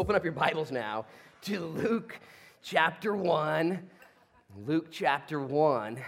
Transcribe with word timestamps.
Open 0.00 0.16
up 0.16 0.24
your 0.24 0.32
Bibles 0.32 0.72
now 0.72 1.04
to 1.42 1.60
Luke 1.60 2.18
chapter 2.62 3.14
1. 3.14 3.86
Luke 4.64 4.86
chapter 4.90 5.42
1. 5.42 5.98
I 5.98 6.02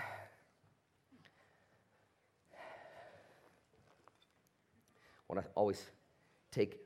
want 5.29 5.45
to 5.45 5.51
always 5.55 5.85
take 6.51 6.79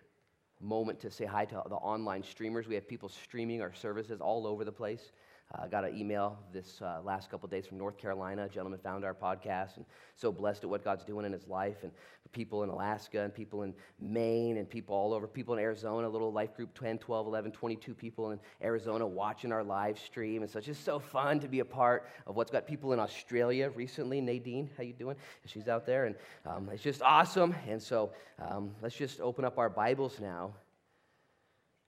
a 0.61 0.64
moment 0.64 0.98
to 0.98 1.08
say 1.12 1.27
hi 1.27 1.45
to 1.45 1.62
the 1.69 1.77
online 1.77 2.24
streamers. 2.24 2.66
We 2.66 2.74
have 2.74 2.88
people 2.88 3.09
streaming 3.09 3.63
our 3.63 3.73
services 3.73 4.21
all 4.21 4.45
over 4.45 4.65
the 4.65 4.73
place. 4.73 5.13
Uh, 5.54 5.63
I 5.63 5.69
got 5.69 5.85
an 5.85 5.97
email 5.97 6.38
this 6.53 6.81
uh, 6.83 7.01
last 7.04 7.31
couple 7.31 7.49
days 7.49 7.67
from 7.67 7.78
North 7.78 7.96
Carolina. 7.96 8.46
A 8.46 8.49
gentleman 8.49 8.81
found 8.83 9.04
our 9.04 9.15
podcast 9.15 9.76
and 9.76 9.85
so 10.17 10.33
blessed 10.33 10.65
at 10.65 10.71
what 10.71 10.83
God's 10.83 11.04
doing 11.04 11.24
in 11.24 11.33
his 11.33 11.46
life. 11.46 11.76
And 11.83 11.92
people 12.33 12.65
in 12.65 12.69
Alaska 12.69 13.22
and 13.22 13.33
people 13.33 13.63
in 13.63 13.72
Maine 14.01 14.56
and 14.56 14.69
people 14.69 14.96
all 14.96 15.14
over, 15.14 15.28
people 15.28 15.54
in 15.54 15.60
Arizona, 15.60 16.09
little 16.09 16.32
life 16.32 16.56
group 16.56 16.77
10, 16.77 16.98
12, 16.98 17.27
11, 17.28 17.52
22 17.52 17.95
people 17.95 18.32
in 18.32 18.41
Arizona 18.60 19.06
watching 19.06 19.52
our 19.52 19.62
live 19.62 19.98
stream. 19.98 20.42
And 20.42 20.50
so 20.50 20.59
it's 20.59 20.66
just 20.66 20.84
so 20.84 20.98
fun 20.98 21.38
to 21.41 21.48
be 21.48 21.60
a 21.60 21.64
part 21.64 22.08
of 22.27 22.34
what's 22.34 22.50
got 22.50 22.66
people 22.66 22.92
in 22.92 22.98
Australia 22.98 23.70
recently. 23.70 24.20
Nadine, 24.20 24.69
how 24.77 24.83
you 24.83 24.94
doing? 24.94 25.16
She's 25.44 25.69
out 25.69 25.86
there. 25.86 26.06
And 26.06 26.16
um, 26.44 26.69
it's 26.72 26.83
just 26.83 27.02
awesome. 27.02 27.55
And 27.69 27.80
so 27.80 28.10
um, 28.41 28.74
let's 28.83 28.97
just 28.97 29.20
open 29.20 29.44
up 29.44 29.58
our 29.58 29.70
Bibles 29.70 30.19
now. 30.20 30.52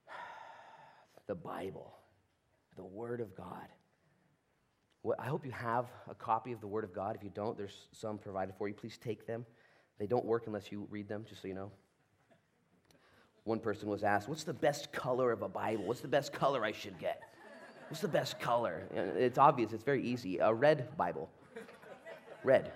The 1.26 1.34
Bible 1.34 1.97
the 2.78 2.84
Word 2.84 3.20
of 3.20 3.36
God. 3.36 3.66
Well, 5.02 5.16
I 5.18 5.26
hope 5.26 5.44
you 5.44 5.50
have 5.50 5.86
a 6.08 6.14
copy 6.14 6.52
of 6.52 6.60
the 6.60 6.66
Word 6.66 6.84
of 6.84 6.94
God. 6.94 7.16
If 7.16 7.22
you 7.22 7.30
don't, 7.34 7.58
there's 7.58 7.88
some 7.92 8.18
provided 8.18 8.54
for 8.56 8.68
you. 8.68 8.74
Please 8.74 8.96
take 8.96 9.26
them. 9.26 9.44
They 9.98 10.06
don't 10.06 10.24
work 10.24 10.44
unless 10.46 10.72
you 10.72 10.86
read 10.90 11.08
them, 11.08 11.26
just 11.28 11.42
so 11.42 11.48
you 11.48 11.54
know. 11.54 11.70
One 13.44 13.58
person 13.58 13.88
was 13.88 14.04
asked, 14.04 14.28
What's 14.28 14.44
the 14.44 14.54
best 14.54 14.92
color 14.92 15.32
of 15.32 15.42
a 15.42 15.48
Bible? 15.48 15.84
What's 15.84 16.00
the 16.00 16.08
best 16.08 16.32
color 16.32 16.64
I 16.64 16.72
should 16.72 16.98
get? 16.98 17.20
What's 17.88 18.00
the 18.00 18.08
best 18.08 18.38
color? 18.38 18.82
It's 19.16 19.38
obvious, 19.38 19.72
it's 19.72 19.82
very 19.82 20.02
easy. 20.02 20.38
A 20.38 20.52
red 20.54 20.96
Bible. 20.96 21.28
Red. 22.44 22.70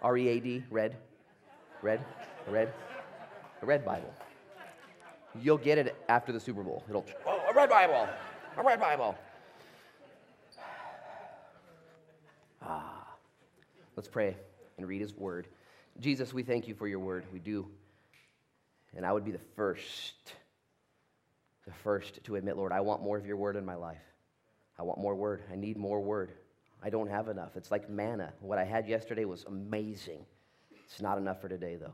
R 0.00 0.16
E 0.16 0.28
A 0.28 0.40
D, 0.40 0.64
red. 0.70 0.96
Red. 1.82 2.02
Red. 2.48 2.72
A 3.60 3.66
red 3.66 3.84
Bible. 3.84 4.14
You'll 5.38 5.58
get 5.58 5.76
it 5.78 5.94
after 6.08 6.32
the 6.32 6.40
Super 6.40 6.62
Bowl. 6.62 6.84
It'll, 6.88 7.04
oh, 7.26 7.40
a 7.50 7.52
red 7.52 7.68
Bible 7.68 8.08
a 8.56 8.62
red 8.62 8.80
Bible. 8.80 9.16
Ah. 12.62 13.06
Let's 13.96 14.08
pray 14.08 14.36
and 14.78 14.86
read 14.86 15.00
his 15.00 15.14
word. 15.14 15.46
Jesus, 15.98 16.32
we 16.32 16.42
thank 16.42 16.68
you 16.68 16.74
for 16.74 16.88
your 16.88 16.98
word. 16.98 17.24
We 17.32 17.38
do. 17.38 17.66
And 18.96 19.04
I 19.04 19.12
would 19.12 19.24
be 19.24 19.30
the 19.30 19.40
first, 19.56 20.34
the 21.66 21.72
first 21.72 22.22
to 22.24 22.36
admit, 22.36 22.56
Lord, 22.56 22.72
I 22.72 22.80
want 22.80 23.02
more 23.02 23.16
of 23.16 23.26
your 23.26 23.36
word 23.36 23.56
in 23.56 23.64
my 23.64 23.74
life. 23.74 24.02
I 24.78 24.82
want 24.82 24.98
more 24.98 25.14
word. 25.14 25.42
I 25.52 25.56
need 25.56 25.76
more 25.76 26.00
word. 26.00 26.32
I 26.82 26.88
don't 26.88 27.10
have 27.10 27.28
enough. 27.28 27.56
It's 27.56 27.70
like 27.70 27.90
manna. 27.90 28.32
What 28.40 28.58
I 28.58 28.64
had 28.64 28.88
yesterday 28.88 29.26
was 29.26 29.44
amazing. 29.44 30.24
It's 30.86 31.02
not 31.02 31.18
enough 31.18 31.40
for 31.40 31.48
today, 31.48 31.76
though. 31.76 31.92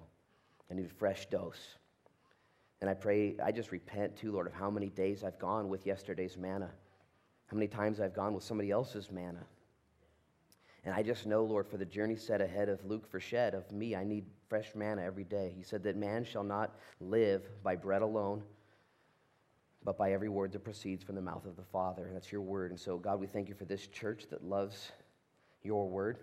I 0.71 0.75
need 0.75 0.87
a 0.87 0.95
fresh 0.95 1.27
dose. 1.27 1.75
And 2.81 2.91
I 2.91 2.95
pray, 2.95 3.37
I 3.43 3.53
just 3.53 3.73
repent 3.73 4.17
too, 4.17 4.33
Lord, 4.33 4.47
of 4.47 4.53
how 4.53 4.71
many 4.71 4.91
days 4.91 5.25
I've 5.25 5.39
gone 5.39 5.69
with 5.69 5.87
yesterday's 5.87 6.37
manna, 6.37 6.71
how 7.47 7.55
many 7.57 7.69
times 7.69 8.01
I've 8.01 8.15
gone 8.15 8.35
with 8.35 8.45
somebody 8.45 8.71
else's 8.71 9.11
manna. 9.11 9.45
And 10.85 10.95
I 10.95 11.03
just 11.03 11.27
know, 11.27 11.43
Lord, 11.45 11.67
for 11.67 11.79
the 11.79 11.85
journey 11.85 12.17
set 12.17 12.41
ahead 12.41 12.69
of 12.69 12.85
Luke 12.85 13.11
Frechette, 13.11 13.55
of 13.55 13.73
me, 13.73 13.97
I 13.97 14.05
need 14.05 14.25
fresh 14.49 14.73
manna 14.75 15.03
every 15.03 15.25
day. 15.25 15.53
He 15.57 15.63
said 15.63 15.83
that 15.85 15.97
man 15.97 16.23
shall 16.23 16.45
not 16.45 16.77
live 17.01 17.43
by 17.65 17.75
bread 17.75 18.03
alone, 18.03 18.43
but 19.83 19.99
by 19.99 20.13
every 20.13 20.29
word 20.29 20.53
that 20.53 20.63
proceeds 20.63 21.03
from 21.03 21.17
the 21.17 21.23
mouth 21.23 21.45
of 21.47 21.57
the 21.57 21.65
Father. 21.65 22.07
And 22.07 22.15
that's 22.15 22.31
your 22.31 22.43
word. 22.43 22.71
And 22.71 22.79
so, 22.79 22.99
God, 22.99 23.19
we 23.19 23.27
thank 23.27 23.49
you 23.49 23.55
for 23.55 23.65
this 23.65 23.87
church 23.89 24.27
that 24.31 24.45
loves 24.45 24.93
your 25.63 25.89
word. 25.89 26.19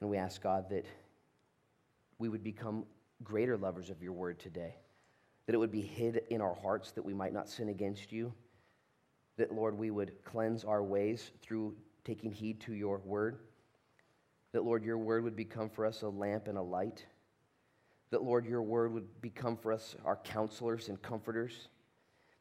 And 0.00 0.10
we 0.10 0.16
ask, 0.16 0.42
God, 0.42 0.68
that 0.70 0.86
we 2.18 2.28
would 2.28 2.42
become 2.42 2.84
greater 3.22 3.56
lovers 3.56 3.90
of 3.90 4.02
your 4.02 4.12
word 4.12 4.40
today 4.40 4.74
that 5.46 5.54
it 5.54 5.58
would 5.58 5.72
be 5.72 5.82
hid 5.82 6.22
in 6.30 6.40
our 6.40 6.54
hearts 6.54 6.92
that 6.92 7.04
we 7.04 7.14
might 7.14 7.32
not 7.32 7.48
sin 7.48 7.68
against 7.68 8.12
you. 8.12 8.32
That, 9.38 9.52
Lord, 9.52 9.76
we 9.76 9.90
would 9.90 10.24
cleanse 10.24 10.64
our 10.64 10.82
ways 10.82 11.30
through 11.40 11.74
taking 12.04 12.30
heed 12.30 12.60
to 12.60 12.74
your 12.74 12.98
word. 12.98 13.38
That, 14.52 14.64
Lord, 14.64 14.84
your 14.84 14.98
word 14.98 15.24
would 15.24 15.36
become 15.36 15.70
for 15.70 15.86
us 15.86 16.02
a 16.02 16.08
lamp 16.08 16.48
and 16.48 16.58
a 16.58 16.62
light. 16.62 17.06
That, 18.10 18.22
Lord, 18.22 18.44
your 18.44 18.62
word 18.62 18.92
would 18.92 19.20
become 19.22 19.56
for 19.56 19.72
us 19.72 19.96
our 20.04 20.16
counselors 20.16 20.88
and 20.88 21.00
comforters. 21.00 21.68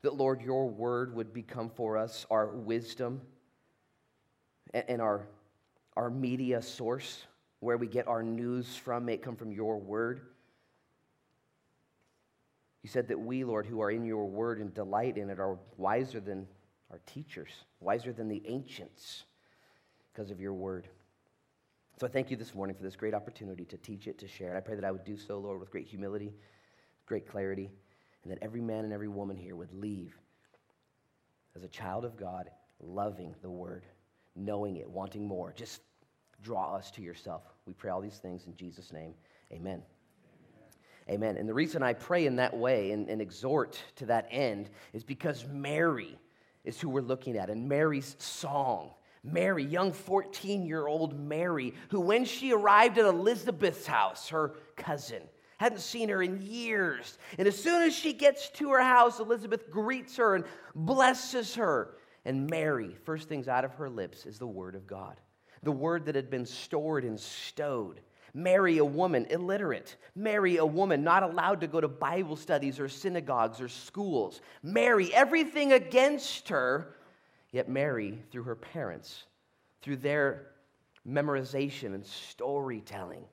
That, 0.02 0.16
Lord, 0.16 0.42
your 0.42 0.68
word 0.70 1.16
would 1.16 1.34
become 1.34 1.70
for 1.70 1.98
us 1.98 2.26
our 2.30 2.48
wisdom 2.48 3.22
and 4.74 5.02
our, 5.02 5.28
our 5.96 6.10
media 6.10 6.62
source, 6.62 7.26
where 7.60 7.78
we 7.78 7.88
get 7.88 8.08
our 8.08 8.24
news 8.24 8.76
from, 8.76 9.06
may 9.06 9.14
it 9.14 9.22
come 9.22 9.36
from 9.36 9.52
your 9.52 9.78
word. 9.78 10.22
You 12.84 12.90
said 12.90 13.08
that 13.10 13.20
we, 13.20 13.44
Lord, 13.44 13.66
who 13.66 13.82
are 13.82 13.92
in 13.92 14.06
your 14.06 14.26
word 14.26 14.60
and 14.60 14.74
delight 14.74 15.18
in 15.18 15.30
it, 15.30 15.40
are 15.40 15.58
wiser 15.78 16.20
than 16.20 16.48
our 16.90 17.00
teachers, 17.06 17.52
wiser 17.80 18.12
than 18.12 18.28
the 18.28 18.42
ancients 18.46 19.24
because 20.12 20.32
of 20.32 20.42
your 20.42 20.54
word. 20.54 20.88
So 22.00 22.08
I 22.08 22.10
thank 22.10 22.32
you 22.32 22.38
this 22.38 22.56
morning 22.56 22.76
for 22.76 22.84
this 22.84 22.96
great 22.96 23.14
opportunity 23.14 23.66
to 23.66 23.78
teach 23.78 24.08
it, 24.08 24.18
to 24.20 24.28
share 24.28 24.56
it. 24.56 24.58
I 24.58 24.62
pray 24.62 24.76
that 24.76 24.84
I 24.84 24.92
would 24.92 25.06
do 25.06 25.16
so, 25.16 25.38
Lord, 25.38 25.60
with 25.60 25.70
great 25.70 25.88
humility, 25.88 26.34
great 27.06 27.28
clarity, 27.28 27.70
and 28.24 28.32
that 28.32 28.40
every 28.42 28.62
man 28.62 28.84
and 28.84 28.94
every 28.94 29.08
woman 29.08 29.38
here 29.38 29.56
would 29.56 29.72
leave 29.74 30.18
as 31.56 31.64
a 31.64 31.68
child 31.68 32.04
of 32.04 32.18
God, 32.18 32.50
loving 32.80 33.36
the 33.42 33.50
word, 33.50 33.86
knowing 34.36 34.78
it, 34.78 34.90
wanting 34.90 35.28
more. 35.28 35.54
Just 35.56 35.82
draw 36.42 36.76
us 36.76 36.90
to 36.92 37.02
yourself. 37.02 37.44
We 37.66 37.74
pray 37.74 37.92
all 37.92 38.02
these 38.02 38.18
things 38.18 38.46
in 38.48 38.56
Jesus' 38.56 38.92
name. 38.92 39.14
Amen. 39.52 39.84
Amen. 41.10 41.38
And 41.38 41.48
the 41.50 41.54
reason 41.54 41.84
I 41.84 41.94
pray 41.94 42.26
in 42.26 42.36
that 42.38 42.56
way 42.56 42.92
and, 42.92 43.10
and 43.10 43.22
exhort 43.22 43.82
to 43.98 44.06
that 44.08 44.28
end 44.32 44.70
is 44.94 45.04
because 45.04 45.46
Mary 45.48 46.18
is 46.64 46.80
who 46.80 46.90
we're 46.90 47.02
looking 47.02 47.38
at, 47.38 47.50
and 47.50 47.68
Mary's 47.68 48.16
song. 48.20 48.92
Mary, 49.24 49.64
young 49.64 49.92
14 49.94 50.66
year 50.66 50.88
old 50.88 51.20
Mary, 51.20 51.74
who, 51.90 52.00
when 52.00 52.26
she 52.26 52.54
arrived 52.54 52.98
at 52.98 53.06
Elizabeth's 53.06 53.86
house, 53.86 54.30
her 54.30 54.56
cousin, 54.76 55.22
hadn't 55.58 55.80
seen 55.80 56.10
her 56.10 56.24
in 56.24 56.42
years. 56.42 57.20
And 57.38 57.48
as 57.48 57.62
soon 57.62 57.84
as 57.84 57.94
she 57.94 58.14
gets 58.14 58.50
to 58.52 58.72
her 58.72 58.82
house, 58.82 59.20
Elizabeth 59.20 59.70
greets 59.70 60.18
her 60.18 60.36
and 60.36 60.46
blesses 60.74 61.54
her. 61.56 61.96
And 62.26 62.50
Mary, 62.50 62.96
first 63.06 63.30
things 63.30 63.48
out 63.48 63.64
of 63.64 63.76
her 63.76 63.90
lips 63.90 64.26
is 64.26 64.40
the 64.40 64.48
word 64.48 64.74
of 64.74 64.88
God, 64.88 65.20
the 65.62 65.72
word 65.72 66.06
that 66.06 66.16
had 66.16 66.32
been 66.32 66.48
stored 66.48 67.04
and 67.04 67.20
stowed 67.20 68.02
Marry 68.34 68.78
a 68.78 68.86
woman 68.86 69.26
illiterate. 69.30 69.98
Marry 70.16 70.58
a 70.58 70.66
woman 70.66 71.04
not 71.04 71.24
allowed 71.24 71.62
to 71.62 71.68
go 71.68 71.82
to 71.82 71.88
Bible 71.88 72.36
studies 72.36 72.80
or 72.80 72.88
synagogues 72.88 73.60
or 73.60 73.68
schools. 73.68 74.42
Marry 74.64 75.14
everything 75.14 75.74
against 75.74 76.50
her, 76.50 76.96
yet 77.52 77.68
Mary, 77.68 78.24
through 78.32 78.44
her 78.44 78.56
parents, 78.56 79.26
through 79.82 79.98
their 79.98 80.48
memorization 81.08 81.94
and 81.94 82.06
storytelling, 82.06 83.24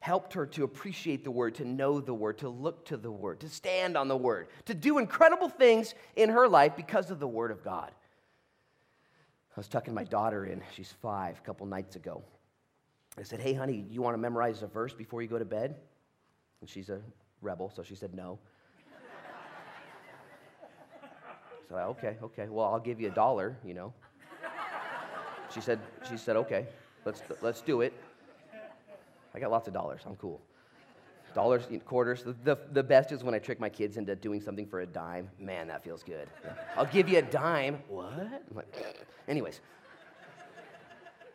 helped 0.00 0.34
her 0.34 0.46
to 0.46 0.64
appreciate 0.64 1.24
the 1.24 1.30
word, 1.30 1.54
to 1.54 1.64
know 1.64 2.00
the 2.00 2.14
word, 2.14 2.38
to 2.38 2.48
look 2.48 2.84
to 2.84 2.96
the 2.96 3.10
word, 3.10 3.40
to 3.40 3.48
stand 3.48 3.96
on 3.96 4.08
the 4.08 4.16
word, 4.16 4.48
to 4.66 4.74
do 4.74 4.98
incredible 4.98 5.48
things 5.48 5.94
in 6.14 6.28
her 6.28 6.46
life 6.46 6.76
because 6.76 7.10
of 7.10 7.18
the 7.18 7.28
word 7.28 7.50
of 7.50 7.64
God. 7.64 7.90
I 9.56 9.60
was 9.60 9.68
tucking 9.68 9.94
my 9.94 10.04
daughter 10.04 10.44
in, 10.44 10.60
she's 10.74 10.92
five, 11.00 11.38
a 11.38 11.40
couple 11.40 11.64
nights 11.64 11.96
ago. 11.96 12.22
I 13.18 13.22
said, 13.22 13.40
Hey, 13.40 13.54
honey, 13.54 13.84
you 13.90 14.02
want 14.02 14.14
to 14.14 14.18
memorize 14.18 14.62
a 14.62 14.66
verse 14.66 14.92
before 14.92 15.22
you 15.22 15.28
go 15.28 15.38
to 15.38 15.44
bed? 15.44 15.76
And 16.60 16.68
she's 16.68 16.88
a 16.88 17.00
rebel, 17.40 17.70
so 17.74 17.82
she 17.82 17.94
said 17.94 18.14
no. 18.14 18.38
so 21.68 21.76
I, 21.76 21.82
okay, 21.84 22.16
okay, 22.22 22.48
well, 22.48 22.66
I'll 22.66 22.80
give 22.80 23.00
you 23.00 23.08
a 23.08 23.12
dollar, 23.12 23.56
you 23.64 23.74
know. 23.74 23.92
She 25.52 25.60
said, 25.60 25.78
she 26.08 26.16
said, 26.16 26.36
okay, 26.36 26.66
let's, 27.04 27.22
let's 27.40 27.60
do 27.60 27.80
it. 27.80 27.92
I 29.34 29.38
got 29.38 29.50
lots 29.50 29.68
of 29.68 29.74
dollars. 29.74 30.02
I'm 30.06 30.16
cool. 30.16 30.40
Dollars, 31.34 31.68
quarters. 31.84 32.22
The, 32.22 32.34
the, 32.44 32.58
the, 32.72 32.82
best 32.82 33.12
is 33.12 33.22
when 33.22 33.34
I 33.34 33.38
trick 33.38 33.60
my 33.60 33.68
kids 33.68 33.98
into 33.98 34.16
doing 34.16 34.40
something 34.40 34.66
for 34.66 34.80
a 34.80 34.86
dime. 34.86 35.28
Man, 35.38 35.68
that 35.68 35.84
feels 35.84 36.02
good. 36.02 36.28
I'll 36.76 36.86
give 36.86 37.08
you 37.08 37.18
a 37.18 37.22
dime. 37.22 37.78
What? 37.88 38.42
Like, 38.54 39.06
anyways, 39.28 39.60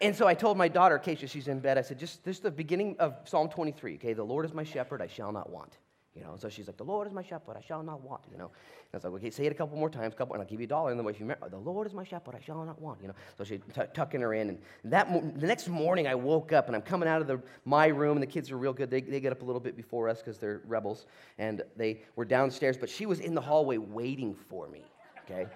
and 0.01 0.15
so 0.15 0.27
I 0.27 0.33
told 0.33 0.57
my 0.57 0.68
daughter, 0.68 1.00
Keisha, 1.00 1.30
she's 1.30 1.48
in 1.48 1.59
bed, 1.59 1.77
I 1.77 1.81
said, 1.81 2.00
just 2.00 2.24
this 2.24 2.38
is 2.38 2.42
the 2.42 2.51
beginning 2.51 2.95
of 3.00 3.15
Psalm 3.25 3.50
23, 3.50 3.95
okay? 3.95 4.13
The 4.13 4.24
Lord 4.24 4.45
is 4.45 4.53
my 4.53 4.63
shepherd, 4.63 5.01
I 5.01 5.07
shall 5.07 5.31
not 5.31 5.50
want. 5.50 5.77
You 6.15 6.24
know, 6.24 6.36
so 6.38 6.50
she's 6.50 6.68
like, 6.68 6.75
the 6.75 6.83
Lord 6.83 7.07
is 7.07 7.13
my 7.13 7.24
shepherd, 7.24 7.56
I 7.57 7.62
shall 7.62 7.81
not 7.83 8.01
want, 8.01 8.21
you 8.30 8.38
know. 8.38 8.51
And 8.92 8.94
I 8.94 8.98
was 8.98 9.03
like, 9.06 9.13
okay, 9.13 9.30
say 9.30 9.45
it 9.45 9.51
a 9.53 9.56
couple 9.56 9.77
more 9.77 9.89
times, 9.89 10.13
couple, 10.13 10.33
and 10.33 10.44
I'll 10.44 10.50
give 10.50 10.59
you 10.59 10.65
a 10.65 10.68
dollar. 10.68 10.92
And 10.92 11.00
then 11.00 11.07
if 11.07 11.21
you 11.21 11.25
remember, 11.25 11.48
the 11.48 11.57
Lord 11.57 11.88
is 11.88 11.94
my 11.94 12.03
shepherd, 12.03 12.36
I 12.36 12.42
shall 12.42 12.65
not 12.65 12.81
want, 12.81 13.00
you 13.01 13.07
know. 13.07 13.13
So 13.38 13.45
she 13.45 13.59
t- 13.59 13.81
tucking 13.94 14.19
her 14.19 14.33
in. 14.33 14.50
And 14.50 14.59
that 14.83 15.09
mo- 15.09 15.31
the 15.38 15.48
next 15.48 15.69
morning 15.69 16.07
I 16.07 16.15
woke 16.15 16.51
up 16.51 16.68
and 16.68 16.75
I'm 16.75 16.81
coming 16.81 17.07
out 17.07 17.21
of 17.21 17.27
the, 17.27 17.42
my 17.63 17.88
room 17.88 18.18
and 18.18 18.21
the 18.21 18.27
kids 18.27 18.51
are 18.51 18.57
real 18.57 18.74
good. 18.74 18.89
They, 18.89 19.00
they 19.00 19.21
get 19.21 19.31
up 19.31 19.42
a 19.42 19.45
little 19.45 19.62
bit 19.62 19.77
before 19.77 20.09
us 20.09 20.18
because 20.18 20.38
they're 20.38 20.62
rebels. 20.65 21.06
And 21.38 21.62
they 21.77 22.01
were 22.18 22.25
downstairs, 22.25 22.75
but 22.75 22.89
she 22.89 23.06
was 23.06 23.21
in 23.21 23.33
the 23.33 23.42
hallway 23.42 23.77
waiting 23.77 24.36
for 24.36 24.68
me, 24.68 24.83
okay? 25.24 25.48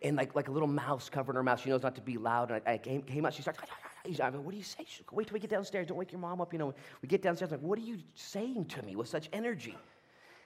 And 0.00 0.16
like, 0.16 0.34
like 0.34 0.48
a 0.48 0.52
little 0.52 0.68
mouse 0.68 1.08
covering 1.08 1.36
her 1.36 1.42
mouth. 1.42 1.60
She 1.60 1.70
knows 1.70 1.82
not 1.82 1.96
to 1.96 2.00
be 2.00 2.18
loud. 2.18 2.50
And 2.50 2.62
I, 2.66 2.74
I 2.74 2.78
came, 2.78 3.02
came 3.02 3.26
out, 3.26 3.34
she 3.34 3.42
starts, 3.42 3.58
I'm 4.04 4.34
like, 4.34 4.34
what 4.34 4.52
do 4.52 4.56
you 4.56 4.62
say? 4.62 4.86
Wait 5.12 5.26
till 5.26 5.34
we 5.34 5.40
get 5.40 5.50
downstairs. 5.50 5.88
Don't 5.88 5.98
wake 5.98 6.12
your 6.12 6.20
mom 6.20 6.40
up. 6.40 6.52
You 6.52 6.58
know, 6.58 6.74
we 7.02 7.08
get 7.08 7.20
downstairs. 7.20 7.52
I'm 7.52 7.60
like, 7.60 7.68
what 7.68 7.78
are 7.78 7.82
you 7.82 7.98
saying 8.14 8.66
to 8.66 8.82
me 8.82 8.96
with 8.96 9.08
such 9.08 9.28
energy? 9.32 9.76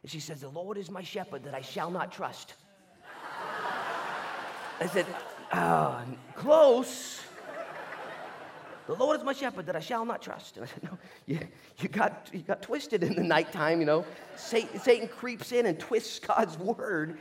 And 0.03 0.11
she 0.11 0.21
says, 0.21 0.41
The 0.41 0.49
Lord 0.49 0.79
is 0.79 0.91
my 0.91 1.03
shepherd 1.03 1.45
that 1.45 1.55
I 1.55 1.61
shall 1.61 1.91
not 1.91 2.13
trust. 2.13 2.55
I 4.81 4.87
said, 4.87 5.07
oh, 5.53 6.03
close. 6.35 7.21
The 8.89 8.95
Lord 8.95 9.21
is 9.21 9.25
my 9.25 9.33
shepherd 9.33 9.67
that 9.67 9.77
I 9.77 9.81
shall 9.81 10.05
not 10.05 10.21
trust. 10.21 10.57
And 10.57 10.65
I 10.65 10.69
said, 10.69 10.83
No, 10.83 10.99
you, 11.27 11.39
you, 11.79 11.89
got, 11.89 12.31
you 12.33 12.41
got 12.41 12.63
twisted 12.63 13.05
in 13.05 13.15
the 13.15 13.23
nighttime, 13.23 13.79
you 13.79 13.87
know. 13.87 14.05
Satan, 14.37 14.81
Satan 14.81 15.09
creeps 15.09 15.53
in 15.53 15.67
and 15.67 15.79
twists 15.79 16.19
God's 16.19 16.59
word. 16.59 17.19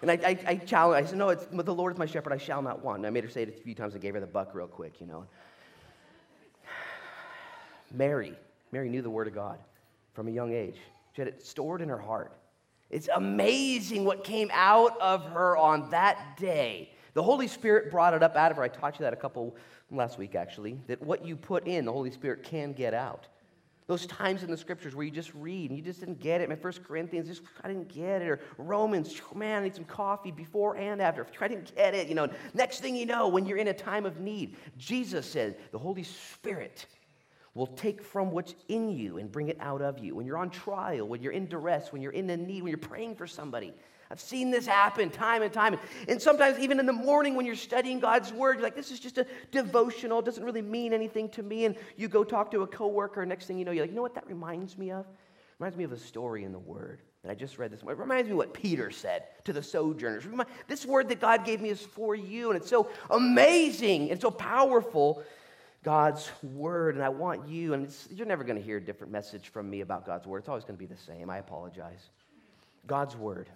And 0.00 0.10
I, 0.10 0.14
I, 0.24 0.38
I 0.46 0.56
challenged, 0.56 1.08
I 1.08 1.10
said, 1.10 1.18
No, 1.18 1.30
it's, 1.30 1.46
the 1.46 1.74
Lord 1.74 1.92
is 1.92 1.98
my 1.98 2.06
shepherd, 2.06 2.32
I 2.32 2.38
shall 2.38 2.62
not 2.62 2.84
want. 2.84 2.98
And 2.98 3.06
I 3.06 3.10
made 3.10 3.24
her 3.24 3.30
say 3.30 3.42
it 3.42 3.48
a 3.48 3.52
few 3.52 3.74
times. 3.74 3.94
I 3.94 3.98
gave 3.98 4.14
her 4.14 4.20
the 4.20 4.26
buck 4.26 4.54
real 4.54 4.68
quick, 4.68 5.00
you 5.00 5.06
know. 5.06 5.26
Mary, 7.92 8.34
Mary 8.70 8.88
knew 8.88 9.02
the 9.02 9.10
word 9.10 9.26
of 9.26 9.34
God 9.34 9.58
from 10.14 10.28
a 10.28 10.30
young 10.30 10.52
age. 10.52 10.76
She 11.14 11.22
had 11.22 11.28
it 11.28 11.44
stored 11.44 11.80
in 11.80 11.88
her 11.88 11.98
heart. 11.98 12.32
It's 12.90 13.08
amazing 13.14 14.04
what 14.04 14.24
came 14.24 14.50
out 14.52 14.98
of 15.00 15.24
her 15.30 15.56
on 15.56 15.90
that 15.90 16.36
day. 16.38 16.90
The 17.14 17.22
Holy 17.22 17.48
Spirit 17.48 17.90
brought 17.90 18.14
it 18.14 18.22
up 18.22 18.36
out 18.36 18.50
of 18.50 18.56
her. 18.56 18.62
I 18.62 18.68
taught 18.68 18.98
you 18.98 19.02
that 19.02 19.12
a 19.12 19.16
couple 19.16 19.56
last 19.90 20.18
week, 20.18 20.34
actually, 20.34 20.80
that 20.86 21.02
what 21.02 21.24
you 21.24 21.36
put 21.36 21.66
in, 21.66 21.84
the 21.84 21.92
Holy 21.92 22.10
Spirit 22.10 22.44
can 22.44 22.72
get 22.72 22.94
out. 22.94 23.26
Those 23.88 24.04
times 24.04 24.42
in 24.42 24.50
the 24.50 24.56
scriptures 24.56 24.94
where 24.94 25.06
you 25.06 25.10
just 25.10 25.32
read 25.34 25.70
and 25.70 25.78
you 25.78 25.82
just 25.82 26.00
didn't 26.00 26.20
get 26.20 26.42
it. 26.42 26.48
My 26.50 26.56
First 26.56 26.84
Corinthians, 26.84 27.26
just 27.26 27.40
I 27.64 27.68
didn't 27.68 27.88
get 27.88 28.20
it. 28.20 28.28
Or 28.28 28.40
Romans, 28.58 29.18
oh, 29.32 29.34
man, 29.34 29.62
I 29.62 29.64
need 29.64 29.74
some 29.74 29.86
coffee 29.86 30.30
before 30.30 30.76
and 30.76 31.00
after. 31.00 31.26
I 31.40 31.48
didn't 31.48 31.74
get 31.74 31.94
it. 31.94 32.06
You 32.06 32.14
know, 32.14 32.28
next 32.52 32.80
thing 32.80 32.94
you 32.94 33.06
know, 33.06 33.28
when 33.28 33.46
you're 33.46 33.56
in 33.56 33.68
a 33.68 33.74
time 33.74 34.04
of 34.04 34.20
need, 34.20 34.56
Jesus 34.76 35.24
said, 35.28 35.56
the 35.72 35.78
Holy 35.78 36.02
Spirit 36.02 36.84
will 37.54 37.66
take 37.66 38.02
from 38.02 38.30
what's 38.30 38.54
in 38.68 38.90
you 38.90 39.16
and 39.16 39.32
bring 39.32 39.48
it 39.48 39.56
out 39.58 39.80
of 39.80 39.98
you. 39.98 40.14
When 40.14 40.26
you're 40.26 40.36
on 40.36 40.50
trial, 40.50 41.08
when 41.08 41.22
you're 41.22 41.32
in 41.32 41.46
duress, 41.46 41.90
when 41.90 42.02
you're 42.02 42.12
in 42.12 42.28
a 42.28 42.36
need, 42.36 42.62
when 42.62 42.70
you're 42.70 42.78
praying 42.78 43.16
for 43.16 43.26
somebody. 43.26 43.72
I've 44.10 44.20
seen 44.20 44.50
this 44.50 44.66
happen 44.66 45.10
time 45.10 45.42
and 45.42 45.52
time. 45.52 45.78
And 46.08 46.20
sometimes, 46.20 46.58
even 46.58 46.80
in 46.80 46.86
the 46.86 46.92
morning 46.92 47.34
when 47.34 47.44
you're 47.44 47.54
studying 47.54 48.00
God's 48.00 48.32
word, 48.32 48.54
you're 48.54 48.62
like, 48.62 48.76
this 48.76 48.90
is 48.90 49.00
just 49.00 49.18
a 49.18 49.26
devotional. 49.50 50.20
It 50.20 50.24
doesn't 50.24 50.44
really 50.44 50.62
mean 50.62 50.92
anything 50.92 51.28
to 51.30 51.42
me. 51.42 51.64
And 51.66 51.76
you 51.96 52.08
go 52.08 52.24
talk 52.24 52.50
to 52.52 52.62
a 52.62 52.66
coworker, 52.66 53.24
next 53.26 53.46
thing 53.46 53.58
you 53.58 53.64
know, 53.64 53.72
you're 53.72 53.84
like, 53.84 53.90
you 53.90 53.96
know 53.96 54.02
what 54.02 54.14
that 54.14 54.26
reminds 54.26 54.78
me 54.78 54.90
of? 54.90 55.00
It 55.00 55.54
reminds 55.58 55.76
me 55.76 55.84
of 55.84 55.92
a 55.92 55.98
story 55.98 56.44
in 56.44 56.52
the 56.52 56.58
word. 56.58 57.02
And 57.22 57.32
I 57.32 57.34
just 57.34 57.58
read 57.58 57.70
this. 57.70 57.80
It 57.80 57.98
reminds 57.98 58.28
me 58.28 58.34
what 58.34 58.54
Peter 58.54 58.90
said 58.90 59.24
to 59.44 59.52
the 59.52 59.62
sojourners. 59.62 60.24
This 60.68 60.86
word 60.86 61.08
that 61.08 61.20
God 61.20 61.44
gave 61.44 61.60
me 61.60 61.68
is 61.68 61.80
for 61.80 62.14
you. 62.14 62.50
And 62.50 62.60
it's 62.60 62.70
so 62.70 62.88
amazing 63.10 64.10
and 64.10 64.20
so 64.20 64.30
powerful 64.30 65.22
God's 65.84 66.28
word, 66.42 66.96
and 66.96 67.04
I 67.04 67.08
want 67.08 67.48
you, 67.48 67.72
and 67.72 67.88
you're 68.10 68.26
never 68.26 68.42
going 68.42 68.58
to 68.58 68.62
hear 68.62 68.78
a 68.78 68.80
different 68.80 69.12
message 69.12 69.50
from 69.50 69.70
me 69.70 69.80
about 69.80 70.04
God's 70.04 70.26
word. 70.26 70.38
It's 70.38 70.48
always 70.48 70.64
going 70.64 70.76
to 70.76 70.78
be 70.78 70.92
the 70.92 71.00
same. 71.00 71.30
I 71.30 71.38
apologize. 71.38 72.10
God's 72.86 73.16
word. 73.16 73.48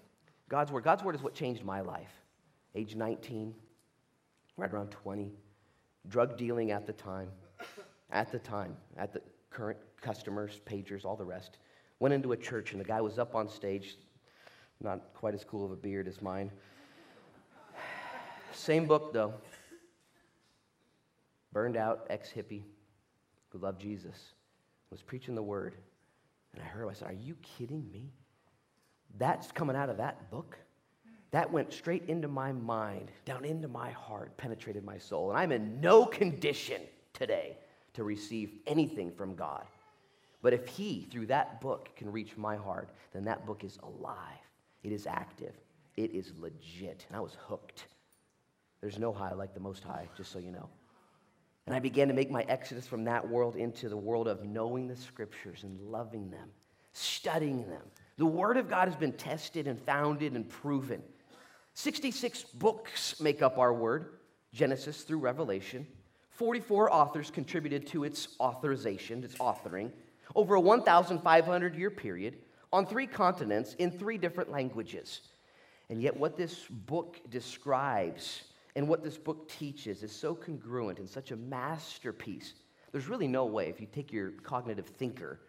God's 0.53 0.71
word. 0.71 0.85
God's 0.85 1.03
word 1.03 1.15
is 1.15 1.23
what 1.23 1.33
changed 1.33 1.65
my 1.65 1.81
life. 1.81 2.13
Age 2.75 2.95
19, 2.95 3.55
right 4.59 4.71
around 4.71 4.91
20, 4.91 5.33
drug 6.09 6.37
dealing 6.37 6.73
at 6.73 6.87
the 6.87 6.93
time, 6.93 7.31
at 8.11 8.31
the 8.31 8.39
time, 8.39 8.77
at 8.99 9.15
the 9.15 9.23
current 9.49 9.79
customers, 10.03 10.61
pagers, 10.67 11.07
all 11.07 11.17
the 11.17 11.25
rest. 11.25 11.57
Went 12.01 12.13
into 12.13 12.33
a 12.33 12.37
church, 12.37 12.73
and 12.73 12.81
the 12.83 12.85
guy 12.85 13.01
was 13.01 13.19
up 13.19 13.35
on 13.35 13.49
stage, 13.49 13.97
not 14.83 15.01
quite 15.15 15.33
as 15.33 15.43
cool 15.43 15.65
of 15.65 15.71
a 15.73 15.77
beard 15.77 16.07
as 16.07 16.21
mine. 16.21 16.51
Same 18.53 18.85
book, 18.85 19.15
though 19.15 19.33
burned 21.51 21.79
out 21.79 22.07
ex 22.11 22.31
hippie 22.31 22.63
who 23.49 23.59
loved 23.59 23.81
Jesus, 23.81 24.35
was 24.91 25.01
preaching 25.01 25.35
the 25.35 25.43
word. 25.43 25.77
And 26.53 26.63
I 26.63 26.67
heard 26.67 26.83
him, 26.83 26.91
I 26.91 26.93
said, 26.93 27.09
Are 27.09 27.15
you 27.15 27.37
kidding 27.43 27.91
me? 27.91 28.13
That's 29.19 29.53
coming 29.53 29.77
out 29.77 29.89
of 29.89 29.99
that 29.99 30.31
book? 30.31 30.59
That 31.31 31.51
went 31.51 31.73
straight 31.73 32.05
into 32.09 32.29
my 32.29 32.53
mind, 32.53 33.11
down 33.25 33.45
into 33.45 33.69
my 33.69 33.91
heart, 33.91 34.37
penetrated 34.37 34.85
my 34.85 34.99
soul. 34.99 35.31
And 35.31 35.39
I'm 35.39 35.53
in 35.53 35.81
no 35.81 36.05
condition 36.05 36.83
today 37.15 37.57
to 37.95 38.05
receive 38.05 38.53
anything 38.67 39.13
from 39.13 39.35
God. 39.35 39.65
But 40.43 40.53
if 40.53 40.67
He, 40.67 41.09
through 41.11 41.27
that 41.27 41.61
book, 41.61 41.95
can 41.97 42.11
reach 42.13 42.37
my 42.37 42.57
heart, 42.57 42.91
then 43.13 43.25
that 43.25 43.47
book 43.47 43.65
is 43.65 43.79
alive. 43.83 44.19
It 44.83 44.93
is 44.93 45.07
active. 45.07 45.55
It 45.97 46.11
is 46.11 46.33
legit. 46.39 47.07
And 47.09 47.17
I 47.17 47.21
was 47.21 47.37
hooked. 47.47 47.87
There's 48.81 48.99
no 48.99 49.13
high 49.13 49.33
like 49.35 49.55
the 49.55 49.61
Most 49.61 49.85
High, 49.85 50.09
just 50.17 50.33
so 50.33 50.39
you 50.39 50.51
know. 50.51 50.69
And 51.67 51.77
I 51.77 51.79
began 51.79 52.09
to 52.09 52.15
make 52.15 52.31
my 52.31 52.43
exodus 52.49 52.87
from 52.87 53.05
that 53.05 53.27
world 53.27 53.57
into 53.57 53.89
the 53.89 53.97
world 53.97 54.27
of 54.27 54.45
knowing 54.45 54.89
the 54.89 54.97
scriptures 54.97 55.63
and 55.63 55.81
loving 55.81 56.31
them, 56.31 56.49
studying 56.93 57.69
them. 57.69 57.83
The 58.19 58.27
Word 58.27 58.57
of 58.57 58.69
God 58.69 58.89
has 58.89 58.97
been 58.97 59.13
tested 59.13 59.67
and 59.67 59.81
founded 59.81 60.35
and 60.35 60.49
proven. 60.49 61.03
66 61.75 62.45
books 62.45 63.21
make 63.21 63.41
up 63.43 63.59
our 63.59 63.73
Word, 63.73 64.19
Genesis 64.53 65.03
through 65.03 65.19
Revelation. 65.19 65.87
44 66.31 66.93
authors 66.93 67.31
contributed 67.31 67.87
to 67.89 68.05
its 68.05 68.29
authorization, 68.41 69.25
its 69.25 69.37
authoring, 69.37 69.91
over 70.35 70.55
a 70.55 70.61
1,500 70.61 71.77
year 71.77 71.91
period 71.91 72.39
on 72.73 72.87
three 72.87 73.07
continents 73.07 73.75
in 73.75 73.91
three 73.91 74.19
different 74.19 74.51
languages. 74.51 75.21
And 75.91 76.03
yet, 76.03 76.17
what 76.17 76.37
this 76.37 76.67
book 76.69 77.21
describes 77.31 78.45
and 78.77 78.89
what 78.89 79.03
this 79.03 79.19
book 79.19 79.49
teaches 79.49 80.03
is 80.03 80.13
so 80.13 80.35
congruent 80.35 80.99
and 80.99 81.09
such 81.09 81.31
a 81.31 81.37
masterpiece. 81.37 82.55
There's 82.93 83.09
really 83.09 83.29
no 83.29 83.45
way, 83.45 83.69
if 83.69 83.81
you 83.81 83.87
take 83.93 84.13
your 84.13 84.31
cognitive 84.43 84.87
thinker 84.87 85.41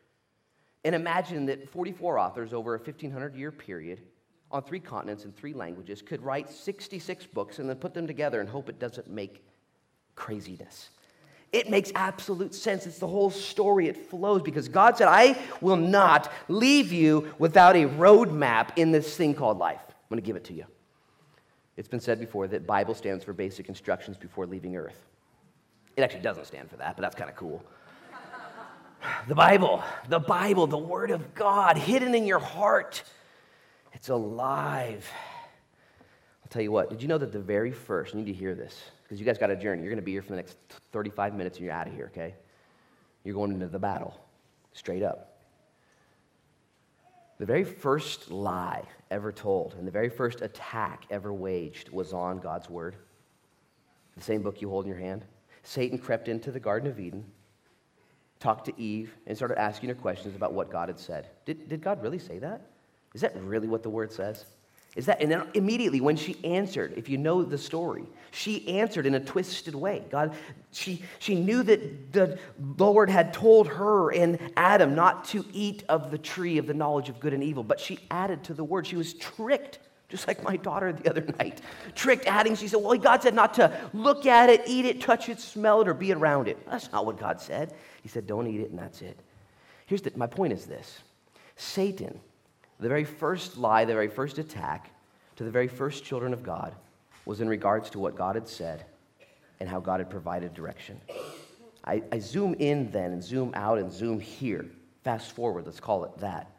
and 0.83 0.95
imagine 0.95 1.45
that 1.45 1.69
44 1.69 2.19
authors 2.19 2.53
over 2.53 2.75
a 2.75 2.77
1500 2.77 3.35
year 3.35 3.51
period 3.51 4.01
on 4.51 4.61
three 4.63 4.79
continents 4.79 5.25
and 5.25 5.35
three 5.35 5.53
languages 5.53 6.01
could 6.01 6.21
write 6.21 6.49
66 6.49 7.25
books 7.27 7.59
and 7.59 7.69
then 7.69 7.77
put 7.77 7.93
them 7.93 8.05
together 8.05 8.39
and 8.39 8.49
hope 8.49 8.69
it 8.69 8.79
doesn't 8.79 9.09
make 9.09 9.43
craziness. 10.15 10.89
It 11.51 11.69
makes 11.69 11.91
absolute 11.93 12.53
sense. 12.55 12.87
It's 12.87 12.99
the 12.99 13.07
whole 13.07 13.29
story. 13.29 13.87
It 13.87 14.09
flows 14.09 14.41
because 14.41 14.67
God 14.67 14.97
said, 14.97 15.07
I 15.07 15.37
will 15.61 15.77
not 15.77 16.31
leave 16.47 16.91
you 16.91 17.33
without 17.37 17.75
a 17.75 17.87
roadmap 17.87 18.69
in 18.75 18.91
this 18.91 19.15
thing 19.15 19.35
called 19.35 19.59
life. 19.59 19.81
I'm 19.87 20.09
going 20.09 20.21
to 20.21 20.25
give 20.25 20.35
it 20.35 20.43
to 20.45 20.53
you. 20.53 20.65
It's 21.77 21.87
been 21.87 21.99
said 21.99 22.19
before 22.19 22.47
that 22.47 22.67
Bible 22.67 22.93
stands 22.93 23.23
for 23.23 23.33
basic 23.33 23.69
instructions 23.69 24.17
before 24.17 24.45
leaving 24.45 24.75
earth. 24.75 25.05
It 25.95 26.01
actually 26.01 26.21
doesn't 26.21 26.45
stand 26.45 26.69
for 26.69 26.77
that, 26.77 26.95
but 26.95 27.01
that's 27.01 27.15
kind 27.15 27.29
of 27.29 27.35
cool. 27.35 27.63
The 29.27 29.35
Bible, 29.35 29.83
the 30.07 30.19
Bible, 30.19 30.67
the 30.67 30.77
Word 30.77 31.11
of 31.11 31.33
God, 31.33 31.77
hidden 31.77 32.15
in 32.15 32.25
your 32.25 32.39
heart. 32.39 33.03
It's 33.93 34.09
alive. 34.09 35.09
I'll 36.43 36.49
tell 36.49 36.61
you 36.61 36.71
what, 36.71 36.89
did 36.89 37.01
you 37.01 37.07
know 37.07 37.17
that 37.17 37.31
the 37.31 37.39
very 37.39 37.71
first, 37.71 38.13
you 38.13 38.19
need 38.19 38.31
to 38.31 38.37
hear 38.37 38.55
this, 38.55 38.79
because 39.03 39.19
you 39.19 39.25
guys 39.25 39.37
got 39.37 39.49
a 39.49 39.55
journey. 39.55 39.81
You're 39.81 39.91
going 39.91 39.97
to 39.97 40.05
be 40.05 40.11
here 40.11 40.21
for 40.21 40.31
the 40.31 40.37
next 40.37 40.57
35 40.91 41.35
minutes 41.35 41.57
and 41.57 41.65
you're 41.65 41.73
out 41.73 41.87
of 41.87 41.93
here, 41.93 42.11
okay? 42.13 42.35
You're 43.23 43.35
going 43.35 43.51
into 43.51 43.67
the 43.67 43.79
battle, 43.79 44.19
straight 44.73 45.03
up. 45.03 45.29
The 47.39 47.45
very 47.45 47.63
first 47.63 48.31
lie 48.31 48.83
ever 49.09 49.31
told 49.31 49.75
and 49.77 49.87
the 49.87 49.91
very 49.91 50.09
first 50.09 50.41
attack 50.41 51.05
ever 51.09 51.33
waged 51.33 51.89
was 51.89 52.13
on 52.13 52.39
God's 52.39 52.69
word. 52.69 52.95
The 54.15 54.23
same 54.23 54.41
book 54.41 54.61
you 54.61 54.69
hold 54.69 54.85
in 54.85 54.91
your 54.91 54.99
hand. 54.99 55.25
Satan 55.63 55.97
crept 55.97 56.27
into 56.27 56.51
the 56.51 56.59
Garden 56.59 56.89
of 56.89 56.99
Eden, 56.99 57.25
talked 58.43 58.65
to 58.65 58.79
Eve, 58.79 59.15
and 59.25 59.35
started 59.35 59.57
asking 59.57 59.89
her 59.89 59.95
questions 59.95 60.35
about 60.35 60.53
what 60.53 60.69
God 60.69 60.89
had 60.89 60.99
said. 60.99 61.29
Did, 61.45 61.69
did 61.69 61.81
God 61.81 62.03
really 62.03 62.19
say 62.19 62.39
that? 62.39 62.61
Is 63.15 63.21
that 63.21 63.35
really 63.37 63.67
what 63.67 63.83
the 63.83 63.89
word 63.89 64.11
says? 64.11 64.45
Is 64.95 65.07
that, 65.07 65.21
and 65.21 65.31
then 65.31 65.47
immediately 65.55 66.01
when 66.01 66.15
she 66.15 66.37
answered, 66.43 66.93
if 66.95 67.09
you 67.09 67.17
know 67.17 67.41
the 67.41 67.57
story, 67.57 68.03
she 68.31 68.67
answered 68.67 69.07
in 69.07 69.15
a 69.15 69.19
twisted 69.19 69.73
way. 69.73 70.03
God, 70.11 70.35
she, 70.71 71.01
she 71.17 71.33
knew 71.33 71.63
that 71.63 72.11
the 72.11 72.37
Lord 72.77 73.09
had 73.09 73.33
told 73.33 73.67
her 73.69 74.13
and 74.13 74.37
Adam 74.55 74.93
not 74.93 75.25
to 75.25 75.45
eat 75.51 75.83
of 75.89 76.11
the 76.11 76.17
tree 76.19 76.59
of 76.59 76.67
the 76.67 76.75
knowledge 76.75 77.09
of 77.09 77.19
good 77.19 77.33
and 77.33 77.43
evil, 77.43 77.63
but 77.63 77.79
she 77.79 77.97
added 78.11 78.43
to 78.43 78.53
the 78.53 78.63
word. 78.63 78.85
She 78.85 78.95
was 78.95 79.13
tricked, 79.15 79.79
just 80.13 80.27
like 80.27 80.43
my 80.43 80.55
daughter 80.55 80.93
the 80.93 81.09
other 81.09 81.25
night. 81.39 81.59
Tricked, 81.95 82.27
adding, 82.27 82.55
she 82.55 82.67
said, 82.67 82.77
Well, 82.77 82.95
God 82.99 83.23
said 83.23 83.33
not 83.33 83.55
to 83.55 83.75
look 83.93 84.27
at 84.27 84.47
it, 84.47 84.61
eat 84.67 84.85
it, 84.85 85.01
touch 85.01 85.27
it, 85.27 85.39
smell 85.39 85.81
it, 85.81 85.87
or 85.87 85.95
be 85.95 86.13
around 86.13 86.47
it. 86.47 86.63
That's 86.69 86.91
not 86.91 87.07
what 87.07 87.17
God 87.17 87.41
said. 87.41 87.73
He 88.03 88.09
said, 88.09 88.27
Don't 88.27 88.45
eat 88.45 88.61
it, 88.61 88.69
and 88.69 88.77
that's 88.77 89.01
it. 89.01 89.19
Here's 89.87 90.03
the, 90.03 90.11
my 90.15 90.27
point 90.27 90.53
is 90.53 90.67
this 90.67 90.99
Satan 91.55 92.19
The 92.79 92.89
very 92.89 93.03
first 93.03 93.57
lie, 93.57 93.85
the 93.85 93.93
very 93.93 94.07
first 94.07 94.37
attack 94.37 94.91
to 95.37 95.43
the 95.43 95.49
very 95.49 95.67
first 95.67 96.03
children 96.03 96.31
of 96.31 96.43
God 96.43 96.75
was 97.25 97.41
in 97.41 97.49
regards 97.49 97.89
to 97.89 97.99
what 97.99 98.15
God 98.15 98.35
had 98.35 98.47
said 98.47 98.85
and 99.59 99.67
how 99.67 99.79
God 99.79 99.99
had 99.99 100.11
provided 100.11 100.53
direction. 100.53 101.01
I, 101.83 102.03
I 102.11 102.19
zoom 102.19 102.53
in 102.59 102.91
then 102.91 103.13
and 103.13 103.23
zoom 103.23 103.51
out 103.55 103.79
and 103.79 103.91
zoom 103.91 104.19
here. 104.19 104.67
Fast 105.03 105.31
forward, 105.31 105.65
let's 105.65 105.79
call 105.79 106.05
it 106.05 106.15
that. 106.19 106.52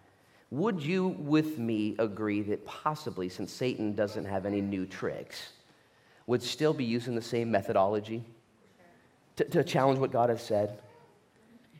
Would 0.55 0.81
you, 0.81 1.09
with 1.19 1.59
me, 1.59 1.97
agree 1.99 2.41
that 2.43 2.65
possibly, 2.65 3.29
since 3.29 3.53
Satan 3.53 3.93
doesn't 3.93 4.25
have 4.25 4.47
any 4.47 4.61
new 4.61 4.87
tricks, 4.87 5.49
would 6.29 6.45
still 6.45 6.73
be 6.73 6.85
using 6.85 7.17
the 7.17 7.23
same 7.23 7.51
methodology 7.51 8.23
to, 9.35 9.45
to 9.47 9.65
challenge 9.65 9.99
what 9.99 10.13
God 10.13 10.31
has 10.31 10.41
said? 10.41 10.79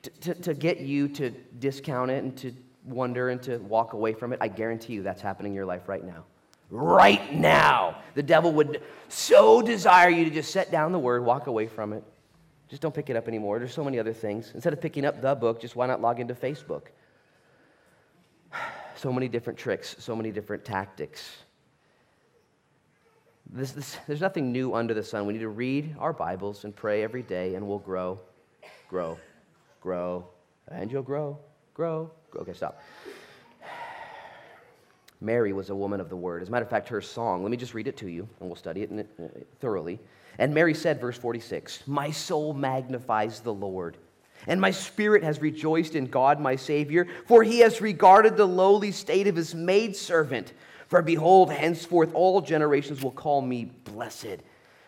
To, 0.03 0.11
to, 0.11 0.35
to 0.35 0.55
get 0.55 0.81
you 0.81 1.07
to 1.07 1.31
discount 1.31 2.11
it 2.11 2.25
and 2.25 2.37
to 2.39 2.53
wonder 2.85 3.29
and 3.29 3.41
to 3.45 3.59
walk 3.59 3.93
away 3.93 4.13
from 4.13 4.33
it? 4.33 4.41
I 4.41 4.49
guarantee 4.49 4.95
you 4.95 5.05
that's 5.05 5.23
happening 5.23 5.53
in 5.53 5.57
your 5.57 5.67
life 5.67 5.89
right 5.89 6.05
now. 6.05 6.25
Right 6.69 7.33
now. 7.33 8.03
The 8.17 8.25
devil 8.25 8.53
would 8.55 8.83
so 9.09 9.63
desire 9.63 10.09
you 10.09 10.25
to 10.25 10.31
just 10.33 10.51
set 10.51 10.73
down 10.73 10.91
the 10.91 10.99
word, 10.99 11.25
walk 11.25 11.47
away 11.47 11.69
from 11.69 11.93
it. 11.93 12.03
Just 12.69 12.83
don't 12.83 12.95
pick 12.95 13.09
it 13.09 13.15
up 13.15 13.29
anymore. 13.29 13.61
There's 13.61 13.73
so 13.73 13.85
many 13.85 14.01
other 14.01 14.13
things. 14.13 14.51
Instead 14.53 14.73
of 14.73 14.81
picking 14.81 15.05
up 15.05 15.23
the 15.23 15.37
book, 15.37 15.61
just 15.61 15.77
why 15.77 15.87
not 15.87 16.01
log 16.01 16.19
into 16.19 16.35
Facebook? 16.35 16.87
So 19.05 19.13
many 19.13 19.29
different 19.29 19.59
tricks, 19.59 19.97
so 19.99 20.17
many 20.17 20.31
different 20.31 20.65
tactics. 20.65 21.37
This, 23.53 23.73
this, 23.73 23.99
there's 24.07 24.23
nothing 24.23 24.51
new 24.51 24.73
under 24.73 24.95
the 24.95 25.05
sun. 25.05 25.27
We 25.27 25.35
need 25.35 25.41
to 25.41 25.51
read 25.51 25.95
our 25.99 26.15
Bibles 26.15 26.65
and 26.65 26.75
pray 26.75 27.03
every 27.03 27.21
day, 27.21 27.55
and 27.55 27.69
we'll 27.69 27.81
grow, 27.81 28.19
grow, 28.89 29.19
grow, 29.83 30.27
and 30.69 30.91
you'll 30.91 31.03
grow, 31.03 31.39
grow, 31.75 32.11
grow. 32.31 32.41
Okay, 32.45 32.55
stop. 32.55 32.81
Mary 35.21 35.53
was 35.53 35.69
a 35.69 35.77
woman 35.77 36.01
of 36.01 36.09
the 36.09 36.17
word. 36.17 36.41
As 36.41 36.49
a 36.49 36.51
matter 36.51 36.65
of 36.65 36.71
fact, 36.71 36.89
her 36.89 37.03
song, 37.03 37.43
let 37.43 37.51
me 37.51 37.59
just 37.59 37.75
read 37.75 37.87
it 37.87 37.99
to 37.99 38.09
you, 38.09 38.27
and 38.41 38.49
we'll 38.49 38.57
study 38.57 38.85
it 38.85 38.91
uh, 39.21 39.27
thoroughly. 39.61 40.01
And 40.39 40.55
Mary 40.55 40.73
said, 40.73 40.99
verse 40.99 41.19
46, 41.19 41.87
My 41.87 42.11
soul 42.11 42.55
magnifies 42.55 43.41
the 43.41 43.53
Lord, 43.53 43.99
and 44.47 44.61
my 44.61 44.71
spirit 44.71 45.23
has 45.23 45.41
rejoiced 45.41 45.95
in 45.95 46.07
God 46.07 46.41
my 46.41 46.57
Savior, 46.57 47.07
for 47.27 47.43
he 47.43 47.61
has 47.61 47.81
regarded 47.81 48.37
the 48.37 48.47
lowly 48.47 48.93
state 48.93 49.27
of 49.27 49.37
his 49.37 49.55
maidservant. 49.55 50.53
For 50.89 51.03
behold, 51.03 51.51
henceforth 51.51 52.15
all 52.15 52.41
generations 52.41 53.03
will 53.03 53.11
call 53.11 53.41
me 53.41 53.65
blessed. 53.65 54.39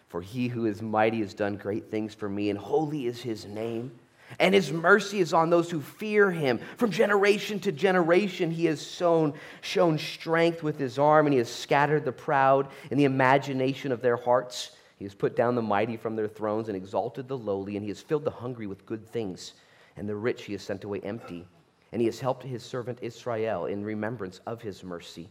For 0.08 0.22
he 0.22 0.48
who 0.48 0.66
is 0.66 0.80
mighty 0.82 1.20
has 1.20 1.34
done 1.34 1.56
great 1.56 1.90
things 1.90 2.14
for 2.14 2.28
me, 2.28 2.50
and 2.50 2.58
holy 2.58 3.06
is 3.06 3.20
his 3.20 3.44
name. 3.44 3.92
And 4.38 4.54
his 4.54 4.72
mercy 4.72 5.20
is 5.20 5.32
on 5.32 5.50
those 5.50 5.70
who 5.70 5.80
fear 5.80 6.30
him. 6.30 6.60
From 6.76 6.90
generation 6.90 7.60
to 7.60 7.72
generation, 7.72 8.50
he 8.50 8.66
has 8.66 8.84
sown, 8.84 9.34
shown 9.60 9.98
strength 9.98 10.62
with 10.62 10.78
his 10.78 10.98
arm, 10.98 11.26
and 11.26 11.32
he 11.32 11.38
has 11.38 11.52
scattered 11.52 12.04
the 12.04 12.12
proud 12.12 12.68
in 12.90 12.98
the 12.98 13.04
imagination 13.04 13.92
of 13.92 14.02
their 14.02 14.16
hearts. 14.16 14.72
He 14.98 15.04
has 15.04 15.14
put 15.14 15.36
down 15.36 15.54
the 15.54 15.62
mighty 15.62 15.96
from 15.96 16.16
their 16.16 16.28
thrones 16.28 16.68
and 16.68 16.76
exalted 16.76 17.28
the 17.28 17.36
lowly, 17.36 17.76
and 17.76 17.84
he 17.84 17.90
has 17.90 18.00
filled 18.00 18.24
the 18.24 18.30
hungry 18.30 18.66
with 18.66 18.86
good 18.86 19.06
things, 19.06 19.52
and 19.96 20.08
the 20.08 20.16
rich 20.16 20.44
he 20.44 20.52
has 20.52 20.62
sent 20.62 20.84
away 20.84 21.00
empty. 21.00 21.46
And 21.92 22.00
he 22.00 22.06
has 22.06 22.18
helped 22.18 22.42
his 22.42 22.62
servant 22.62 22.98
Israel 23.02 23.66
in 23.66 23.84
remembrance 23.84 24.40
of 24.46 24.60
his 24.60 24.82
mercy, 24.82 25.28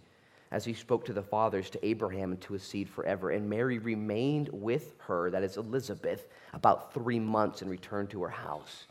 as 0.51 0.63
he 0.63 0.73
spoke 0.73 1.03
to 1.05 1.13
the 1.13 1.21
fathers, 1.21 1.69
to 1.71 1.85
Abraham, 1.85 2.31
and 2.31 2.41
to 2.41 2.53
his 2.53 2.63
seed 2.63 2.87
forever. 2.87 3.31
And 3.31 3.49
Mary 3.49 3.79
remained 3.79 4.49
with 4.51 4.93
her, 4.99 5.29
that 5.31 5.43
is 5.43 5.57
Elizabeth, 5.57 6.27
about 6.53 6.93
three 6.93 7.19
months 7.19 7.61
and 7.61 7.69
returned 7.69 8.09
to 8.11 8.23
her 8.23 8.29
house. 8.29 8.85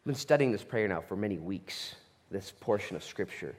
I've 0.00 0.06
been 0.06 0.14
studying 0.14 0.52
this 0.52 0.64
prayer 0.64 0.88
now 0.88 1.00
for 1.00 1.16
many 1.16 1.38
weeks, 1.38 1.96
this 2.30 2.52
portion 2.60 2.96
of 2.96 3.04
Scripture, 3.04 3.54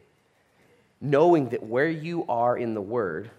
knowing 1.02 1.50
that 1.50 1.62
where 1.62 1.90
you 1.90 2.26
are 2.28 2.58
in 2.58 2.74
the 2.74 2.82
Word, 2.82 3.30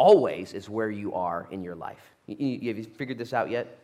always 0.00 0.54
is 0.54 0.66
where 0.70 0.90
you 0.90 1.12
are 1.12 1.46
in 1.50 1.62
your 1.62 1.74
life. 1.74 2.00
Have 2.26 2.40
you 2.40 2.84
figured 2.84 3.18
this 3.18 3.34
out 3.34 3.50
yet? 3.50 3.78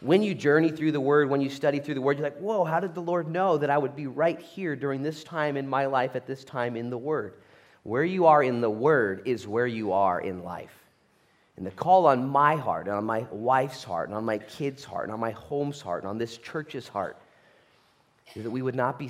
When 0.00 0.20
you 0.20 0.34
journey 0.34 0.72
through 0.72 0.90
the 0.90 1.00
Word, 1.00 1.30
when 1.30 1.40
you 1.40 1.48
study 1.48 1.78
through 1.78 1.94
the 1.94 2.00
Word, 2.00 2.18
you're 2.18 2.26
like, 2.26 2.38
whoa, 2.38 2.64
how 2.64 2.80
did 2.80 2.96
the 2.96 3.00
Lord 3.00 3.28
know 3.28 3.56
that 3.58 3.70
I 3.70 3.78
would 3.78 3.94
be 3.94 4.08
right 4.08 4.40
here 4.40 4.74
during 4.74 5.04
this 5.04 5.22
time 5.22 5.56
in 5.56 5.68
my 5.68 5.86
life 5.86 6.16
at 6.16 6.26
this 6.26 6.42
time 6.42 6.74
in 6.74 6.90
the 6.90 6.98
Word? 6.98 7.34
Where 7.84 8.02
you 8.02 8.26
are 8.26 8.42
in 8.42 8.60
the 8.60 8.68
Word 8.68 9.22
is 9.24 9.46
where 9.46 9.68
you 9.68 9.92
are 9.92 10.20
in 10.20 10.42
life. 10.42 10.74
And 11.56 11.64
the 11.64 11.70
call 11.70 12.06
on 12.06 12.28
my 12.28 12.56
heart, 12.56 12.88
and 12.88 12.96
on 12.96 13.04
my 13.04 13.24
wife's 13.30 13.84
heart, 13.84 14.08
and 14.08 14.16
on 14.16 14.24
my 14.24 14.38
kids' 14.38 14.82
heart, 14.82 15.04
and 15.04 15.12
on 15.12 15.20
my 15.20 15.30
home's 15.30 15.80
heart, 15.80 16.02
and 16.02 16.10
on 16.10 16.18
this 16.18 16.38
church's 16.38 16.88
heart, 16.88 17.16
is 18.34 18.42
that 18.42 18.50
we 18.50 18.62
would 18.62 18.74
not 18.74 18.98
be 18.98 19.08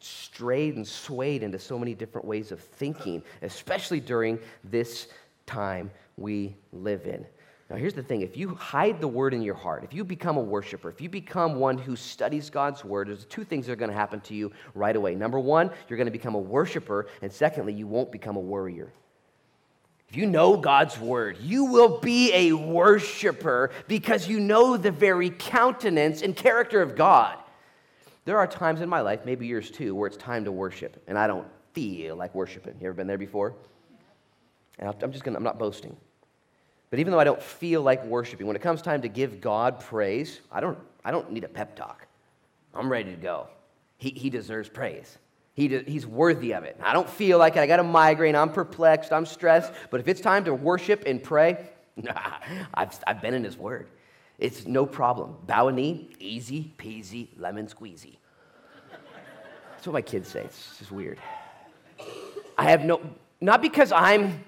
strayed 0.00 0.76
and 0.76 0.86
swayed 0.86 1.42
into 1.42 1.58
so 1.58 1.78
many 1.78 1.94
different 1.94 2.26
ways 2.26 2.52
of 2.52 2.60
thinking, 2.60 3.22
especially 3.40 4.00
during 4.00 4.38
this 4.64 5.08
time 5.46 5.90
we 6.16 6.56
live 6.72 7.06
in. 7.06 7.26
Now, 7.70 7.76
here's 7.76 7.94
the 7.94 8.02
thing 8.02 8.20
if 8.20 8.36
you 8.36 8.54
hide 8.54 9.00
the 9.00 9.08
word 9.08 9.32
in 9.32 9.42
your 9.42 9.54
heart, 9.54 9.84
if 9.84 9.94
you 9.94 10.04
become 10.04 10.36
a 10.36 10.40
worshiper, 10.40 10.90
if 10.90 11.00
you 11.00 11.08
become 11.08 11.56
one 11.56 11.78
who 11.78 11.96
studies 11.96 12.50
God's 12.50 12.84
word, 12.84 13.08
there's 13.08 13.24
two 13.24 13.44
things 13.44 13.66
that 13.66 13.72
are 13.72 13.76
going 13.76 13.90
to 13.90 13.96
happen 13.96 14.20
to 14.22 14.34
you 14.34 14.52
right 14.74 14.94
away. 14.94 15.14
Number 15.14 15.40
one, 15.40 15.70
you're 15.88 15.96
going 15.96 16.06
to 16.06 16.12
become 16.12 16.34
a 16.34 16.40
worshiper, 16.40 17.08
and 17.22 17.32
secondly, 17.32 17.72
you 17.72 17.86
won't 17.86 18.12
become 18.12 18.36
a 18.36 18.40
worrier. 18.40 18.92
If 20.10 20.16
you 20.16 20.26
know 20.26 20.58
God's 20.58 20.98
word, 21.00 21.38
you 21.40 21.64
will 21.64 21.98
be 21.98 22.32
a 22.32 22.52
worshiper 22.52 23.70
because 23.88 24.28
you 24.28 24.38
know 24.38 24.76
the 24.76 24.90
very 24.90 25.30
countenance 25.30 26.22
and 26.22 26.36
character 26.36 26.82
of 26.82 26.94
God. 26.94 27.38
There 28.26 28.38
are 28.38 28.46
times 28.46 28.82
in 28.82 28.88
my 28.88 29.00
life, 29.00 29.24
maybe 29.24 29.46
yours 29.46 29.70
too, 29.70 29.94
where 29.94 30.06
it's 30.06 30.16
time 30.16 30.44
to 30.44 30.52
worship, 30.52 31.02
and 31.08 31.18
I 31.18 31.26
don't 31.26 31.48
feel 31.72 32.14
like 32.14 32.34
worshiping. 32.34 32.74
You 32.80 32.86
ever 32.86 32.94
been 32.94 33.06
there 33.06 33.18
before? 33.18 33.54
And 34.78 34.94
I'm 35.02 35.12
just 35.12 35.24
gonna, 35.24 35.36
I'm 35.36 35.44
not 35.44 35.58
boasting. 35.58 35.96
But 36.90 36.98
even 36.98 37.12
though 37.12 37.20
I 37.20 37.24
don't 37.24 37.42
feel 37.42 37.82
like 37.82 38.04
worshiping, 38.04 38.46
when 38.46 38.56
it 38.56 38.62
comes 38.62 38.82
time 38.82 39.02
to 39.02 39.08
give 39.08 39.40
God 39.40 39.80
praise, 39.80 40.40
I 40.52 40.60
don't, 40.60 40.78
I 41.04 41.10
don't 41.10 41.32
need 41.32 41.44
a 41.44 41.48
pep 41.48 41.74
talk. 41.74 42.06
I'm 42.74 42.90
ready 42.90 43.10
to 43.10 43.16
go. 43.16 43.48
He, 43.98 44.10
he 44.10 44.30
deserves 44.30 44.68
praise. 44.68 45.18
He 45.54 45.68
de- 45.68 45.84
he's 45.84 46.06
worthy 46.06 46.52
of 46.52 46.64
it. 46.64 46.76
I 46.82 46.92
don't 46.92 47.08
feel 47.08 47.38
like 47.38 47.56
it. 47.56 47.60
I 47.60 47.66
got 47.66 47.80
a 47.80 47.84
migraine. 47.84 48.34
I'm 48.34 48.50
perplexed. 48.50 49.12
I'm 49.12 49.26
stressed. 49.26 49.72
But 49.90 50.00
if 50.00 50.08
it's 50.08 50.20
time 50.20 50.44
to 50.44 50.54
worship 50.54 51.04
and 51.06 51.22
pray, 51.22 51.68
I've, 52.74 52.98
I've 53.06 53.22
been 53.22 53.34
in 53.34 53.44
His 53.44 53.56
Word. 53.56 53.88
It's 54.38 54.66
no 54.66 54.84
problem. 54.84 55.36
Bow 55.46 55.68
a 55.68 55.72
knee, 55.72 56.10
easy 56.18 56.74
peasy, 56.76 57.28
lemon 57.38 57.66
squeezy. 57.68 58.16
That's 59.72 59.86
what 59.86 59.92
my 59.92 60.02
kids 60.02 60.28
say. 60.28 60.40
It's 60.40 60.78
just 60.78 60.90
weird. 60.90 61.18
I 62.58 62.70
have 62.70 62.84
no, 62.84 63.00
not 63.40 63.62
because 63.62 63.92
I'm 63.92 64.44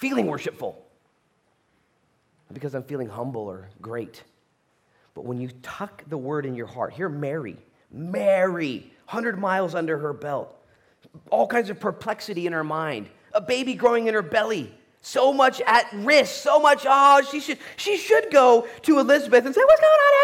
feeling 0.00 0.26
worshipful, 0.26 0.82
because 2.54 2.74
I'm 2.74 2.82
feeling 2.82 3.08
humble 3.08 3.42
or 3.42 3.68
great, 3.82 4.22
but 5.14 5.26
when 5.26 5.38
you 5.38 5.50
tuck 5.62 6.02
the 6.08 6.16
word 6.16 6.46
in 6.46 6.54
your 6.54 6.66
heart. 6.66 6.94
Here, 6.94 7.10
Mary, 7.10 7.58
Mary, 7.92 8.90
100 9.10 9.38
miles 9.38 9.74
under 9.74 9.98
her 9.98 10.14
belt, 10.14 10.56
all 11.30 11.46
kinds 11.46 11.68
of 11.68 11.78
perplexity 11.78 12.46
in 12.46 12.54
her 12.54 12.64
mind, 12.64 13.10
a 13.34 13.42
baby 13.42 13.74
growing 13.74 14.06
in 14.06 14.14
her 14.14 14.22
belly, 14.22 14.74
so 15.02 15.34
much 15.34 15.60
at 15.66 15.84
risk, 15.92 16.42
so 16.42 16.58
much, 16.58 16.86
oh, 16.88 17.20
she 17.30 17.38
should, 17.38 17.58
she 17.76 17.98
should 17.98 18.32
go 18.32 18.66
to 18.82 18.98
Elizabeth 19.00 19.44
and 19.44 19.54
say, 19.54 19.60
What's 19.62 19.80
going 19.80 19.92
on? 19.92 20.20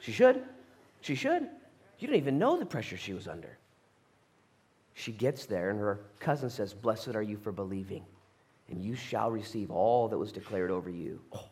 She 0.00 0.12
should. 0.12 0.42
She 1.02 1.14
should. 1.14 1.48
You 1.98 2.08
don't 2.08 2.16
even 2.16 2.38
know 2.38 2.58
the 2.58 2.64
pressure 2.64 2.96
she 2.96 3.12
was 3.12 3.28
under. 3.28 3.59
She 5.00 5.12
gets 5.12 5.46
there, 5.46 5.70
and 5.70 5.80
her 5.80 6.00
cousin 6.18 6.50
says, 6.50 6.74
Blessed 6.74 7.14
are 7.14 7.22
you 7.22 7.38
for 7.38 7.52
believing, 7.52 8.04
and 8.68 8.82
you 8.82 8.94
shall 8.94 9.30
receive 9.30 9.70
all 9.70 10.08
that 10.08 10.18
was 10.18 10.30
declared 10.30 10.70
over 10.70 10.90
you. 10.90 11.22
Oh, 11.32 11.48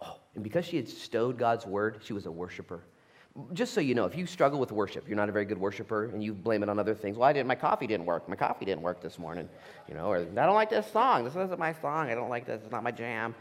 oh. 0.00 0.16
And 0.34 0.42
because 0.42 0.64
she 0.64 0.78
had 0.78 0.88
stowed 0.88 1.38
God's 1.38 1.64
word, 1.64 2.00
she 2.02 2.12
was 2.12 2.26
a 2.26 2.30
worshiper. 2.30 2.82
Just 3.52 3.72
so 3.72 3.80
you 3.80 3.94
know, 3.94 4.04
if 4.04 4.16
you 4.16 4.26
struggle 4.26 4.58
with 4.58 4.72
worship, 4.72 5.06
you're 5.06 5.16
not 5.16 5.28
a 5.28 5.32
very 5.32 5.44
good 5.44 5.58
worshiper, 5.58 6.06
and 6.06 6.24
you 6.24 6.34
blame 6.34 6.64
it 6.64 6.68
on 6.68 6.80
other 6.80 6.92
things. 6.92 7.16
Well, 7.16 7.28
I 7.28 7.32
didn't. 7.32 7.46
My 7.46 7.54
coffee 7.54 7.86
didn't 7.86 8.04
work. 8.04 8.28
My 8.28 8.34
coffee 8.34 8.64
didn't 8.64 8.82
work 8.82 9.00
this 9.00 9.16
morning. 9.16 9.48
You 9.88 9.94
know, 9.94 10.06
or 10.06 10.16
I 10.16 10.24
don't 10.24 10.54
like 10.54 10.68
this 10.68 10.90
song. 10.90 11.22
This 11.22 11.36
isn't 11.36 11.60
my 11.60 11.72
song. 11.74 12.10
I 12.10 12.16
don't 12.16 12.30
like 12.30 12.46
this. 12.46 12.62
It's 12.64 12.72
not 12.72 12.82
my 12.82 12.90
jam. 12.90 13.36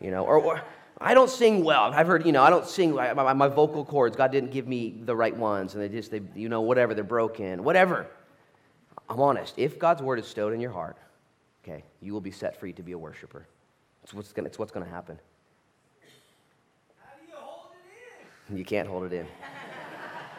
You 0.00 0.12
know, 0.12 0.24
or, 0.24 0.38
or 0.38 0.62
I 1.00 1.14
don't 1.14 1.30
sing 1.30 1.64
well. 1.64 1.92
I've 1.92 2.06
heard, 2.06 2.24
you 2.24 2.30
know, 2.30 2.44
I 2.44 2.50
don't 2.50 2.66
sing. 2.66 2.94
My, 2.94 3.32
my 3.32 3.48
vocal 3.48 3.84
cords, 3.84 4.16
God 4.16 4.30
didn't 4.30 4.52
give 4.52 4.68
me 4.68 5.00
the 5.04 5.16
right 5.16 5.36
ones, 5.36 5.74
and 5.74 5.82
they 5.82 5.88
just, 5.88 6.12
they, 6.12 6.22
you 6.36 6.48
know, 6.48 6.60
whatever. 6.60 6.94
They're 6.94 7.02
broken. 7.02 7.64
Whatever. 7.64 8.06
I'm 9.08 9.20
honest. 9.20 9.54
If 9.56 9.78
God's 9.78 10.02
word 10.02 10.18
is 10.18 10.26
stowed 10.26 10.52
in 10.52 10.60
your 10.60 10.72
heart, 10.72 10.96
okay, 11.62 11.84
you 12.00 12.12
will 12.12 12.20
be 12.20 12.30
set 12.30 12.58
free 12.58 12.72
to 12.72 12.82
be 12.82 12.92
a 12.92 12.98
worshiper. 12.98 13.46
It's 14.02 14.12
what's 14.12 14.32
going 14.32 14.50
to 14.50 14.90
happen. 14.90 15.18
How 16.98 17.10
do 17.18 17.26
you 17.26 17.34
hold 17.36 17.70
it 17.72 18.52
in? 18.52 18.56
You 18.58 18.64
can't 18.64 18.88
hold 18.88 19.04
it 19.04 19.12
in. 19.12 19.26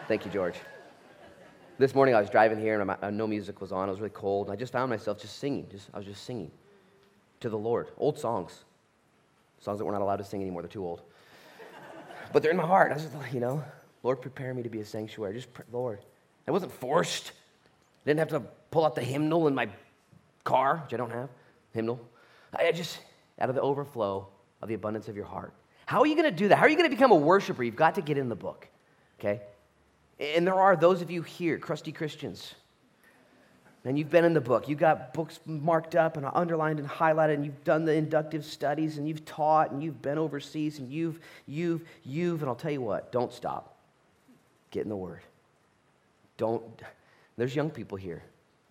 Thank 0.08 0.26
you, 0.26 0.32
George. 0.32 0.56
This 1.78 1.94
morning 1.94 2.16
I 2.16 2.22
was 2.22 2.30
driving 2.30 2.60
here 2.60 2.80
and 2.80 3.18
no 3.18 3.28
music 3.28 3.60
was 3.60 3.72
on. 3.72 3.90
It 3.90 3.92
was 3.92 4.00
really 4.00 4.12
cold. 4.12 4.50
I 4.50 4.56
just 4.56 4.72
found 4.72 4.90
myself 4.90 5.20
just 5.20 5.40
singing. 5.40 5.68
Just, 5.70 5.90
I 5.94 5.98
was 5.98 6.06
just 6.06 6.24
singing 6.24 6.52
to 7.42 7.50
the 7.50 7.58
Lord. 7.58 7.90
Old 7.98 8.18
songs. 8.18 8.64
Songs 9.60 9.80
that 9.80 9.86
we're 9.86 9.92
not 9.92 10.02
allowed 10.02 10.18
to 10.18 10.24
sing 10.24 10.42
anymore. 10.42 10.62
They're 10.62 10.70
too 10.70 10.86
old. 10.86 11.02
but 12.32 12.42
they're 12.42 12.52
in 12.52 12.58
my 12.58 12.66
heart. 12.66 12.92
I 12.92 12.94
was 12.94 13.04
just, 13.04 13.16
like, 13.16 13.34
you 13.34 13.40
know, 13.40 13.64
Lord, 14.04 14.22
prepare 14.22 14.54
me 14.54 14.64
to 14.64 14.70
be 14.70 14.80
a 14.80 14.86
sanctuary. 14.86 15.34
Just, 15.34 15.50
Lord. 15.72 16.00
I 16.48 16.52
wasn't 16.52 16.72
forced. 16.72 17.32
I 18.06 18.10
didn't 18.10 18.20
have 18.20 18.30
to 18.30 18.42
pull 18.70 18.86
out 18.86 18.94
the 18.94 19.02
hymnal 19.02 19.48
in 19.48 19.56
my 19.56 19.68
car, 20.44 20.82
which 20.84 20.94
I 20.94 20.98
don't 20.98 21.12
have, 21.12 21.30
hymnal. 21.74 22.00
I 22.54 22.72
just, 22.72 23.00
out 23.40 23.50
of 23.50 23.56
the 23.56 23.62
overflow 23.62 24.28
of 24.62 24.70
the 24.70 24.76
abundance 24.76 25.08
of 25.08 25.16
your 25.16 25.26
heart. 25.26 25.54
How 25.86 26.02
are 26.02 26.06
you 26.06 26.16
going 26.16 26.30
to 26.30 26.36
do 26.36 26.48
that? 26.50 26.58
How 26.58 26.66
are 26.66 26.70
you 26.70 26.78
going 26.78 26.90
to 26.90 26.96
become 26.96 27.12
a 27.12 27.16
worshiper? 27.16 27.64
You've 27.64 27.76
got 27.76 27.96
to 27.96 28.02
get 28.02 28.18
in 28.18 28.30
the 28.30 28.36
book, 28.36 28.68
okay? 29.20 29.42
And 30.20 30.46
there 30.46 30.56
are 30.56 30.76
those 30.76 31.02
of 31.02 31.12
you 31.12 31.22
here, 31.22 31.58
crusty 31.58 31.92
Christians, 31.92 32.54
and 33.84 34.00
you've 34.00 34.10
been 34.10 34.26
in 34.26 34.34
the 34.34 34.42
book. 34.42 34.68
You've 34.68 34.80
got 34.80 35.14
books 35.14 35.40
marked 35.46 35.96
up 35.96 36.18
and 36.18 36.26
underlined 36.34 36.80
and 36.80 36.88
highlighted, 36.88 37.36
and 37.36 37.46
you've 37.46 37.64
done 37.64 37.86
the 37.86 37.94
inductive 37.94 38.46
studies, 38.46 38.98
and 38.98 39.08
you've 39.08 39.26
taught, 39.26 39.72
and 39.72 39.84
you've 39.84 40.02
been 40.02 40.18
overseas, 40.18 40.80
and 40.80 40.92
you've, 40.92 41.20
you've, 41.46 41.84
you've, 42.04 42.42
and 42.42 42.50
I'll 42.50 42.56
tell 42.56 42.72
you 42.72 42.82
what, 42.82 43.12
don't 43.12 43.34
stop. 43.34 43.78
Get 44.72 44.84
in 44.84 44.90
the 44.90 44.96
Word. 44.96 45.22
Don't, 46.38 46.64
there's 47.38 47.56
young 47.56 47.70
people 47.70 47.98
here. 47.98 48.24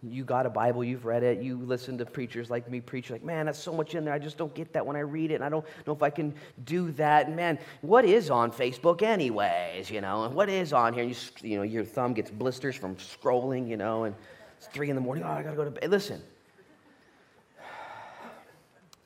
You 0.03 0.23
got 0.23 0.45
a 0.45 0.51
Bible, 0.51 0.85
you've 0.85 1.07
read 1.07 1.23
it, 1.23 1.41
you 1.41 1.57
listen 1.57 1.97
to 1.97 2.05
preachers 2.05 2.51
like 2.51 2.71
me 2.71 2.81
preach, 2.81 3.09
like, 3.09 3.25
man, 3.25 3.47
that's 3.47 3.59
so 3.59 3.73
much 3.73 3.95
in 3.95 4.05
there. 4.05 4.13
I 4.13 4.19
just 4.19 4.37
don't 4.37 4.55
get 4.55 4.71
that 4.75 4.85
when 4.85 4.97
I 4.97 5.01
read 5.01 5.31
it, 5.31 5.37
and 5.37 5.45
I 5.45 5.49
don't 5.49 5.65
know 5.87 5.95
if 5.95 6.03
I 6.03 6.11
can 6.11 6.35
do 6.67 6.91
that. 6.93 7.27
And 7.27 7.37
man, 7.37 7.59
what 7.81 8.05
is 8.05 8.29
on 8.29 8.53
Facebook, 8.53 9.01
anyways? 9.01 9.91
You 9.91 10.03
know, 10.03 10.25
and 10.25 10.35
what 10.35 10.51
is 10.51 10.75
on 10.75 10.93
here? 10.93 11.05
You, 11.05 11.15
you 11.43 11.57
know, 11.57 11.63
your 11.63 11.85
thumb 11.85 12.13
gets 12.13 12.31
blisters 12.31 12.77
from 12.77 12.97
scrolling, 12.97 13.67
you 13.67 13.79
know, 13.79 14.05
and 14.05 14.15
it's 14.59 14.67
three 14.67 14.91
in 14.91 14.95
the 14.95 15.01
morning. 15.01 15.25
Oh, 15.25 15.29
I 15.29 15.43
got 15.43 15.51
to 15.51 15.57
go 15.57 15.65
to 15.65 15.71
bed. 15.71 15.91
Listen, 15.91 16.21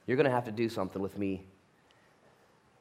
you're 0.09 0.17
going 0.17 0.25
to 0.25 0.33
have 0.33 0.47
to 0.47 0.53
do 0.53 0.69
something 0.69 1.01
with 1.01 1.17
me 1.17 1.45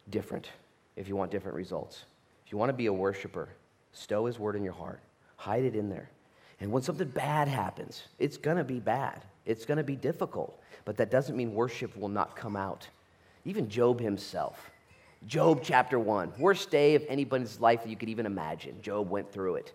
different 0.10 0.50
if 0.96 1.07
you 1.07 1.15
want 1.15 1.29
different 1.29 1.55
results. 1.55 2.05
If 2.46 2.51
you 2.51 2.57
want 2.57 2.69
to 2.69 2.74
be 2.74 2.88
a 2.88 2.93
worshiper, 2.93 3.50
stow 3.91 4.25
his 4.25 4.39
word 4.39 4.55
in 4.55 4.63
your 4.63 4.74
heart, 4.74 5.01
hide 5.36 5.65
it 5.65 5.75
in 5.75 5.89
there. 5.89 6.10
And 6.59 6.71
when 6.71 6.81
something 6.83 7.07
bad 7.09 7.47
happens, 7.47 8.03
it's 8.19 8.37
going 8.37 8.57
to 8.57 8.63
be 8.63 8.79
bad. 8.79 9.23
It's 9.45 9.65
going 9.65 9.77
to 9.77 9.83
be 9.83 9.95
difficult. 9.95 10.59
But 10.85 10.97
that 10.97 11.11
doesn't 11.11 11.35
mean 11.35 11.53
worship 11.53 11.95
will 11.95 12.09
not 12.09 12.35
come 12.35 12.55
out. 12.55 12.87
Even 13.45 13.69
Job 13.69 13.99
himself. 13.99 14.71
Job 15.25 15.61
chapter 15.63 15.99
1, 15.99 16.33
worst 16.37 16.69
day 16.69 16.95
of 16.95 17.03
anybody's 17.07 17.59
life 17.59 17.83
that 17.83 17.89
you 17.89 17.95
could 17.95 18.09
even 18.09 18.25
imagine. 18.25 18.81
Job 18.81 19.09
went 19.09 19.31
through 19.31 19.55
it 19.55 19.73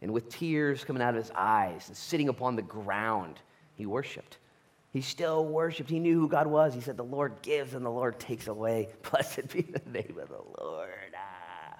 and 0.00 0.12
with 0.12 0.28
tears 0.28 0.84
coming 0.84 1.02
out 1.02 1.10
of 1.10 1.22
his 1.22 1.32
eyes 1.34 1.88
and 1.88 1.96
sitting 1.96 2.28
upon 2.28 2.56
the 2.56 2.62
ground, 2.62 3.40
he 3.74 3.86
worshiped. 3.86 4.38
He 4.92 5.00
still 5.00 5.44
worshiped. 5.44 5.90
He 5.90 5.98
knew 5.98 6.18
who 6.20 6.28
God 6.28 6.46
was. 6.46 6.72
He 6.72 6.80
said, 6.80 6.96
The 6.96 7.04
Lord 7.04 7.42
gives 7.42 7.74
and 7.74 7.84
the 7.84 7.90
Lord 7.90 8.18
takes 8.18 8.46
away. 8.46 8.88
Blessed 9.10 9.48
be 9.52 9.62
the 9.62 9.82
name 9.90 10.16
of 10.20 10.28
the 10.28 10.62
Lord. 10.62 11.14
Ah. 11.14 11.78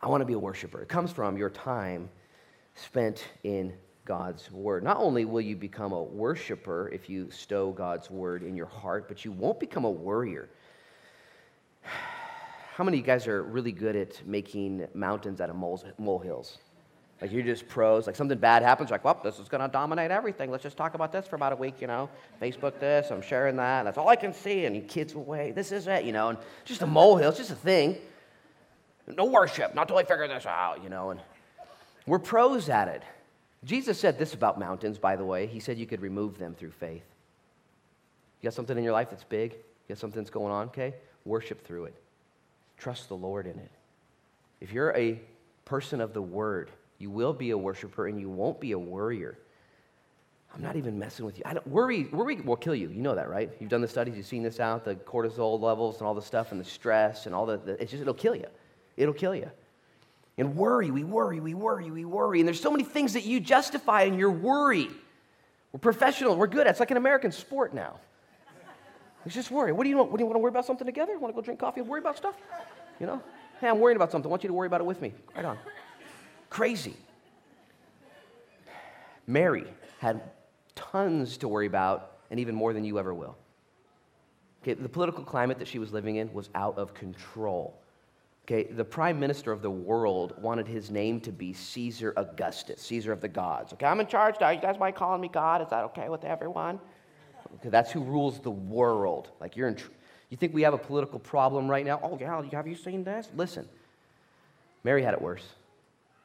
I 0.00 0.08
want 0.08 0.20
to 0.20 0.26
be 0.26 0.34
a 0.34 0.38
worshiper. 0.38 0.82
It 0.82 0.88
comes 0.88 1.10
from 1.10 1.36
your 1.36 1.50
time 1.50 2.08
spent 2.80 3.24
in 3.44 3.72
God's 4.04 4.50
word. 4.50 4.82
Not 4.82 4.96
only 4.96 5.24
will 5.24 5.40
you 5.40 5.56
become 5.56 5.92
a 5.92 6.02
worshiper 6.02 6.88
if 6.92 7.08
you 7.08 7.30
stow 7.30 7.70
God's 7.70 8.10
word 8.10 8.42
in 8.42 8.56
your 8.56 8.66
heart, 8.66 9.06
but 9.06 9.24
you 9.24 9.32
won't 9.32 9.60
become 9.60 9.84
a 9.84 9.90
worrier. 9.90 10.48
How 12.74 12.84
many 12.84 12.96
of 12.96 13.02
you 13.02 13.06
guys 13.06 13.26
are 13.26 13.42
really 13.42 13.72
good 13.72 13.94
at 13.94 14.26
making 14.26 14.88
mountains 14.94 15.40
out 15.40 15.50
of 15.50 15.56
molehills? 15.98 16.58
Like 17.20 17.30
you're 17.30 17.42
just 17.42 17.68
pros. 17.68 18.06
Like 18.06 18.16
something 18.16 18.38
bad 18.38 18.62
happens, 18.62 18.90
like, 18.90 19.04
well, 19.04 19.20
this 19.22 19.38
is 19.38 19.48
going 19.48 19.60
to 19.60 19.68
dominate 19.68 20.10
everything. 20.10 20.50
Let's 20.50 20.62
just 20.62 20.78
talk 20.78 20.94
about 20.94 21.12
this 21.12 21.26
for 21.26 21.36
about 21.36 21.52
a 21.52 21.56
week, 21.56 21.80
you 21.80 21.86
know. 21.86 22.08
Facebook 22.40 22.78
this, 22.80 23.10
I'm 23.10 23.20
sharing 23.20 23.56
that. 23.56 23.84
That's 23.84 23.98
all 23.98 24.08
I 24.08 24.16
can 24.16 24.32
see. 24.32 24.64
And 24.64 24.88
kids 24.88 25.14
will 25.14 25.24
wait. 25.24 25.54
This 25.54 25.72
is 25.72 25.86
it, 25.86 26.04
you 26.04 26.12
know. 26.12 26.30
And 26.30 26.38
just 26.64 26.80
a 26.80 26.86
molehill. 26.86 27.28
It's 27.28 27.38
just 27.38 27.50
a 27.50 27.56
thing. 27.56 27.98
No 29.06 29.26
worship. 29.26 29.74
Not 29.74 29.88
till 29.88 29.98
I 29.98 30.04
figure 30.04 30.26
this 30.28 30.46
out, 30.46 30.82
you 30.82 30.88
know. 30.88 31.10
And 31.10 31.20
we're 32.06 32.18
pros 32.18 32.68
at 32.68 32.88
it. 32.88 33.02
Jesus 33.64 33.98
said 33.98 34.18
this 34.18 34.34
about 34.34 34.58
mountains, 34.58 34.98
by 34.98 35.16
the 35.16 35.24
way. 35.24 35.46
He 35.46 35.60
said 35.60 35.78
you 35.78 35.86
could 35.86 36.00
remove 36.00 36.38
them 36.38 36.54
through 36.54 36.70
faith. 36.72 37.04
You 38.40 38.46
got 38.46 38.54
something 38.54 38.76
in 38.76 38.84
your 38.84 38.92
life 38.92 39.10
that's 39.10 39.24
big? 39.24 39.52
You 39.52 39.94
got 39.94 39.98
something 39.98 40.20
that's 40.20 40.30
going 40.30 40.52
on? 40.52 40.68
Okay? 40.68 40.94
Worship 41.24 41.64
through 41.66 41.86
it. 41.86 41.94
Trust 42.78 43.08
the 43.08 43.16
Lord 43.16 43.46
in 43.46 43.58
it. 43.58 43.70
If 44.60 44.72
you're 44.72 44.96
a 44.96 45.20
person 45.66 46.00
of 46.00 46.14
the 46.14 46.22
word, 46.22 46.70
you 46.98 47.10
will 47.10 47.34
be 47.34 47.50
a 47.50 47.58
worshiper 47.58 48.06
and 48.06 48.18
you 48.18 48.30
won't 48.30 48.60
be 48.60 48.72
a 48.72 48.78
worrier. 48.78 49.38
I'm 50.54 50.62
not 50.62 50.76
even 50.76 50.98
messing 50.98 51.24
with 51.24 51.38
you. 51.38 51.44
I 51.46 51.54
don't, 51.54 51.66
worry, 51.66 52.04
worry 52.06 52.40
will 52.40 52.56
kill 52.56 52.74
you. 52.74 52.88
You 52.88 53.00
know 53.00 53.14
that, 53.14 53.28
right? 53.28 53.50
You've 53.60 53.70
done 53.70 53.82
the 53.82 53.88
studies, 53.88 54.16
you've 54.16 54.26
seen 54.26 54.42
this 54.42 54.58
out, 54.58 54.84
the 54.84 54.96
cortisol 54.96 55.60
levels 55.60 55.98
and 55.98 56.06
all 56.06 56.14
the 56.14 56.22
stuff 56.22 56.50
and 56.50 56.60
the 56.60 56.64
stress 56.64 57.26
and 57.26 57.34
all 57.34 57.46
the, 57.46 57.58
the 57.58 57.80
it's 57.80 57.90
just, 57.90 58.00
it'll 58.02 58.14
kill 58.14 58.34
you. 58.34 58.46
It'll 58.96 59.14
kill 59.14 59.34
you. 59.34 59.50
And 60.40 60.56
worry, 60.56 60.90
we 60.90 61.04
worry, 61.04 61.38
we 61.38 61.52
worry, 61.52 61.90
we 61.90 62.06
worry. 62.06 62.40
And 62.40 62.48
there's 62.48 62.62
so 62.62 62.70
many 62.70 62.82
things 62.82 63.12
that 63.12 63.24
you 63.26 63.40
justify 63.40 64.04
in 64.04 64.18
your 64.18 64.30
worry. 64.30 64.88
We're 65.70 65.80
professional, 65.80 66.34
we're 66.34 66.46
good. 66.46 66.66
It's 66.66 66.80
like 66.80 66.90
an 66.90 66.96
American 66.96 67.30
sport 67.30 67.74
now. 67.74 68.00
It's 69.26 69.34
just 69.34 69.50
worry. 69.50 69.72
What 69.72 69.84
do 69.84 69.90
you 69.90 69.98
want? 69.98 70.10
What 70.10 70.16
do 70.16 70.22
you 70.22 70.26
want 70.26 70.36
to 70.36 70.40
worry 70.40 70.48
about 70.48 70.64
something 70.64 70.86
together? 70.86 71.18
Want 71.18 71.34
to 71.34 71.38
go 71.38 71.44
drink 71.44 71.60
coffee 71.60 71.80
and 71.80 71.88
worry 71.90 72.00
about 72.00 72.16
stuff? 72.16 72.36
You 72.98 73.06
know? 73.06 73.22
Hey, 73.60 73.68
I'm 73.68 73.80
worrying 73.80 73.96
about 73.96 74.10
something. 74.10 74.30
I 74.30 74.30
want 74.30 74.42
you 74.42 74.48
to 74.48 74.54
worry 74.54 74.66
about 74.66 74.80
it 74.80 74.84
with 74.84 75.02
me. 75.02 75.12
Right 75.36 75.44
on. 75.44 75.58
Crazy. 76.48 76.96
Mary 79.26 79.66
had 79.98 80.22
tons 80.74 81.36
to 81.36 81.48
worry 81.48 81.66
about, 81.66 82.12
and 82.30 82.40
even 82.40 82.54
more 82.54 82.72
than 82.72 82.82
you 82.82 82.98
ever 82.98 83.12
will. 83.12 83.36
Okay, 84.62 84.72
the 84.72 84.88
political 84.88 85.22
climate 85.22 85.58
that 85.58 85.68
she 85.68 85.78
was 85.78 85.92
living 85.92 86.16
in 86.16 86.32
was 86.32 86.48
out 86.54 86.78
of 86.78 86.94
control. 86.94 87.79
Okay, 88.44 88.64
the 88.64 88.84
prime 88.84 89.20
minister 89.20 89.52
of 89.52 89.62
the 89.62 89.70
world 89.70 90.34
wanted 90.40 90.66
his 90.66 90.90
name 90.90 91.20
to 91.20 91.30
be 91.30 91.52
Caesar 91.52 92.12
Augustus, 92.16 92.80
Caesar 92.82 93.12
of 93.12 93.20
the 93.20 93.28
gods. 93.28 93.72
Okay, 93.72 93.86
I'm 93.86 94.00
in 94.00 94.06
charge 94.06 94.36
now. 94.40 94.50
You 94.50 94.60
guys 94.60 94.78
mind 94.78 94.96
calling 94.96 95.20
me 95.20 95.28
God? 95.28 95.62
Is 95.62 95.68
that 95.68 95.84
okay 95.84 96.08
with 96.08 96.24
everyone? 96.24 96.80
Okay, 97.56 97.68
that's 97.68 97.92
who 97.92 98.02
rules 98.02 98.40
the 98.40 98.50
world. 98.50 99.30
Like 99.40 99.56
you're 99.56 99.68
in. 99.68 99.76
Tr- 99.76 99.90
you 100.30 100.36
think 100.36 100.54
we 100.54 100.62
have 100.62 100.74
a 100.74 100.78
political 100.78 101.18
problem 101.18 101.68
right 101.68 101.84
now? 101.84 102.00
Oh 102.02 102.18
yeah, 102.20 102.42
have 102.52 102.66
you 102.66 102.76
seen 102.76 103.04
this? 103.04 103.28
Listen, 103.36 103.68
Mary 104.84 105.02
had 105.02 105.14
it 105.14 105.22
worse 105.22 105.44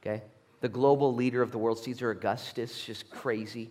okay? 0.06 0.24
The 0.62 0.70
global 0.70 1.14
leader 1.14 1.42
of 1.42 1.52
the 1.52 1.58
world, 1.58 1.80
Caesar 1.80 2.12
Augustus, 2.12 2.84
just 2.84 3.10
crazy. 3.10 3.70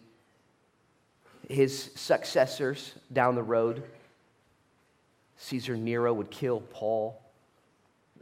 His 1.48 1.90
successors 1.94 2.94
down 3.12 3.34
the 3.34 3.42
road, 3.42 3.84
Caesar 5.36 5.76
Nero 5.76 6.12
would 6.12 6.30
kill 6.30 6.60
Paul. 6.60 7.20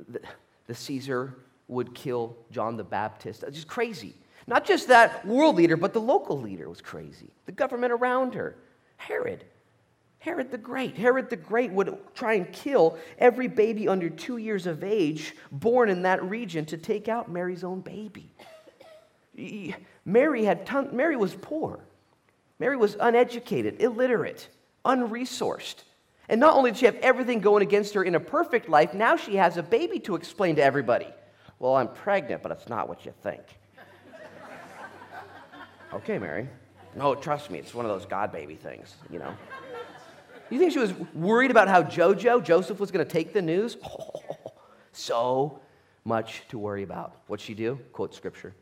The, 0.09 0.75
Caesar 0.75 1.37
would 1.69 1.95
kill 1.95 2.37
John 2.51 2.77
the 2.77 2.85
Baptist. 2.85 3.45
Just 3.51 3.69
crazy. 3.69 4.15
Not 4.47 4.65
just 4.65 4.89
that 4.89 5.27
world 5.27 5.57
leader, 5.57 5.77
but 5.77 5.93
the 5.93 6.01
local 6.01 6.41
leader 6.41 6.69
was 6.69 6.81
crazy. 6.81 7.31
The 7.47 7.53
government 7.53 7.93
around 7.93 8.35
her, 8.35 8.57
Herod. 8.97 9.45
Herod 10.19 10.51
the 10.51 10.59
Great. 10.59 10.97
Herod 10.97 11.31
the 11.31 11.37
Great 11.37 11.73
would 11.73 11.99
try 12.15 12.35
and 12.35 12.53
kill 12.53 12.97
every 13.19 13.49
baby 13.49 13.89
under 13.89 14.09
two 14.09 14.37
years 14.37 14.67
of 14.67 14.85
age 14.85 15.35
born 15.51 15.91
in 15.91 16.03
that 16.03 16.23
region 16.23 16.65
to 16.67 16.77
take 16.77 17.09
out 17.09 17.31
Mary's 17.31 17.65
own 17.65 17.81
baby. 17.81 18.33
Mary, 20.05 20.45
had 20.45 20.65
ton- 20.65 20.95
Mary 20.95 21.17
was 21.17 21.35
poor. 21.35 21.81
Mary 22.59 22.77
was 22.77 22.97
uneducated, 23.01 23.81
illiterate, 23.83 24.49
unresourced. 24.85 25.83
And 26.29 26.41
not 26.41 26.55
only 26.55 26.71
did 26.71 26.79
she 26.79 26.87
have 26.87 26.97
everything 26.97 27.41
going 27.41 27.63
against 27.63 27.95
her 27.95 28.05
in 28.05 28.15
a 28.15 28.21
perfect 28.21 28.69
life, 28.69 28.95
now 28.95 29.17
she 29.17 29.37
has 29.37 29.57
a 29.57 29.63
baby 29.63 29.99
to 30.01 30.15
explain 30.15 30.57
to 30.57 30.63
everybody. 30.63 31.09
Well, 31.59 31.77
I'm 31.77 31.89
pregnant, 31.89 32.43
but 32.43 32.53
it's 32.53 32.69
not 32.69 32.89
what 32.89 33.05
you 33.05 33.13
think. 33.23 33.43
okay, 35.95 36.19
Mary. 36.19 36.49
No, 36.95 37.15
trust 37.15 37.51
me, 37.51 37.59
it's 37.59 37.75
one 37.75 37.85
of 37.85 37.91
those 37.91 38.07
God 38.07 38.33
baby 38.33 38.57
things, 38.57 38.95
you 39.11 39.19
know. 39.19 39.35
You 40.51 40.59
think 40.59 40.73
she 40.73 40.79
was 40.79 40.93
worried 41.15 41.51
about 41.51 41.69
how 41.69 41.83
JoJo, 41.83 42.45
Joseph, 42.45 42.79
was 42.79 42.91
going 42.91 43.05
to 43.05 43.11
take 43.11 43.33
the 43.33 43.41
news? 43.41 43.79
Oh, 43.83 44.53
so 44.93 45.61
much 46.05 46.43
to 46.49 46.59
worry 46.59 46.83
about. 46.83 47.17
What'd 47.27 47.43
she 47.45 47.55
do? 47.55 47.79
Quote 47.93 48.15
scripture. 48.15 48.55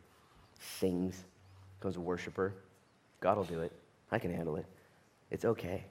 Sings. 0.60 1.24
Becomes 1.78 1.96
a 1.96 2.00
worshiper. 2.00 2.54
God 3.20 3.38
will 3.38 3.44
do 3.44 3.62
it. 3.62 3.72
I 4.12 4.18
can 4.18 4.32
handle 4.32 4.56
it. 4.56 4.66
It's 5.30 5.44
okay. 5.44 5.84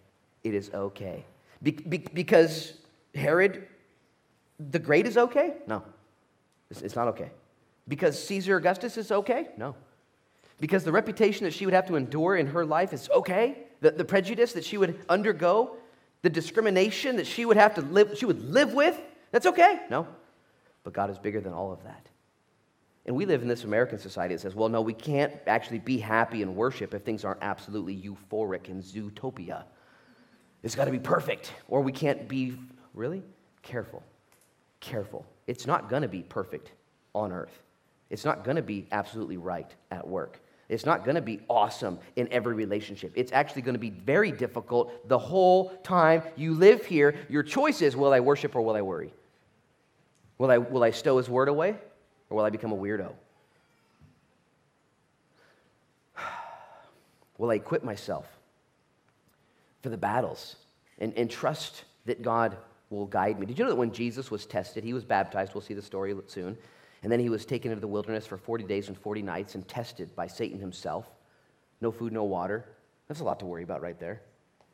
It 0.44 0.54
is 0.54 0.70
okay. 0.74 1.26
Be- 1.62 1.72
be- 1.72 2.06
because 2.14 2.74
Herod 3.14 3.68
the 4.60 4.80
Great 4.80 5.08
is 5.08 5.18
okay? 5.18 5.54
No. 5.68 5.84
It's, 6.70 6.82
it's 6.82 6.96
not 6.96 7.08
okay. 7.10 7.32
Because 7.88 8.22
Caesar 8.26 8.58
Augustus 8.58 8.98
is 8.98 9.12
okay? 9.12 9.48
No. 9.58 9.76
Because 10.60 10.84
the 10.84 10.92
reputation 10.92 11.46
that 11.46 11.54
she 11.54 11.66
would 11.66 11.74
have 11.74 11.88
to 11.88 11.96
endure 11.96 12.36
in 12.36 12.48
her 12.48 12.66
life 12.66 12.94
is 12.94 13.10
okay? 13.10 13.64
The, 13.82 13.92
the 13.92 14.06
prejudice 14.06 14.54
that 14.54 14.66
she 14.66 14.78
would 14.78 15.00
undergo 15.08 15.78
the 16.22 16.30
discrimination 16.30 17.16
that 17.16 17.26
she 17.26 17.46
would 17.46 17.58
have 17.58 17.76
to 17.76 17.82
live, 17.82 18.18
she 18.18 18.26
would 18.26 18.44
live 18.44 18.74
with, 18.74 19.00
that's 19.32 19.46
okay. 19.46 19.80
No. 19.90 20.06
But 20.84 20.94
God 20.94 21.10
is 21.10 21.18
bigger 21.18 21.40
than 21.40 21.54
all 21.54 21.72
of 21.72 21.84
that. 21.84 22.08
And 23.06 23.16
we 23.16 23.26
live 23.26 23.42
in 23.42 23.48
this 23.48 23.64
American 23.64 23.98
society 23.98 24.36
that 24.36 24.42
says, 24.42 24.54
well, 24.54 24.70
no, 24.70 24.82
we 24.82 24.94
can't 24.94 25.34
actually 25.48 25.80
be 25.80 25.98
happy 25.98 26.42
and 26.44 26.56
worship 26.56 26.94
if 26.94 27.04
things 27.04 27.24
aren't 27.24 27.42
absolutely 27.42 27.96
euphoric 27.96 28.68
and 28.68 28.84
zootopia. 28.84 29.64
It's 30.64 30.76
got 30.76 30.86
to 30.86 30.92
be 30.92 31.00
perfect, 31.00 31.54
or 31.68 31.82
we 31.82 31.92
can't 31.92 32.28
be 32.28 32.58
really 32.94 33.24
careful. 33.62 34.04
careful. 34.80 35.26
It's 35.48 35.68
not 35.68 35.90
going 35.90 36.02
to 36.04 36.08
be 36.08 36.22
perfect 36.22 36.72
on 37.14 37.32
earth. 37.32 37.62
It's 38.10 38.26
not 38.26 38.44
going 38.44 38.56
to 38.56 38.62
be 38.62 38.88
absolutely 38.92 39.38
right 39.38 39.74
at 39.92 40.08
work. 40.08 40.40
It's 40.70 40.86
not 40.86 41.04
going 41.04 41.16
to 41.16 41.22
be 41.22 41.42
awesome 41.50 42.00
in 42.16 42.28
every 42.32 42.54
relationship. 42.54 43.12
It's 43.16 43.32
actually 43.32 43.64
going 43.64 43.74
to 43.74 43.80
be 43.80 43.90
very 43.90 44.32
difficult 44.32 45.08
the 45.10 45.18
whole 45.18 45.70
time 45.84 46.22
you 46.36 46.54
live 46.54 46.86
here. 46.86 47.16
Your 47.28 47.44
choice 47.44 47.82
is 47.82 47.96
will 47.96 48.14
I 48.14 48.20
worship 48.20 48.56
or 48.56 48.62
will 48.62 48.76
I 48.76 48.82
worry? 48.82 49.12
Will 50.38 50.52
I, 50.52 50.60
will 50.60 50.84
I 50.84 50.92
stow 50.92 51.18
his 51.18 51.28
word 51.28 51.50
away 51.50 51.76
or 52.30 52.38
will 52.38 52.46
I 52.46 52.52
become 52.52 52.72
a 52.72 52.78
weirdo? 52.78 53.12
Will 57.38 57.50
I 57.50 57.56
equip 57.56 57.84
myself 57.84 58.39
for 59.82 59.90
the 59.90 59.98
battles 59.98 60.56
and, 61.00 61.14
and 61.18 61.30
trust 61.30 61.84
that 62.06 62.22
God 62.22 62.58
will 62.90 63.06
guide 63.06 63.40
me? 63.40 63.46
Did 63.46 63.58
you 63.58 63.66
know 63.66 63.72
that 63.72 63.78
when 63.78 63.92
Jesus 63.92 64.32
was 64.32 64.46
tested, 64.46 64.84
he 64.84 64.94
was 64.94 65.04
baptized? 65.04 65.54
We'll 65.54 65.62
see 65.62 65.74
the 65.74 65.82
story 65.82 66.16
soon. 66.28 66.58
And 67.02 67.12
then 67.12 67.20
he 67.20 67.30
was 67.30 67.46
taken 67.46 67.72
into 67.72 67.82
the 67.82 67.88
wilderness 67.88 68.26
for 68.26 68.38
40 68.38 68.66
days 68.66 68.90
and 68.90 68.98
40 68.98 69.22
nights 69.22 69.56
and 69.56 69.68
tested 69.68 70.14
by 70.16 70.28
Satan 70.28 70.60
himself. 70.60 71.06
No 71.82 71.92
food, 71.92 72.12
no 72.12 72.26
water. 72.26 72.66
That's 73.08 73.22
a 73.22 73.24
lot 73.24 73.40
to 73.40 73.46
worry 73.46 73.64
about 73.64 73.82
right 73.82 74.00
there. 74.00 74.22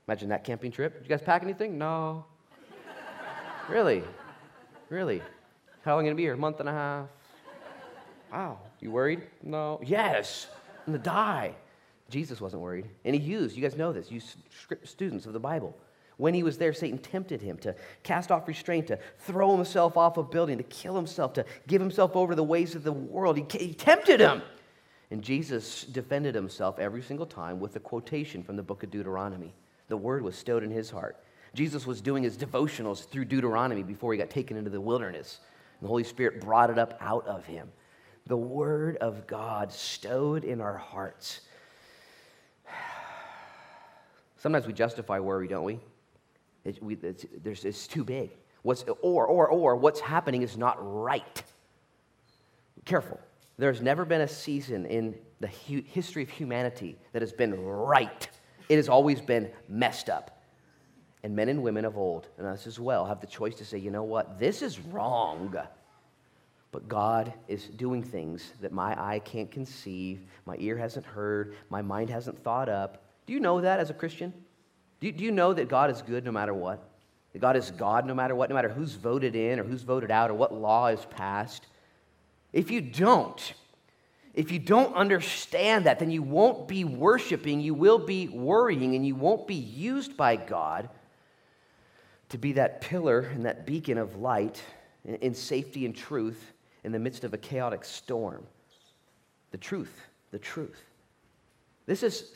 Imagine 0.08 0.30
that 0.30 0.44
camping 0.44 0.72
trip. 0.72 0.94
Did 0.94 1.04
you 1.04 1.10
guys 1.10 1.22
pack 1.24 1.44
anything? 1.44 1.78
No. 1.78 2.26
really? 3.70 4.04
Really? 4.90 5.22
How 5.84 5.96
long 5.96 6.00
are 6.00 6.04
you 6.04 6.08
going 6.08 6.16
to 6.16 6.18
be 6.18 6.24
here? 6.24 6.34
A 6.34 6.38
month 6.38 6.60
and 6.60 6.70
a 6.70 6.72
half? 6.72 7.08
Wow. 8.32 8.60
You 8.80 8.92
worried? 8.92 9.22
No. 9.44 9.80
Yes. 9.84 10.48
I'm 10.86 10.94
going 10.94 11.00
to 11.00 11.10
die. 11.10 11.56
Jesus 12.16 12.40
wasn't 12.40 12.62
worried. 12.62 12.88
And 13.04 13.14
he 13.14 13.22
used, 13.22 13.58
you 13.58 13.62
guys 13.62 13.76
know 13.76 13.92
this, 13.92 14.10
you 14.10 14.22
students 14.86 15.26
of 15.26 15.34
the 15.34 15.40
Bible. 15.40 15.78
When 16.16 16.34
he 16.34 16.44
was 16.44 16.58
there, 16.58 16.72
Satan 16.72 16.98
tempted 16.98 17.42
him 17.42 17.58
to 17.58 17.76
cast 18.04 18.32
off 18.32 18.48
restraint, 18.48 18.88
to 18.88 18.98
throw 19.20 19.54
himself 19.54 19.98
off 19.98 20.16
a 20.16 20.24
building, 20.24 20.58
to 20.58 20.64
kill 20.64 20.96
himself, 20.96 21.34
to 21.34 21.44
give 21.68 21.82
himself 21.82 22.16
over 22.16 22.32
to 22.32 22.36
the 22.38 22.42
ways 22.42 22.74
of 22.74 22.86
the 22.86 22.94
world. 22.94 23.36
He, 23.36 23.46
he 23.60 23.74
tempted 23.74 24.22
him. 24.22 24.42
And 25.12 25.22
Jesus 25.22 25.84
defended 25.84 26.36
himself 26.36 26.80
every 26.80 27.02
single 27.02 27.26
time 27.26 27.60
with 27.60 27.76
a 27.76 27.82
quotation 27.82 28.44
from 28.44 28.56
the 28.56 28.64
book 28.64 28.84
of 28.84 28.92
Deuteronomy. 28.92 29.54
The 29.90 29.98
word 29.98 30.22
was 30.22 30.38
stowed 30.38 30.64
in 30.64 30.72
his 30.72 30.90
heart. 30.90 31.22
Jesus 31.54 31.86
was 31.86 32.00
doing 32.00 32.24
his 32.24 32.38
devotionals 32.38 33.10
through 33.10 33.26
Deuteronomy 33.26 33.84
before 33.84 34.14
he 34.14 34.18
got 34.18 34.30
taken 34.30 34.56
into 34.56 34.70
the 34.70 34.80
wilderness. 34.80 35.42
And 35.82 35.88
the 35.88 35.90
Holy 35.90 36.06
Spirit 36.06 36.40
brought 36.40 36.70
it 36.70 36.80
up 36.80 36.98
out 37.02 37.28
of 37.28 37.46
him. 37.46 37.68
The 38.26 38.38
word 38.38 38.96
of 39.02 39.28
God 39.28 39.74
stowed 39.74 40.46
in 40.46 40.62
our 40.62 40.78
hearts. 40.78 41.42
Sometimes 44.46 44.68
we 44.68 44.74
justify 44.74 45.18
worry, 45.18 45.48
don't 45.48 45.64
we? 45.64 45.80
It, 46.66 46.78
we, 46.84 46.96
it's, 47.02 47.26
it's 47.66 47.88
too 47.88 48.04
big. 48.04 48.30
What's, 48.62 48.84
or, 49.02 49.26
or, 49.26 49.48
or, 49.48 49.76
what's 49.76 50.00
happening 50.00 50.44
is 50.44 50.56
not 50.56 50.78
right. 50.80 51.42
Careful. 52.86 53.20
There's 53.58 53.82
never 53.82 54.06
been 54.06 54.22
a 54.22 54.28
season 54.28 54.86
in 54.86 55.16
the 55.40 55.48
hu- 55.48 55.82
history 55.82 56.22
of 56.22 56.30
humanity 56.30 56.96
that 57.12 57.24
has 57.24 57.34
been 57.34 57.60
right. 57.60 58.30
It 58.70 58.76
has 58.76 58.88
always 58.88 59.20
been 59.20 59.50
messed 59.68 60.12
up. 60.12 60.44
And 61.24 61.36
men 61.36 61.50
and 61.50 61.64
women 61.64 61.84
of 61.84 61.98
old, 61.98 62.28
and 62.38 62.46
us 62.46 62.68
as 62.68 62.80
well, 62.80 63.04
have 63.08 63.22
the 63.22 63.26
choice 63.26 63.56
to 63.56 63.66
say, 63.66 63.80
you 63.80 63.90
know 63.90 64.04
what, 64.04 64.38
this 64.38 64.62
is 64.62 64.80
wrong. 64.80 65.58
But 66.72 66.88
God 66.88 67.34
is 67.48 67.66
doing 67.66 68.04
things 68.04 68.52
that 68.62 68.72
my 68.72 68.92
eye 68.92 69.18
can't 69.26 69.50
conceive, 69.50 70.22
my 70.46 70.56
ear 70.60 70.78
hasn't 70.78 71.08
heard, 71.08 71.56
my 71.72 71.82
mind 71.82 72.12
hasn't 72.12 72.38
thought 72.38 72.70
up. 72.70 73.05
Do 73.26 73.34
you 73.34 73.40
know 73.40 73.62
that 73.62 73.80
as 73.80 73.90
a 73.90 73.94
Christian? 73.94 74.34
Do 75.00 75.08
you, 75.08 75.14
do 75.14 75.24
you 75.24 75.32
know 75.32 75.54
that 75.54 75.68
God 75.68 75.90
is 75.90 76.02
good 76.02 76.24
no 76.24 76.32
matter 76.32 76.54
what? 76.54 76.90
That 77.34 77.40
God 77.40 77.56
is 77.56 77.72
God 77.72 78.06
no 78.06 78.14
matter 78.14 78.36
what, 78.36 78.50
no 78.50 78.56
matter 78.56 78.70
who's 78.70 78.94
voted 78.94 79.36
in 79.36 79.60
or 79.60 79.64
who's 79.64 79.84
voted 79.84 80.12
out 80.12 80.32
or 80.32 80.34
what 80.34 80.54
law 80.54 80.88
is 80.88 81.06
passed? 81.06 81.68
If 82.54 82.72
you 82.72 82.82
don't, 82.82 83.54
if 84.34 84.52
you 84.52 84.60
don't 84.60 84.96
understand 84.96 85.86
that, 85.86 86.00
then 86.00 86.12
you 86.12 86.22
won't 86.22 86.68
be 86.68 86.84
worshiping, 86.84 87.60
you 87.60 87.74
will 87.74 88.00
be 88.00 88.28
worrying, 88.28 88.96
and 88.96 89.06
you 89.06 89.16
won't 89.16 89.48
be 89.48 89.56
used 89.56 90.16
by 90.16 90.36
God 90.36 90.90
to 92.30 92.38
be 92.38 92.54
that 92.54 92.82
pillar 92.82 93.20
and 93.20 93.46
that 93.46 93.66
beacon 93.66 93.98
of 93.98 94.16
light 94.18 94.62
in 95.06 95.34
safety 95.34 95.86
and 95.86 95.96
truth 95.96 96.54
in 96.84 96.92
the 96.92 97.00
midst 97.00 97.24
of 97.24 97.34
a 97.34 97.38
chaotic 97.38 97.84
storm. 97.84 98.46
The 99.52 99.58
truth, 99.58 100.02
the 100.32 100.40
truth. 100.40 100.84
This 101.86 102.04
is 102.04 102.32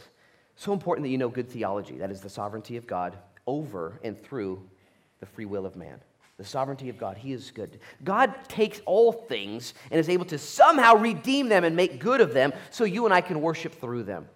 so 0.60 0.74
important 0.74 1.06
that 1.06 1.10
you 1.10 1.18
know 1.18 1.30
good 1.30 1.50
theology 1.50 1.98
that 2.00 2.12
is, 2.12 2.20
the 2.20 2.30
sovereignty 2.30 2.76
of 2.76 2.86
God 2.86 3.18
over 3.48 3.98
and 4.04 4.22
through 4.22 4.62
the 5.22 5.26
free 5.26 5.46
will 5.46 5.66
of 5.66 5.78
man. 5.78 6.02
The 6.38 6.44
sovereignty 6.44 6.90
of 6.90 6.98
God, 6.98 7.18
He 7.18 7.32
is 7.32 7.50
good. 7.52 7.80
God 8.04 8.34
takes 8.50 8.82
all 8.86 9.14
things 9.14 9.74
and 9.90 9.98
is 9.98 10.10
able 10.10 10.26
to 10.26 10.38
somehow 10.38 10.96
redeem 10.96 11.48
them 11.48 11.64
and 11.64 11.78
make 11.78 12.02
good 12.02 12.20
of 12.20 12.34
them 12.34 12.52
so 12.72 12.84
you 12.84 13.06
and 13.06 13.14
I 13.14 13.22
can 13.22 13.40
worship 13.40 13.80
through 13.80 14.04
them. 14.04 14.28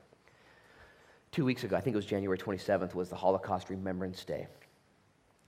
Two 1.34 1.44
weeks 1.44 1.66
ago, 1.66 1.76
I 1.76 1.82
think 1.82 1.94
it 1.94 1.98
was 1.98 2.06
January 2.06 2.38
27th, 2.38 2.96
was 2.96 3.10
the 3.10 3.18
Holocaust 3.18 3.70
Remembrance 3.70 4.24
Day. 4.24 4.48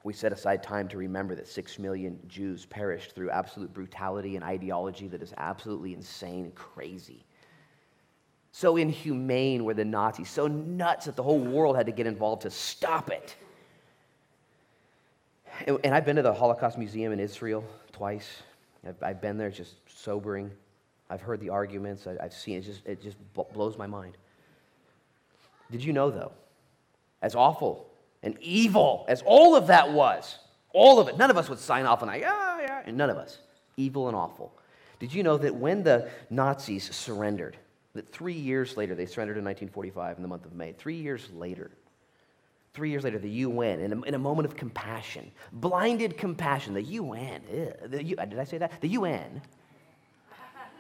We 0.04 0.12
set 0.12 0.34
aside 0.34 0.62
time 0.62 0.90
to 0.90 0.98
remember 0.98 1.36
that 1.36 1.48
six 1.48 1.80
million 1.80 2.20
Jews 2.28 2.66
perished 2.66 3.16
through 3.16 3.30
absolute 3.30 3.74
brutality 3.74 4.36
and 4.36 4.44
ideology 4.44 5.08
that 5.08 5.22
is 5.22 5.34
absolutely 5.38 5.94
insane 5.94 6.44
and 6.46 6.56
crazy 6.56 7.26
so 8.58 8.78
inhumane 8.78 9.66
were 9.66 9.74
the 9.74 9.84
Nazis, 9.84 10.30
so 10.30 10.48
nuts 10.48 11.08
that 11.08 11.18
the 11.18 11.24
whole 11.24 11.40
world 11.40 11.76
had 11.76 11.88
to 11.88 11.92
get 11.92 12.08
involved 12.08 12.44
to 12.44 12.50
stop 12.50 13.12
it. 13.12 13.36
And, 15.68 15.94
I've 15.94 16.06
been 16.06 16.16
to 16.16 16.22
the 16.22 16.34
Holocaust 16.34 16.78
Museum 16.78 17.12
in 17.12 17.20
Israel 17.20 17.66
twice. 17.92 18.44
I've, 18.88 18.96
I've 19.04 19.22
been 19.22 19.38
there, 19.38 19.50
it's 19.50 19.58
just 19.58 19.74
sobering. 19.88 20.50
I've 21.10 21.20
heard 21.20 21.42
the 21.42 21.50
arguments, 21.50 22.08
I, 22.08 22.16
have 22.24 22.32
seen 22.32 22.60
it, 22.60 22.62
just, 22.62 22.86
it 22.86 23.02
just 23.02 23.18
blows 23.34 23.78
my 23.78 23.88
mind. 23.88 24.16
Did 25.70 25.84
you 25.84 25.92
know, 25.92 26.10
though, 26.10 26.32
as 27.22 27.36
awful 27.36 27.90
and 28.24 28.38
evil 28.40 29.04
as 29.10 29.22
all 29.26 29.58
of 29.58 29.68
that 29.68 29.92
was, 29.92 30.40
all 30.72 31.02
of 31.02 31.10
it, 31.10 31.18
none 31.18 31.30
of 31.30 31.36
us 31.36 31.50
would 31.50 31.60
sign 31.60 31.86
off 31.86 32.02
on 32.02 32.08
that, 32.08 32.22
yeah, 32.22 32.62
yeah, 32.62 32.84
and 32.86 32.96
none 32.96 33.10
of 33.10 33.18
us, 33.18 33.40
evil 33.76 34.08
and 34.08 34.16
awful. 34.16 34.58
Did 34.98 35.14
you 35.14 35.24
know 35.24 35.38
that 35.40 35.54
when 35.54 35.84
the 35.84 36.10
Nazis 36.30 36.90
surrendered, 36.96 37.58
that 37.96 38.12
three 38.12 38.34
years 38.34 38.78
later, 38.78 38.94
they 38.94 39.06
surrendered 39.06 39.38
in 39.38 39.44
1945 39.44 40.18
in 40.18 40.22
the 40.22 40.28
month 40.28 40.46
of 40.46 40.54
May. 40.54 40.74
Three 40.74 40.98
years 40.98 41.30
later, 41.34 41.72
three 42.74 42.92
years 42.92 43.04
later, 43.04 43.18
the 43.18 43.30
UN, 43.30 43.80
in 43.80 43.94
a, 43.94 44.02
in 44.02 44.14
a 44.14 44.20
moment 44.20 44.46
of 44.46 44.56
compassion, 44.56 45.32
blinded 45.54 46.18
compassion, 46.18 46.74
the 46.74 46.84
UN, 46.84 47.42
eh, 47.52 47.88
the, 47.88 48.18
uh, 48.18 48.26
did 48.26 48.38
I 48.38 48.44
say 48.44 48.58
that? 48.58 48.80
The 48.82 48.90
UN, 48.90 49.42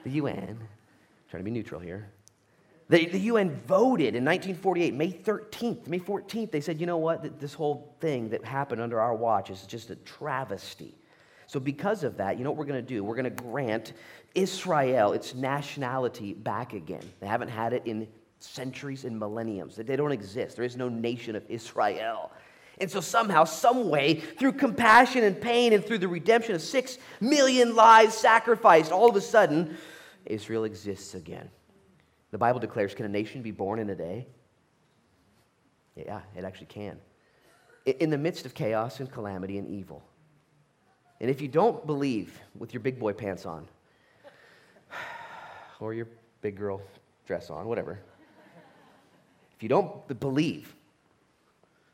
the 0.04 0.12
UN, 0.12 0.60
trying 1.30 1.39
to 1.39 1.45
be 1.45 1.51
neutral 1.51 1.80
here. 1.80 2.12
The, 2.89 3.08
the 3.08 3.19
UN 3.19 3.49
voted 3.49 4.13
in 4.13 4.23
1948, 4.25 4.93
May 4.93 5.12
13th, 5.12 5.88
May 5.88 5.99
14th, 5.99 6.51
they 6.51 6.62
said, 6.62 6.80
you 6.80 6.86
know 6.86 6.97
what, 6.97 7.39
this 7.39 7.54
whole 7.54 7.95
thing 7.99 8.30
that 8.30 8.43
happened 8.43 8.82
under 8.82 8.99
our 8.99 9.15
watch 9.15 9.49
is 9.49 9.65
just 9.65 9.89
a 9.89 9.95
travesty. 9.95 10.93
So, 11.47 11.60
because 11.60 12.03
of 12.03 12.17
that, 12.17 12.38
you 12.38 12.43
know 12.43 12.51
what 12.51 12.58
we're 12.58 12.65
going 12.65 12.84
to 12.84 12.88
do? 12.88 13.03
We're 13.03 13.15
going 13.15 13.25
to 13.36 13.43
grant 13.43 13.93
Israel 14.34 15.13
its 15.13 15.36
nationality 15.36 16.34
back 16.34 16.73
again. 16.73 17.03
They 17.19 17.27
haven't 17.27 17.49
had 17.49 17.73
it 17.73 17.84
in 17.86 18.08
centuries 18.39 19.05
and 19.05 19.17
millenniums. 19.17 19.75
They 19.75 19.95
don't 19.95 20.12
exist. 20.12 20.55
There 20.55 20.65
is 20.65 20.75
no 20.75 20.89
nation 20.89 21.36
of 21.36 21.43
Israel. 21.49 22.31
And 22.79 22.91
so, 22.91 22.99
somehow, 22.99 23.45
some 23.45 23.89
way, 23.89 24.15
through 24.15 24.53
compassion 24.53 25.23
and 25.23 25.39
pain 25.39 25.73
and 25.73 25.86
through 25.86 25.99
the 25.99 26.08
redemption 26.08 26.55
of 26.55 26.62
six 26.62 26.97
million 27.21 27.75
lives 27.75 28.15
sacrificed, 28.15 28.91
all 28.91 29.10
of 29.10 29.15
a 29.15 29.21
sudden, 29.21 29.77
Israel 30.25 30.63
exists 30.63 31.13
again. 31.13 31.49
The 32.31 32.38
Bible 32.38 32.60
declares 32.60 32.93
Can 32.93 33.05
a 33.05 33.10
nation 33.10 33.41
be 33.41 33.51
born 33.51 33.79
in 33.79 33.89
a 33.89 33.95
day? 33.95 34.27
Yeah, 35.95 36.21
it 36.36 36.43
actually 36.43 36.67
can. 36.67 36.97
In 37.86 38.10
the 38.10 38.17
midst 38.17 38.45
of 38.45 38.53
chaos 38.53 38.99
and 38.99 39.10
calamity 39.10 39.58
and 39.58 39.69
evil. 39.69 40.03
And 41.21 41.30
if 41.30 41.41
you 41.41 41.47
don't 41.47 41.86
believe 41.86 42.39
with 42.58 42.73
your 42.73 42.82
big 42.82 42.99
boy 42.99 43.13
pants 43.13 43.45
on, 43.45 43.67
or 45.80 45.93
your 45.93 46.08
big 46.41 46.58
girl 46.58 46.82
dress 47.25 47.49
on, 47.49 47.67
whatever. 47.67 47.99
If 49.56 49.63
you 49.63 49.69
don't 49.69 50.19
believe 50.19 50.75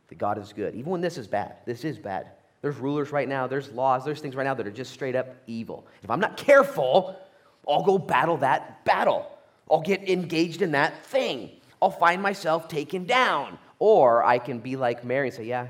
that 0.10 0.18
God 0.18 0.38
is 0.38 0.52
good, 0.52 0.76
even 0.76 0.92
when 0.92 1.02
this 1.02 1.18
is 1.18 1.28
bad, 1.28 1.58
this 1.66 1.86
is 1.86 1.98
bad. 1.98 2.32
There's 2.62 2.78
rulers 2.78 3.12
right 3.12 3.28
now, 3.28 3.48
there's 3.48 3.72
laws, 3.72 4.04
there's 4.04 4.20
things 4.20 4.36
right 4.36 4.44
now 4.44 4.54
that 4.54 4.68
are 4.68 4.72
just 4.72 4.92
straight 4.92 5.16
up 5.16 5.36
evil. 5.48 5.88
If 6.04 6.10
I'm 6.10 6.20
not 6.20 6.38
careful, 6.38 7.20
I'll 7.68 7.84
go 7.84 7.98
battle 7.98 8.38
that 8.38 8.84
battle. 8.86 9.32
I'll 9.70 9.82
get 9.82 10.08
engaged 10.10 10.62
in 10.62 10.72
that 10.72 11.06
thing. 11.06 11.52
I'll 11.82 11.92
find 11.92 12.22
myself 12.22 12.68
taken 12.68 13.06
down. 13.06 13.58
Or 13.80 14.24
I 14.24 14.38
can 14.38 14.60
be 14.60 14.76
like 14.76 15.04
Mary 15.04 15.30
and 15.30 15.36
say, 15.36 15.46
Yeah, 15.46 15.68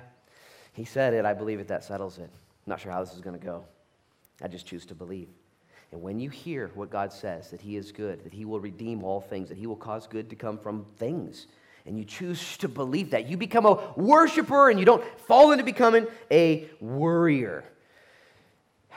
he 0.74 0.84
said 0.84 1.14
it. 1.14 1.24
I 1.24 1.34
believe 1.34 1.60
it. 1.60 1.68
That 1.70 1.84
settles 1.84 2.18
it. 2.18 2.30
I'm 2.66 2.70
not 2.70 2.80
sure 2.80 2.92
how 2.92 3.04
this 3.04 3.14
is 3.14 3.22
going 3.22 3.38
to 3.38 3.46
go. 3.46 3.64
I 4.42 4.48
just 4.48 4.66
choose 4.66 4.86
to 4.88 4.96
believe. 4.96 5.30
And 5.92 6.02
when 6.02 6.20
you 6.20 6.30
hear 6.30 6.72
what 6.74 6.90
God 6.90 7.12
says, 7.12 7.50
that 7.52 7.62
He 7.62 7.76
is 7.76 7.92
good, 7.92 8.24
that 8.24 8.34
He 8.34 8.46
will 8.46 8.60
redeem 8.60 9.04
all 9.04 9.20
things, 9.20 9.50
that 9.50 9.58
He 9.58 9.68
will 9.68 9.76
cause 9.76 10.08
good 10.08 10.30
to 10.30 10.36
come 10.36 10.58
from 10.58 10.86
things, 10.98 11.48
and 11.86 11.98
you 11.98 12.06
choose 12.06 12.58
to 12.58 12.68
believe 12.68 13.12
that, 13.12 13.28
you 13.28 13.38
become 13.38 13.66
a 13.66 13.94
worshiper 13.96 14.70
and 14.70 14.80
you 14.80 14.86
don't 14.86 15.04
fall 15.22 15.52
into 15.52 15.64
becoming 15.64 16.06
a 16.30 16.70
worrier. 16.80 17.64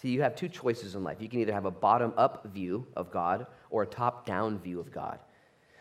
See, 0.00 0.10
you 0.10 0.22
have 0.22 0.36
two 0.36 0.48
choices 0.48 0.94
in 0.94 1.02
life. 1.02 1.16
You 1.20 1.28
can 1.28 1.40
either 1.40 1.52
have 1.52 1.64
a 1.64 1.70
bottom 1.70 2.14
up 2.16 2.46
view 2.52 2.86
of 2.96 3.10
God 3.10 3.46
or 3.70 3.82
a 3.82 3.86
top 3.86 4.24
down 4.24 4.58
view 4.58 4.78
of 4.78 4.92
God. 4.92 5.18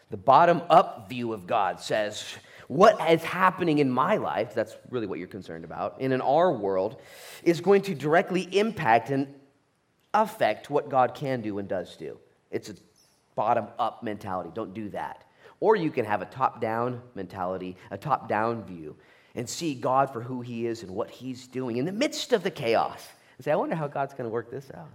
The 0.10 0.18
bottom 0.18 0.64
up 0.70 1.08
view 1.08 1.32
of 1.32 1.48
God 1.48 1.80
says, 1.80 2.26
what 2.72 3.12
is 3.12 3.22
happening 3.22 3.80
in 3.80 3.92
my 3.92 4.16
life, 4.16 4.54
that's 4.54 4.78
really 4.90 5.06
what 5.06 5.20
you're 5.20 5.28
concerned 5.28 5.66
about, 5.66 5.98
and 6.00 6.14
in 6.14 6.22
our 6.22 6.54
world, 6.54 7.02
is 7.44 7.60
going 7.60 7.82
to 7.82 7.94
directly 7.94 8.44
impact 8.58 9.10
and 9.10 9.28
affect 10.14 10.70
what 10.70 10.90
God 10.90 11.14
can 11.14 11.42
do 11.42 11.60
and 11.60 11.68
does 11.68 11.98
do. 11.98 12.18
It's 12.50 12.70
a 12.70 12.76
bottom 13.36 13.68
up 13.78 14.04
mentality. 14.04 14.52
Don't 14.54 14.74
do 14.74 14.88
that. 14.92 15.26
Or 15.60 15.76
you 15.76 15.92
can 15.92 16.06
have 16.06 16.22
a 16.22 16.26
top 16.26 16.62
down 16.62 17.02
mentality, 17.14 17.76
a 17.92 17.98
top 17.98 18.30
down 18.30 18.64
view, 18.64 18.96
and 19.36 19.50
see 19.50 19.74
God 19.76 20.14
for 20.14 20.22
who 20.22 20.40
He 20.40 20.66
is 20.66 20.82
and 20.82 20.92
what 20.92 21.10
He's 21.10 21.48
doing 21.48 21.76
in 21.76 21.84
the 21.84 21.92
midst 21.92 22.32
of 22.32 22.42
the 22.42 22.52
chaos. 22.52 23.06
And 23.38 23.44
say, 23.44 23.52
I 23.52 23.58
wonder 23.58 23.76
how 23.76 23.90
God's 23.90 24.14
going 24.14 24.30
to 24.30 24.34
work 24.34 24.50
this 24.50 24.72
out. 24.74 24.88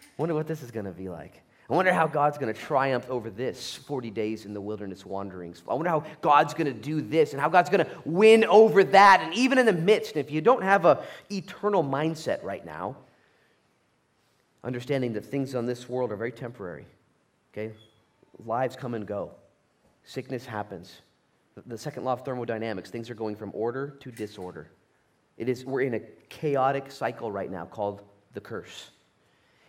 I 0.00 0.04
wonder 0.16 0.36
what 0.36 0.46
this 0.46 0.62
is 0.62 0.70
going 0.70 0.86
to 0.86 0.92
be 0.92 1.08
like. 1.08 1.42
I 1.70 1.74
wonder 1.74 1.92
how 1.92 2.08
God's 2.08 2.36
going 2.36 2.52
to 2.52 2.60
triumph 2.60 3.08
over 3.08 3.30
this 3.30 3.76
40 3.76 4.10
days 4.10 4.44
in 4.44 4.54
the 4.54 4.60
wilderness 4.60 5.06
wanderings. 5.06 5.62
I 5.68 5.74
wonder 5.74 5.90
how 5.90 6.02
God's 6.20 6.52
going 6.52 6.66
to 6.66 6.72
do 6.72 7.00
this 7.00 7.32
and 7.32 7.40
how 7.40 7.48
God's 7.48 7.70
going 7.70 7.84
to 7.84 7.90
win 8.04 8.44
over 8.44 8.82
that. 8.82 9.20
And 9.22 9.32
even 9.34 9.56
in 9.56 9.66
the 9.66 9.72
midst, 9.72 10.16
if 10.16 10.32
you 10.32 10.40
don't 10.40 10.64
have 10.64 10.84
an 10.84 10.98
eternal 11.30 11.84
mindset 11.84 12.42
right 12.42 12.66
now, 12.66 12.96
understanding 14.64 15.12
that 15.12 15.24
things 15.24 15.54
on 15.54 15.64
this 15.64 15.88
world 15.88 16.10
are 16.10 16.16
very 16.16 16.32
temporary, 16.32 16.86
okay? 17.52 17.72
Lives 18.44 18.74
come 18.74 18.94
and 18.94 19.06
go, 19.06 19.30
sickness 20.02 20.44
happens. 20.44 21.02
The 21.66 21.78
second 21.78 22.02
law 22.02 22.14
of 22.14 22.24
thermodynamics 22.24 22.90
things 22.90 23.08
are 23.10 23.14
going 23.14 23.36
from 23.36 23.52
order 23.54 23.96
to 24.00 24.10
disorder. 24.10 24.72
It 25.38 25.48
is, 25.48 25.64
we're 25.64 25.82
in 25.82 25.94
a 25.94 26.00
chaotic 26.28 26.90
cycle 26.90 27.30
right 27.30 27.50
now 27.50 27.64
called 27.64 28.02
the 28.34 28.40
curse. 28.40 28.90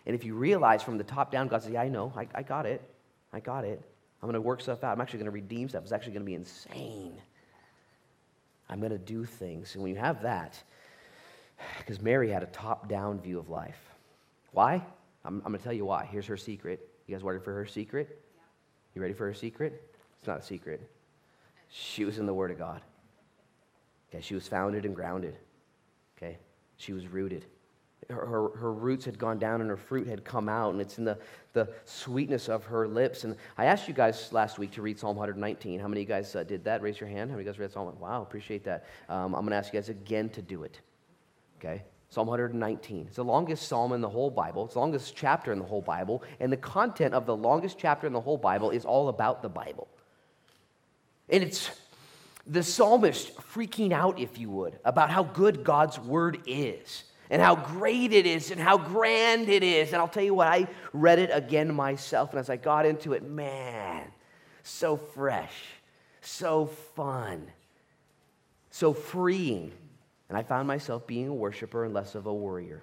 And 0.06 0.14
if 0.14 0.24
you 0.24 0.34
realize 0.34 0.82
from 0.82 0.98
the 0.98 1.04
top 1.04 1.30
down, 1.30 1.48
God 1.48 1.62
says, 1.62 1.72
Yeah, 1.72 1.82
I 1.82 1.88
know, 1.88 2.12
I, 2.16 2.26
I 2.34 2.42
got 2.42 2.66
it. 2.66 2.82
I 3.32 3.40
got 3.40 3.64
it. 3.64 3.80
I'm 4.22 4.26
going 4.26 4.34
to 4.34 4.40
work 4.40 4.60
stuff 4.60 4.84
out. 4.84 4.92
I'm 4.92 5.00
actually 5.00 5.18
going 5.18 5.26
to 5.26 5.32
redeem 5.32 5.68
stuff. 5.68 5.82
It's 5.82 5.92
actually 5.92 6.12
going 6.12 6.24
to 6.24 6.26
be 6.26 6.34
insane. 6.34 7.20
I'm 8.68 8.78
going 8.78 8.92
to 8.92 8.98
do 8.98 9.24
things. 9.24 9.74
And 9.74 9.82
when 9.82 9.92
you 9.92 9.98
have 9.98 10.22
that, 10.22 10.62
because 11.78 12.00
Mary 12.00 12.30
had 12.30 12.42
a 12.42 12.46
top 12.46 12.88
down 12.88 13.20
view 13.20 13.38
of 13.38 13.48
life. 13.48 13.80
Why? 14.52 14.74
I'm, 15.24 15.36
I'm 15.44 15.52
going 15.52 15.58
to 15.58 15.64
tell 15.64 15.72
you 15.72 15.84
why. 15.84 16.08
Here's 16.10 16.26
her 16.26 16.36
secret. 16.36 16.88
You 17.06 17.14
guys 17.14 17.24
ready 17.24 17.40
for 17.40 17.52
her 17.52 17.66
secret? 17.66 18.20
You 18.94 19.02
ready 19.02 19.14
for 19.14 19.26
her 19.26 19.34
secret? 19.34 19.82
It's 20.18 20.28
not 20.28 20.38
a 20.38 20.42
secret. 20.42 20.88
She 21.68 22.04
was 22.04 22.18
in 22.18 22.26
the 22.26 22.34
Word 22.34 22.50
of 22.50 22.58
God. 22.58 22.80
Okay, 24.10 24.22
she 24.22 24.34
was 24.34 24.46
founded 24.46 24.84
and 24.84 24.94
grounded. 24.94 25.36
Okay, 26.16 26.38
she 26.76 26.92
was 26.92 27.08
rooted 27.08 27.46
her, 28.12 28.48
her, 28.50 28.72
roots 28.72 29.04
had 29.04 29.18
gone 29.18 29.38
down 29.38 29.60
and 29.60 29.68
her 29.68 29.76
fruit 29.76 30.06
had 30.06 30.24
come 30.24 30.48
out, 30.48 30.72
and 30.72 30.80
it's 30.80 30.98
in 30.98 31.04
the, 31.04 31.18
the 31.52 31.68
sweetness 31.84 32.48
of 32.48 32.64
her 32.64 32.86
lips. 32.86 33.24
And 33.24 33.36
I 33.58 33.66
asked 33.66 33.88
you 33.88 33.94
guys 33.94 34.32
last 34.32 34.58
week 34.58 34.72
to 34.72 34.82
read 34.82 34.98
Psalm 34.98 35.16
119. 35.16 35.80
How 35.80 35.88
many 35.88 36.02
of 36.02 36.08
you 36.08 36.14
guys 36.14 36.34
uh, 36.36 36.44
did 36.44 36.64
that? 36.64 36.82
Raise 36.82 37.00
your 37.00 37.08
hand. 37.08 37.30
How 37.30 37.36
many 37.36 37.42
of 37.42 37.46
you 37.46 37.52
guys 37.52 37.58
read 37.58 37.72
Psalm? 37.72 37.92
Wow, 37.98 38.22
appreciate 38.22 38.64
that. 38.64 38.86
Um, 39.08 39.34
I'm 39.34 39.42
going 39.42 39.50
to 39.50 39.56
ask 39.56 39.72
you 39.72 39.78
guys 39.78 39.88
again 39.88 40.28
to 40.30 40.42
do 40.42 40.62
it. 40.64 40.80
Okay? 41.58 41.82
Psalm 42.10 42.26
119. 42.26 43.06
It's 43.06 43.16
the 43.16 43.24
longest 43.24 43.68
psalm 43.68 43.92
in 43.92 44.02
the 44.02 44.08
whole 44.08 44.30
Bible. 44.30 44.66
It's 44.66 44.74
the 44.74 44.80
longest 44.80 45.16
chapter 45.16 45.50
in 45.50 45.58
the 45.58 45.64
whole 45.64 45.80
Bible. 45.80 46.22
And 46.40 46.52
the 46.52 46.58
content 46.58 47.14
of 47.14 47.24
the 47.24 47.34
longest 47.34 47.78
chapter 47.78 48.06
in 48.06 48.12
the 48.12 48.20
whole 48.20 48.36
Bible 48.36 48.70
is 48.70 48.84
all 48.84 49.08
about 49.08 49.40
the 49.40 49.48
Bible. 49.48 49.88
And 51.30 51.42
it's 51.42 51.70
the 52.46 52.62
psalmist 52.62 53.34
freaking 53.36 53.92
out, 53.92 54.18
if 54.18 54.38
you 54.38 54.50
would, 54.50 54.78
about 54.84 55.10
how 55.10 55.22
good 55.22 55.64
God's 55.64 55.98
word 55.98 56.42
is 56.46 57.04
and 57.32 57.40
how 57.40 57.56
great 57.56 58.12
it 58.12 58.26
is 58.26 58.50
and 58.50 58.60
how 58.60 58.76
grand 58.76 59.48
it 59.48 59.62
is. 59.62 59.88
And 59.92 59.96
I'll 59.96 60.06
tell 60.06 60.22
you 60.22 60.34
what, 60.34 60.48
I 60.48 60.68
read 60.92 61.18
it 61.18 61.30
again 61.32 61.74
myself, 61.74 62.30
and 62.30 62.38
as 62.38 62.50
I 62.50 62.56
got 62.56 62.84
into 62.84 63.14
it, 63.14 63.22
man, 63.22 64.04
so 64.62 64.98
fresh, 64.98 65.54
so 66.20 66.66
fun, 66.66 67.50
so 68.70 68.92
freeing. 68.92 69.72
And 70.28 70.36
I 70.36 70.42
found 70.42 70.68
myself 70.68 71.06
being 71.06 71.28
a 71.28 71.34
worshiper 71.34 71.86
and 71.86 71.94
less 71.94 72.14
of 72.14 72.26
a 72.26 72.34
warrior. 72.34 72.82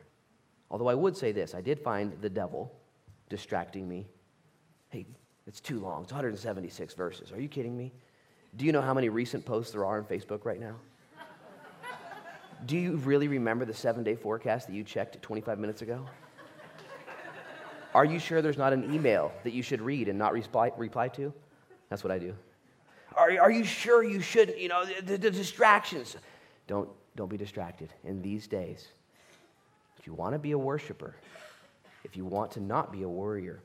Although 0.71 0.89
I 0.89 0.95
would 0.95 1.15
say 1.15 1.31
this, 1.31 1.53
I 1.53 1.61
did 1.61 1.79
find 1.79 2.19
the 2.19 2.29
devil 2.29 2.73
distracting 3.29 3.87
me. 3.87 4.07
Hey, 4.89 5.05
it's 5.45 5.61
too 5.61 5.79
long. 5.79 6.03
It's 6.03 6.11
176 6.11 6.95
verses. 6.95 7.31
Are 7.31 7.39
you 7.39 7.47
kidding 7.47 7.77
me? 7.77 7.93
Do 8.57 8.65
you 8.65 8.71
know 8.71 8.81
how 8.81 8.95
many 8.95 9.09
recent 9.09 9.45
posts 9.45 9.73
there 9.73 9.85
are 9.85 9.99
on 9.99 10.05
Facebook 10.05 10.43
right 10.43 10.59
now? 10.59 10.77
Do 12.65 12.77
you 12.77 12.97
really 12.97 13.27
remember 13.27 13.65
the 13.65 13.73
seven 13.73 14.03
day 14.03 14.15
forecast 14.15 14.67
that 14.67 14.73
you 14.73 14.83
checked 14.83 15.21
25 15.21 15.59
minutes 15.59 15.81
ago? 15.81 16.05
Are 17.95 18.05
you 18.05 18.19
sure 18.19 18.41
there's 18.41 18.57
not 18.57 18.73
an 18.73 18.93
email 18.93 19.31
that 19.43 19.51
you 19.51 19.63
should 19.63 19.81
read 19.81 20.09
and 20.09 20.19
not 20.19 20.33
reply, 20.33 20.71
reply 20.77 21.07
to? 21.09 21.33
That's 21.89 22.03
what 22.03 22.11
I 22.11 22.19
do. 22.19 22.35
Are, 23.15 23.31
are 23.39 23.51
you 23.51 23.63
sure 23.63 24.03
you 24.03 24.21
shouldn't? 24.21 24.59
you 24.59 24.67
know, 24.67 24.85
the, 24.85 25.17
the 25.17 25.31
distractions? 25.31 26.15
Don't, 26.67 26.87
don't 27.15 27.29
be 27.29 27.37
distracted 27.37 27.89
in 28.03 28.21
these 28.21 28.47
days. 28.47 28.87
If 29.97 30.05
you 30.05 30.13
want 30.13 30.33
to 30.33 30.39
be 30.39 30.51
a 30.51 30.57
worshiper, 30.57 31.15
if 32.03 32.15
you 32.15 32.25
want 32.25 32.51
to 32.51 32.59
not 32.59 32.91
be 32.91 33.01
a 33.01 33.09
warrior, 33.09 33.61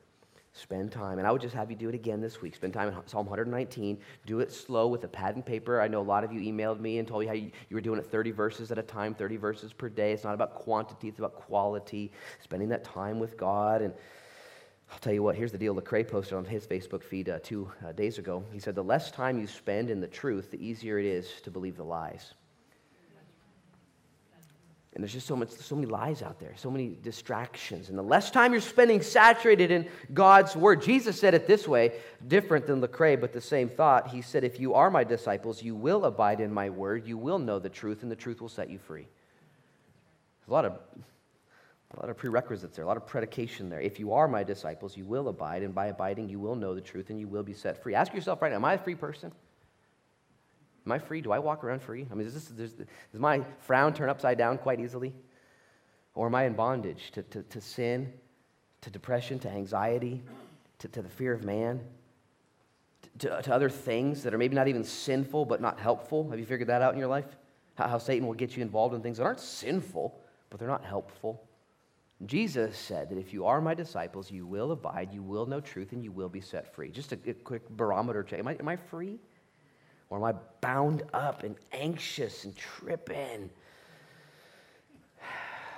Spend 0.56 0.92
time. 0.92 1.18
And 1.18 1.26
I 1.26 1.32
would 1.32 1.42
just 1.42 1.54
have 1.56 1.68
you 1.68 1.76
do 1.76 1.88
it 1.88 1.96
again 1.96 2.20
this 2.20 2.40
week. 2.40 2.54
Spend 2.54 2.72
time 2.72 2.86
in 2.86 2.94
Psalm 3.06 3.26
119. 3.26 3.98
Do 4.24 4.38
it 4.38 4.52
slow 4.52 4.86
with 4.86 5.02
a 5.02 5.08
pad 5.08 5.34
and 5.34 5.44
paper. 5.44 5.80
I 5.80 5.88
know 5.88 6.00
a 6.00 6.02
lot 6.02 6.22
of 6.22 6.32
you 6.32 6.40
emailed 6.40 6.78
me 6.78 6.98
and 6.98 7.08
told 7.08 7.22
me 7.22 7.26
how 7.26 7.32
you, 7.32 7.50
you 7.68 7.76
were 7.76 7.80
doing 7.80 7.98
it 7.98 8.06
30 8.06 8.30
verses 8.30 8.70
at 8.70 8.78
a 8.78 8.82
time, 8.82 9.16
30 9.16 9.36
verses 9.36 9.72
per 9.72 9.88
day. 9.88 10.12
It's 10.12 10.22
not 10.22 10.32
about 10.32 10.54
quantity, 10.54 11.08
it's 11.08 11.18
about 11.18 11.34
quality. 11.34 12.12
Spending 12.40 12.68
that 12.68 12.84
time 12.84 13.18
with 13.18 13.36
God. 13.36 13.82
And 13.82 13.92
I'll 14.92 14.98
tell 15.00 15.12
you 15.12 15.24
what, 15.24 15.34
here's 15.34 15.50
the 15.50 15.58
deal. 15.58 15.74
Lecrae 15.74 16.06
posted 16.06 16.34
on 16.34 16.44
his 16.44 16.64
Facebook 16.68 17.02
feed 17.02 17.28
uh, 17.28 17.40
two 17.42 17.68
uh, 17.84 17.90
days 17.90 18.18
ago. 18.18 18.44
He 18.52 18.60
said, 18.60 18.76
The 18.76 18.84
less 18.84 19.10
time 19.10 19.40
you 19.40 19.48
spend 19.48 19.90
in 19.90 20.00
the 20.00 20.06
truth, 20.06 20.52
the 20.52 20.64
easier 20.64 21.00
it 21.00 21.06
is 21.06 21.40
to 21.42 21.50
believe 21.50 21.76
the 21.76 21.82
lies. 21.82 22.34
And 24.94 25.02
there's 25.02 25.12
just 25.12 25.26
so 25.26 25.34
much, 25.34 25.50
so 25.50 25.74
many 25.74 25.88
lies 25.88 26.22
out 26.22 26.38
there, 26.38 26.54
so 26.56 26.70
many 26.70 26.96
distractions. 27.02 27.88
And 27.88 27.98
the 27.98 28.02
less 28.02 28.30
time 28.30 28.52
you're 28.52 28.60
spending 28.60 29.02
saturated 29.02 29.72
in 29.72 29.88
God's 30.12 30.54
word, 30.54 30.82
Jesus 30.82 31.18
said 31.18 31.34
it 31.34 31.48
this 31.48 31.66
way, 31.66 31.94
different 32.28 32.66
than 32.66 32.80
Lecrae, 32.80 33.20
but 33.20 33.32
the 33.32 33.40
same 33.40 33.68
thought. 33.68 34.08
He 34.08 34.22
said, 34.22 34.44
If 34.44 34.60
you 34.60 34.74
are 34.74 34.90
my 34.90 35.02
disciples, 35.02 35.62
you 35.62 35.74
will 35.74 36.04
abide 36.04 36.40
in 36.40 36.54
my 36.54 36.70
word, 36.70 37.08
you 37.08 37.18
will 37.18 37.40
know 37.40 37.58
the 37.58 37.68
truth, 37.68 38.02
and 38.02 38.10
the 38.10 38.16
truth 38.16 38.40
will 38.40 38.48
set 38.48 38.70
you 38.70 38.78
free. 38.78 39.08
There's 40.40 40.48
a 40.48 40.52
lot 40.52 40.64
of 40.64 40.78
a 41.96 42.00
lot 42.00 42.10
of 42.10 42.16
prerequisites 42.16 42.74
there, 42.74 42.84
a 42.84 42.88
lot 42.88 42.96
of 42.96 43.06
predication 43.06 43.68
there. 43.68 43.80
If 43.80 44.00
you 44.00 44.12
are 44.12 44.26
my 44.26 44.42
disciples, 44.42 44.96
you 44.96 45.04
will 45.04 45.28
abide, 45.28 45.62
and 45.62 45.74
by 45.74 45.86
abiding, 45.86 46.28
you 46.28 46.40
will 46.40 46.56
know 46.56 46.74
the 46.74 46.80
truth 46.80 47.10
and 47.10 47.20
you 47.20 47.28
will 47.28 47.44
be 47.44 47.54
set 47.54 47.80
free. 47.82 47.94
Ask 47.94 48.12
yourself 48.12 48.42
right 48.42 48.50
now, 48.50 48.56
am 48.56 48.64
I 48.64 48.74
a 48.74 48.78
free 48.78 48.96
person? 48.96 49.30
Am 50.86 50.92
I 50.92 50.98
free? 50.98 51.20
Do 51.20 51.32
I 51.32 51.38
walk 51.38 51.64
around 51.64 51.82
free? 51.82 52.06
I 52.10 52.14
mean, 52.14 52.26
is 52.26 52.34
this, 52.34 52.72
does 52.72 52.86
my 53.14 53.42
frown 53.60 53.94
turn 53.94 54.10
upside 54.10 54.36
down 54.36 54.58
quite 54.58 54.80
easily? 54.80 55.14
Or 56.14 56.26
am 56.26 56.34
I 56.34 56.44
in 56.44 56.52
bondage 56.52 57.10
to, 57.12 57.22
to, 57.22 57.42
to 57.42 57.60
sin, 57.60 58.12
to 58.82 58.90
depression, 58.90 59.38
to 59.40 59.50
anxiety, 59.50 60.22
to, 60.78 60.88
to 60.88 61.02
the 61.02 61.08
fear 61.08 61.32
of 61.32 61.42
man, 61.42 61.80
to, 63.18 63.42
to 63.42 63.54
other 63.54 63.70
things 63.70 64.22
that 64.22 64.34
are 64.34 64.38
maybe 64.38 64.54
not 64.54 64.68
even 64.68 64.84
sinful 64.84 65.46
but 65.46 65.60
not 65.60 65.80
helpful? 65.80 66.28
Have 66.30 66.38
you 66.38 66.46
figured 66.46 66.68
that 66.68 66.82
out 66.82 66.92
in 66.92 66.98
your 66.98 67.08
life? 67.08 67.26
How, 67.76 67.88
how 67.88 67.98
Satan 67.98 68.26
will 68.26 68.34
get 68.34 68.56
you 68.56 68.62
involved 68.62 68.94
in 68.94 69.00
things 69.00 69.18
that 69.18 69.24
aren't 69.24 69.40
sinful, 69.40 70.20
but 70.50 70.58
they're 70.58 70.68
not 70.68 70.84
helpful. 70.84 71.42
Jesus 72.26 72.76
said 72.76 73.10
that 73.10 73.18
if 73.18 73.32
you 73.32 73.44
are 73.46 73.60
my 73.60 73.74
disciples, 73.74 74.30
you 74.30 74.46
will 74.46 74.72
abide, 74.72 75.12
you 75.12 75.22
will 75.22 75.46
know 75.46 75.60
truth, 75.60 75.92
and 75.92 76.04
you 76.04 76.12
will 76.12 76.28
be 76.28 76.40
set 76.40 76.72
free. 76.72 76.90
Just 76.90 77.12
a, 77.12 77.18
a 77.26 77.34
quick 77.34 77.68
barometer 77.70 78.22
check. 78.22 78.38
Am 78.38 78.48
I, 78.48 78.54
am 78.54 78.68
I 78.68 78.76
free? 78.76 79.18
Or 80.14 80.18
am 80.18 80.36
I 80.36 80.40
bound 80.60 81.02
up 81.12 81.42
and 81.42 81.56
anxious 81.72 82.44
and 82.44 82.54
tripping? 82.54 83.50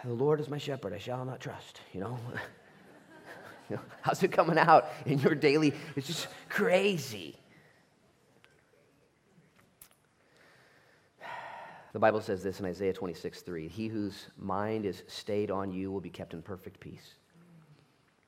The 0.05 0.13
Lord 0.13 0.41
is 0.41 0.49
my 0.51 0.59
shepherd, 0.59 0.93
I 0.93 0.99
shall 0.99 1.25
not 1.25 1.41
trust, 1.41 1.81
you 1.95 2.01
know? 2.01 2.19
you 3.71 3.77
know 3.77 3.83
how's 4.03 4.23
it 4.23 4.33
coming 4.33 4.59
out 4.59 4.89
in 5.07 5.21
your 5.21 5.35
daily? 5.35 5.73
It's 5.97 6.07
just 6.07 6.29
crazy. 6.51 7.37
The 11.95 11.99
Bible 11.99 12.21
says 12.21 12.43
this 12.43 12.61
in 12.61 12.67
Isaiah 12.67 12.93
26, 12.93 13.41
3. 13.41 13.69
He 13.69 13.89
whose 13.89 14.27
mind 14.37 14.85
is 14.85 15.03
stayed 15.07 15.51
on 15.51 15.73
you 15.73 15.91
will 15.91 16.03
be 16.03 16.11
kept 16.11 16.35
in 16.35 16.43
perfect 16.43 16.79
peace. 16.79 17.15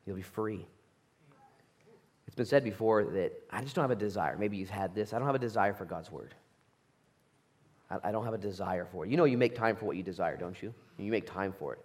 You'll 0.06 0.16
be 0.16 0.22
free. 0.22 0.66
Been 2.38 2.46
said 2.46 2.62
before 2.62 3.02
that 3.02 3.32
I 3.50 3.62
just 3.62 3.74
don't 3.74 3.82
have 3.82 3.90
a 3.90 3.96
desire. 3.96 4.38
Maybe 4.38 4.56
you've 4.56 4.70
had 4.70 4.94
this. 4.94 5.12
I 5.12 5.18
don't 5.18 5.26
have 5.26 5.34
a 5.34 5.40
desire 5.40 5.74
for 5.74 5.84
God's 5.84 6.08
word. 6.08 6.36
I, 7.90 8.12
don't 8.12 8.24
have 8.24 8.34
a 8.34 8.38
desire 8.38 8.86
for 8.92 9.04
it. 9.04 9.10
You 9.10 9.16
know, 9.16 9.24
you 9.24 9.36
make 9.36 9.56
time 9.56 9.74
for 9.74 9.86
what 9.86 9.96
you 9.96 10.04
desire, 10.04 10.36
don't 10.36 10.62
you? 10.62 10.72
You 10.98 11.10
make 11.10 11.26
time 11.26 11.52
for 11.58 11.72
it. 11.72 11.80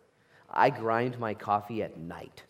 I 0.49 0.69
grind 0.69 1.17
my 1.17 1.33
coffee 1.33 1.81
at 1.81 1.97
night, 1.97 2.43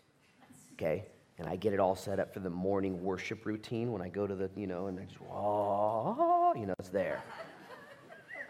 okay? 0.74 1.06
And 1.38 1.48
I 1.48 1.56
get 1.56 1.72
it 1.72 1.80
all 1.80 1.96
set 1.96 2.20
up 2.20 2.34
for 2.34 2.42
the 2.42 2.50
morning 2.50 3.02
worship 3.02 3.46
routine 3.46 3.94
when 3.94 4.02
I 4.02 4.10
go 4.10 4.28
to 4.28 4.36
the, 4.36 4.50
you 4.58 4.68
know, 4.68 4.88
and 4.88 5.00
I 5.00 5.04
just, 5.04 5.20
oh, 5.32 6.54
you 6.58 6.66
know, 6.66 6.74
it's 6.80 6.90
there. 6.90 7.24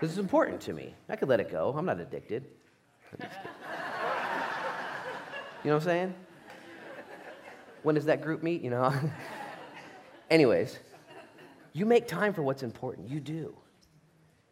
This 0.01 0.09
is 0.09 0.17
important 0.17 0.61
to 0.61 0.73
me. 0.73 0.95
I 1.09 1.15
could 1.15 1.29
let 1.29 1.39
it 1.39 1.51
go. 1.51 1.75
I'm 1.77 1.85
not 1.85 1.99
addicted. 1.99 2.47
You 3.19 3.27
know 5.69 5.73
what 5.73 5.73
I'm 5.73 5.81
saying? 5.81 6.15
when 7.83 7.95
does 7.95 8.05
that 8.05 8.21
group 8.21 8.41
meet? 8.41 8.61
You 8.61 8.71
know? 8.71 8.93
Anyways, 10.29 10.77
you 11.73 11.85
make 11.85 12.07
time 12.07 12.33
for 12.33 12.43
what's 12.43 12.63
important. 12.63 13.09
You 13.09 13.19
do. 13.19 13.55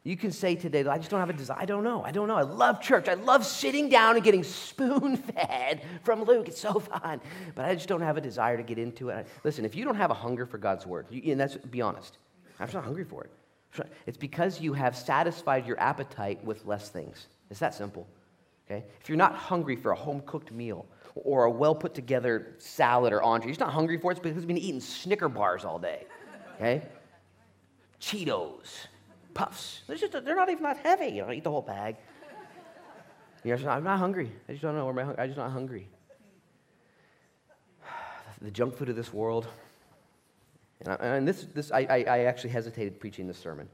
You 0.04 0.18
can 0.18 0.32
say 0.32 0.56
today, 0.56 0.84
I 0.86 0.98
just 0.98 1.12
don't 1.12 1.20
have 1.20 1.30
a 1.30 1.34
desire. 1.34 1.58
I 1.60 1.66
don't 1.66 1.84
know. 1.84 2.04
I 2.04 2.12
don't 2.12 2.28
know. 2.28 2.36
I 2.36 2.42
love 2.42 2.82
church. 2.82 3.08
I 3.08 3.14
love 3.14 3.46
sitting 3.46 3.88
down 3.88 4.16
and 4.16 4.24
getting 4.24 4.44
spoon 4.62 5.18
fed 5.18 5.84
from 6.04 6.24
Luke. 6.24 6.48
It's 6.48 6.60
so 6.60 6.80
fun. 6.80 7.22
But 7.54 7.66
I 7.66 7.76
just 7.76 7.88
don't 7.88 8.02
have 8.02 8.18
a 8.18 8.22
desire 8.22 8.58
to 8.58 8.64
get 8.64 8.80
into 8.80 9.10
it. 9.10 9.28
Listen, 9.44 9.64
if 9.64 9.76
you 9.76 9.86
don't 9.86 9.96
have 9.96 10.10
a 10.10 10.16
hunger 10.16 10.48
for 10.48 10.58
God's 10.58 10.88
word, 10.88 11.06
you, 11.12 11.32
and 11.32 11.40
that's, 11.40 11.56
be 11.56 11.82
honest, 11.82 12.18
I'm 12.60 12.66
just 12.66 12.74
not 12.74 12.84
hungry 12.84 13.04
for 13.04 13.24
it. 13.24 13.32
It's 14.08 14.18
because 14.18 14.60
you 14.60 14.74
have 14.74 14.98
satisfied 14.98 15.68
your 15.68 15.80
appetite 15.80 16.44
with 16.44 16.66
less 16.66 16.90
things. 16.90 17.28
It's 17.52 17.60
that 17.60 17.76
simple. 17.76 18.08
Okay? 18.66 18.84
If 19.00 19.08
you're 19.08 19.18
not 19.18 19.36
hungry 19.36 19.76
for 19.76 19.92
a 19.92 19.96
home 19.96 20.24
cooked 20.26 20.52
meal 20.52 20.88
or 21.16 21.46
a 21.46 21.52
well 21.52 21.76
put 21.76 21.94
together 21.94 22.56
salad 22.60 23.14
or 23.14 23.22
entree, 23.24 23.52
you're 23.52 23.60
not 23.60 23.74
hungry 23.74 23.98
for 23.98 24.12
it, 24.12 24.22
because 24.22 24.36
you've 24.36 24.48
been 24.48 24.58
eating 24.58 24.80
Snicker 24.80 25.30
bars 25.30 25.66
all 25.66 25.80
day. 25.80 26.06
Okay? 26.56 26.82
Cheetos 28.00 28.88
puffs. 29.34 29.82
They're, 29.88 29.98
just, 29.98 30.12
they're 30.12 30.36
not 30.36 30.50
even 30.50 30.64
that 30.64 30.78
heavy. 30.78 31.08
You 31.08 31.24
know, 31.24 31.32
eat 31.32 31.44
the 31.44 31.52
whole 31.52 31.62
bag. 31.62 31.98
You're 33.44 33.58
just, 33.58 33.68
I'm 33.68 33.84
not 33.84 34.00
hungry. 34.00 34.32
I 34.48 34.52
just 34.52 34.62
don't 34.62 34.76
know 34.76 34.86
where 34.86 34.94
my 34.94 35.16
I'm 35.18 35.28
just 35.28 35.38
not 35.38 35.52
hungry. 35.52 35.88
The 38.42 38.52
junk 38.52 38.76
food 38.76 38.90
of 38.90 38.96
this 38.96 39.14
world. 39.14 39.48
And, 40.80 40.90
I, 40.90 40.96
and 41.18 41.28
this, 41.28 41.46
this 41.54 41.72
I, 41.72 41.82
I, 41.82 42.04
I, 42.08 42.20
actually 42.22 42.50
hesitated 42.50 43.00
preaching 43.00 43.28
this 43.28 43.38
sermon 43.38 43.70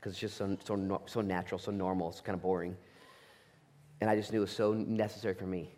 because 0.00 0.12
it's 0.12 0.20
just 0.20 0.38
so, 0.38 0.56
so, 0.64 1.02
so 1.04 1.20
natural, 1.20 1.58
so 1.58 1.70
normal, 1.70 2.08
it's 2.08 2.22
kind 2.22 2.34
of 2.34 2.40
boring. 2.40 2.74
And 4.00 4.08
I 4.08 4.16
just 4.16 4.32
knew 4.32 4.38
it 4.38 4.42
was 4.42 4.50
so 4.50 4.72
necessary 4.72 5.34
for 5.34 5.44
me. 5.44 5.74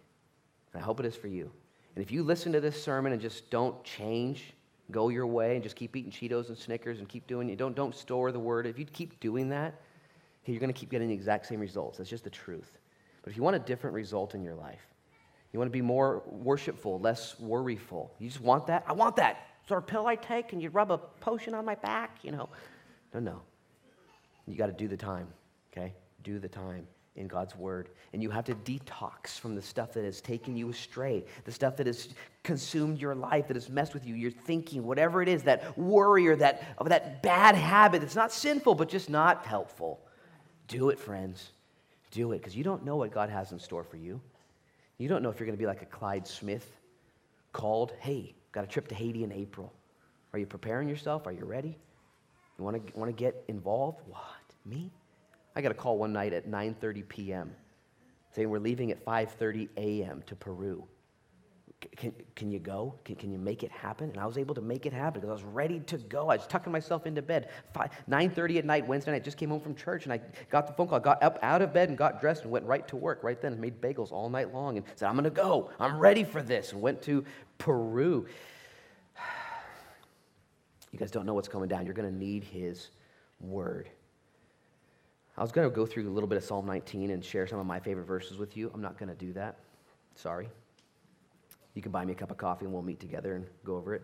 And 0.72 0.82
I 0.82 0.84
hope 0.84 1.00
it 1.00 1.06
is 1.06 1.16
for 1.16 1.28
you. 1.28 1.50
And 1.94 2.02
if 2.04 2.10
you 2.10 2.22
listen 2.22 2.52
to 2.52 2.60
this 2.60 2.82
sermon 2.82 3.12
and 3.12 3.20
just 3.20 3.50
don't 3.50 3.82
change, 3.84 4.54
go 4.90 5.08
your 5.08 5.26
way 5.26 5.54
and 5.54 5.62
just 5.62 5.76
keep 5.76 5.96
eating 5.96 6.12
Cheetos 6.12 6.48
and 6.48 6.56
Snickers 6.56 6.98
and 6.98 7.08
keep 7.08 7.26
doing 7.26 7.50
it. 7.50 7.56
Don't, 7.56 7.74
don't 7.74 7.94
store 7.94 8.32
the 8.32 8.38
word. 8.38 8.66
If 8.66 8.78
you 8.78 8.84
keep 8.84 9.18
doing 9.20 9.48
that, 9.50 9.74
you're 10.46 10.60
going 10.60 10.72
to 10.72 10.78
keep 10.78 10.90
getting 10.90 11.08
the 11.08 11.14
exact 11.14 11.46
same 11.46 11.60
results. 11.60 11.98
That's 11.98 12.10
just 12.10 12.24
the 12.24 12.30
truth. 12.30 12.78
But 13.22 13.30
if 13.30 13.36
you 13.36 13.42
want 13.42 13.56
a 13.56 13.60
different 13.60 13.94
result 13.94 14.34
in 14.34 14.42
your 14.42 14.54
life, 14.54 14.80
you 15.52 15.58
want 15.58 15.68
to 15.68 15.72
be 15.72 15.82
more 15.82 16.22
worshipful, 16.26 16.98
less 17.00 17.34
worryful. 17.40 18.10
You 18.18 18.28
just 18.28 18.40
want 18.40 18.66
that? 18.68 18.84
I 18.86 18.92
want 18.92 19.16
that. 19.16 19.46
Sort 19.68 19.82
of 19.82 19.86
pill 19.86 20.06
I 20.06 20.16
take 20.16 20.52
and 20.52 20.62
you 20.62 20.70
rub 20.70 20.90
a 20.90 20.98
potion 20.98 21.54
on 21.54 21.64
my 21.64 21.74
back, 21.74 22.18
you 22.22 22.32
know. 22.32 22.48
No, 23.12 23.20
no. 23.20 23.42
You 24.46 24.56
got 24.56 24.66
to 24.66 24.72
do 24.72 24.88
the 24.88 24.96
time, 24.96 25.28
okay? 25.72 25.94
Do 26.22 26.38
the 26.38 26.48
time 26.48 26.86
in 27.20 27.28
God's 27.28 27.54
word. 27.54 27.90
And 28.12 28.22
you 28.22 28.30
have 28.30 28.44
to 28.46 28.54
detox 28.54 29.38
from 29.38 29.54
the 29.54 29.62
stuff 29.62 29.92
that 29.92 30.04
has 30.04 30.20
taken 30.20 30.56
you 30.56 30.70
astray, 30.70 31.24
the 31.44 31.52
stuff 31.52 31.76
that 31.76 31.86
has 31.86 32.08
consumed 32.42 33.00
your 33.00 33.14
life, 33.14 33.46
that 33.48 33.56
has 33.56 33.68
messed 33.68 33.94
with 33.94 34.06
you, 34.06 34.14
your 34.14 34.30
thinking, 34.30 34.84
whatever 34.84 35.22
it 35.22 35.28
is, 35.28 35.42
that 35.44 35.78
worry 35.78 36.26
or 36.26 36.36
that, 36.36 36.74
or 36.78 36.88
that 36.88 37.22
bad 37.22 37.54
habit 37.54 38.00
that's 38.00 38.16
not 38.16 38.32
sinful, 38.32 38.74
but 38.74 38.88
just 38.88 39.10
not 39.10 39.44
helpful. 39.46 40.00
Do 40.66 40.88
it, 40.88 40.98
friends. 40.98 41.50
Do 42.10 42.32
it, 42.32 42.38
because 42.38 42.56
you 42.56 42.64
don't 42.64 42.84
know 42.84 42.96
what 42.96 43.12
God 43.12 43.30
has 43.30 43.52
in 43.52 43.58
store 43.60 43.84
for 43.84 43.96
you. 43.96 44.20
You 44.98 45.08
don't 45.08 45.22
know 45.22 45.30
if 45.30 45.38
you're 45.38 45.46
going 45.46 45.56
to 45.56 45.62
be 45.62 45.66
like 45.66 45.82
a 45.82 45.86
Clyde 45.86 46.26
Smith 46.26 46.68
called, 47.52 47.92
hey, 48.00 48.34
got 48.52 48.64
a 48.64 48.66
trip 48.66 48.88
to 48.88 48.94
Haiti 48.94 49.24
in 49.24 49.30
April. 49.30 49.72
Are 50.32 50.38
you 50.38 50.46
preparing 50.46 50.88
yourself? 50.88 51.26
Are 51.26 51.32
you 51.32 51.44
ready? 51.44 51.76
You 52.58 52.64
want 52.64 52.86
to, 52.86 52.98
want 52.98 53.08
to 53.08 53.16
get 53.16 53.44
involved? 53.48 54.00
What? 54.08 54.20
Me? 54.66 54.90
I 55.54 55.60
got 55.60 55.72
a 55.72 55.74
call 55.74 55.98
one 55.98 56.12
night 56.12 56.32
at 56.32 56.48
9:30 56.48 57.08
p.m. 57.08 57.54
saying 58.34 58.48
we're 58.48 58.58
leaving 58.58 58.90
at 58.90 59.04
5:30 59.04 59.68
a.m. 59.76 60.22
to 60.26 60.36
Peru. 60.36 60.86
Can, 61.96 62.12
can 62.36 62.50
you 62.50 62.58
go? 62.58 62.94
Can, 63.04 63.16
can 63.16 63.30
you 63.32 63.38
make 63.38 63.62
it 63.62 63.70
happen? 63.70 64.10
And 64.10 64.18
I 64.18 64.26
was 64.26 64.36
able 64.36 64.54
to 64.54 64.60
make 64.60 64.84
it 64.84 64.92
happen 64.92 65.20
because 65.20 65.30
I 65.30 65.32
was 65.32 65.54
ready 65.54 65.80
to 65.80 65.96
go. 65.96 66.28
I 66.28 66.36
was 66.36 66.46
tucking 66.46 66.70
myself 66.70 67.06
into 67.06 67.22
bed. 67.22 67.48
9.30 67.74 68.58
at 68.58 68.64
night, 68.66 68.86
Wednesday 68.86 69.12
night, 69.12 69.24
just 69.24 69.38
came 69.38 69.48
home 69.48 69.60
from 69.60 69.74
church 69.74 70.04
and 70.04 70.12
I 70.12 70.20
got 70.50 70.66
the 70.66 70.74
phone 70.74 70.88
call. 70.88 70.98
I 70.98 71.00
got 71.00 71.22
up 71.22 71.38
out 71.42 71.62
of 71.62 71.72
bed 71.72 71.88
and 71.88 71.96
got 71.96 72.20
dressed 72.20 72.42
and 72.42 72.50
went 72.50 72.66
right 72.66 72.86
to 72.88 72.96
work 72.96 73.22
right 73.22 73.40
then 73.40 73.52
and 73.52 73.60
made 73.60 73.80
bagels 73.80 74.12
all 74.12 74.28
night 74.28 74.52
long 74.52 74.76
and 74.76 74.86
said, 74.94 75.08
I'm 75.08 75.14
going 75.14 75.24
to 75.24 75.30
go. 75.30 75.70
I'm 75.80 75.98
ready 75.98 76.22
for 76.22 76.42
this. 76.42 76.72
And 76.72 76.82
went 76.82 77.00
to 77.02 77.24
Peru. 77.58 78.26
You 80.92 80.98
guys 80.98 81.12
don't 81.12 81.24
know 81.24 81.34
what's 81.34 81.46
coming 81.46 81.68
down. 81.68 81.86
You're 81.86 81.94
going 81.94 82.12
to 82.12 82.18
need 82.18 82.42
his 82.42 82.90
word. 83.38 83.88
I 85.40 85.42
was 85.42 85.52
going 85.52 85.66
to 85.66 85.74
go 85.74 85.86
through 85.86 86.06
a 86.06 86.12
little 86.12 86.28
bit 86.28 86.36
of 86.36 86.44
Psalm 86.44 86.66
19 86.66 87.12
and 87.12 87.24
share 87.24 87.46
some 87.46 87.58
of 87.58 87.64
my 87.64 87.80
favorite 87.80 88.04
verses 88.04 88.36
with 88.36 88.58
you. 88.58 88.70
I'm 88.74 88.82
not 88.82 88.98
going 88.98 89.08
to 89.08 89.14
do 89.14 89.32
that. 89.32 89.56
Sorry. 90.14 90.50
You 91.72 91.80
can 91.80 91.90
buy 91.90 92.04
me 92.04 92.12
a 92.12 92.14
cup 92.14 92.30
of 92.30 92.36
coffee 92.36 92.66
and 92.66 92.74
we'll 92.74 92.82
meet 92.82 93.00
together 93.00 93.36
and 93.36 93.46
go 93.64 93.76
over 93.76 93.94
it. 93.94 94.02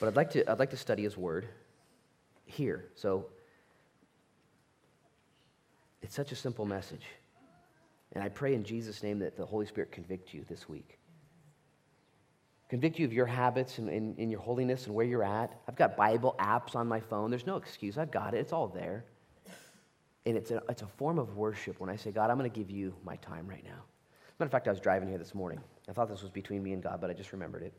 But 0.00 0.08
I'd 0.08 0.16
like 0.16 0.32
to, 0.32 0.50
I'd 0.50 0.58
like 0.58 0.70
to 0.70 0.76
study 0.76 1.04
his 1.04 1.16
word 1.16 1.46
here. 2.44 2.86
So 2.96 3.26
it's 6.02 6.16
such 6.16 6.32
a 6.32 6.36
simple 6.36 6.64
message. 6.64 7.06
And 8.14 8.24
I 8.24 8.30
pray 8.30 8.54
in 8.54 8.64
Jesus' 8.64 9.00
name 9.00 9.20
that 9.20 9.36
the 9.36 9.46
Holy 9.46 9.66
Spirit 9.66 9.92
convict 9.92 10.34
you 10.34 10.44
this 10.48 10.68
week. 10.68 10.98
Convict 12.68 12.98
you 12.98 13.06
of 13.06 13.12
your 13.12 13.26
habits 13.26 13.78
and 13.78 14.18
in 14.18 14.28
your 14.28 14.40
holiness 14.40 14.86
and 14.86 14.94
where 14.96 15.06
you're 15.06 15.22
at. 15.22 15.52
I've 15.68 15.76
got 15.76 15.96
Bible 15.96 16.34
apps 16.40 16.74
on 16.74 16.88
my 16.88 16.98
phone. 16.98 17.30
There's 17.30 17.46
no 17.46 17.54
excuse. 17.54 17.96
I've 17.96 18.10
got 18.10 18.34
it. 18.34 18.38
It's 18.38 18.52
all 18.52 18.66
there. 18.66 19.04
And 20.26 20.36
it's 20.36 20.50
a, 20.50 20.62
it's 20.68 20.82
a 20.82 20.86
form 20.86 21.18
of 21.18 21.36
worship 21.36 21.80
when 21.80 21.90
I 21.90 21.96
say, 21.96 22.10
God, 22.10 22.30
I'm 22.30 22.38
going 22.38 22.50
to 22.50 22.58
give 22.58 22.70
you 22.70 22.94
my 23.04 23.16
time 23.16 23.46
right 23.46 23.64
now. 23.64 23.82
Matter 24.38 24.46
of 24.46 24.50
fact, 24.52 24.66
I 24.66 24.70
was 24.70 24.80
driving 24.80 25.08
here 25.08 25.18
this 25.18 25.34
morning. 25.34 25.60
I 25.88 25.92
thought 25.92 26.08
this 26.08 26.22
was 26.22 26.30
between 26.30 26.62
me 26.62 26.72
and 26.72 26.82
God, 26.82 27.00
but 27.00 27.10
I 27.10 27.12
just 27.12 27.32
remembered 27.32 27.62
it. 27.62 27.72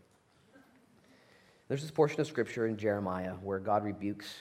There's 1.68 1.82
this 1.82 1.92
portion 1.92 2.22
of 2.22 2.28
scripture 2.28 2.68
in 2.68 2.78
Jeremiah 2.78 3.34
where 3.42 3.60
God 3.60 3.84
rebukes 3.84 4.34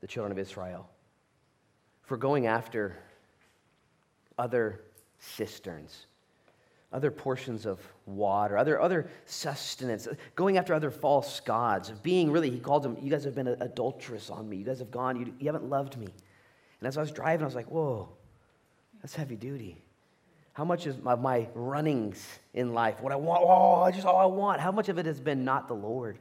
the 0.00 0.06
children 0.06 0.30
of 0.32 0.38
Israel 0.38 0.88
for 2.02 2.16
going 2.16 2.46
after 2.46 2.96
other 4.38 4.80
cisterns, 5.18 6.06
other 6.92 7.10
portions 7.10 7.66
of 7.66 7.80
water, 8.06 8.56
other, 8.56 8.80
other 8.80 9.10
sustenance, 9.26 10.06
going 10.36 10.58
after 10.58 10.74
other 10.74 10.90
false 10.90 11.40
gods, 11.40 11.90
of 11.90 12.02
being 12.02 12.30
really, 12.30 12.50
he 12.50 12.58
called 12.58 12.82
them, 12.82 12.96
you 13.00 13.10
guys 13.10 13.24
have 13.24 13.34
been 13.34 13.48
adulterous 13.48 14.30
on 14.30 14.48
me. 14.48 14.58
You 14.58 14.64
guys 14.64 14.78
have 14.78 14.90
gone, 14.90 15.18
you, 15.18 15.34
you 15.38 15.46
haven't 15.46 15.68
loved 15.68 15.96
me. 15.96 16.08
And 16.82 16.88
as 16.88 16.98
I 16.98 17.00
was 17.00 17.12
driving, 17.12 17.44
I 17.44 17.46
was 17.46 17.54
like, 17.54 17.70
whoa, 17.70 18.08
that's 19.00 19.14
heavy 19.14 19.36
duty. 19.36 19.80
How 20.52 20.64
much 20.64 20.84
is 20.88 20.98
my, 20.98 21.14
my 21.14 21.46
runnings 21.54 22.26
in 22.54 22.74
life, 22.74 23.00
what 23.00 23.12
I 23.12 23.16
want, 23.16 23.44
oh, 23.46 23.88
just 23.92 24.04
all 24.04 24.16
I 24.16 24.24
want, 24.24 24.60
how 24.60 24.72
much 24.72 24.88
of 24.88 24.98
it 24.98 25.06
has 25.06 25.20
been 25.20 25.44
not 25.44 25.68
the 25.68 25.76
Lord? 25.76 26.18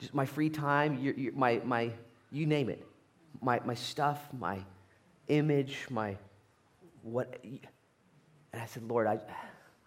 Just 0.00 0.14
my 0.14 0.26
free 0.26 0.50
time, 0.50 0.98
your, 0.98 1.14
your, 1.14 1.32
my, 1.32 1.60
my, 1.64 1.92
you 2.32 2.44
name 2.44 2.68
it. 2.68 2.84
My, 3.40 3.60
my 3.64 3.74
stuff, 3.74 4.20
my 4.36 4.58
image, 5.28 5.86
my 5.90 6.16
what. 7.02 7.38
And 7.44 8.60
I 8.60 8.66
said, 8.66 8.82
Lord, 8.82 9.06
I, 9.06 9.20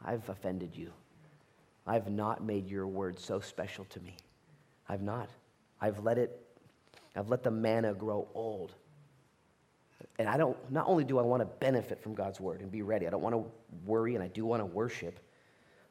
I've 0.05 0.29
offended 0.29 0.73
you. 0.73 0.93
I've 1.85 2.09
not 2.09 2.45
made 2.45 2.69
your 2.69 2.87
word 2.87 3.19
so 3.19 3.41
special 3.41 3.83
to 3.89 3.99
me. 3.99 4.15
I've 4.87 5.01
not. 5.01 5.27
I've 5.81 6.01
let 6.01 6.17
it, 6.17 6.39
I've 7.13 7.27
let 7.27 7.43
the 7.43 7.51
manna 7.51 7.93
grow 7.93 8.29
old. 8.33 8.73
And 10.19 10.27
I 10.27 10.37
don't, 10.37 10.57
not 10.71 10.87
only 10.87 11.03
do 11.03 11.19
I 11.19 11.21
want 11.21 11.41
to 11.41 11.45
benefit 11.45 12.01
from 12.01 12.15
God's 12.15 12.39
word 12.39 12.61
and 12.61 12.71
be 12.71 12.81
ready, 12.81 13.05
I 13.05 13.09
don't 13.11 13.21
want 13.21 13.35
to 13.35 13.45
worry 13.85 14.15
and 14.15 14.23
I 14.23 14.27
do 14.27 14.45
want 14.45 14.61
to 14.61 14.65
worship, 14.65 15.19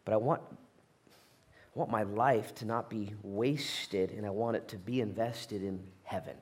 but 0.05 0.15
I 0.15 0.17
want, 0.17 0.43
I 0.51 1.79
want 1.79 1.91
my 1.91 2.03
life 2.03 2.55
to 2.57 2.65
not 2.65 2.91
be 2.91 3.15
wasted 3.23 4.11
and 4.11 4.27
I 4.27 4.31
want 4.31 4.57
it 4.57 4.67
to 4.69 4.79
be 4.79 5.01
invested 5.01 5.63
in 5.63 5.81
heaven. 6.03 6.35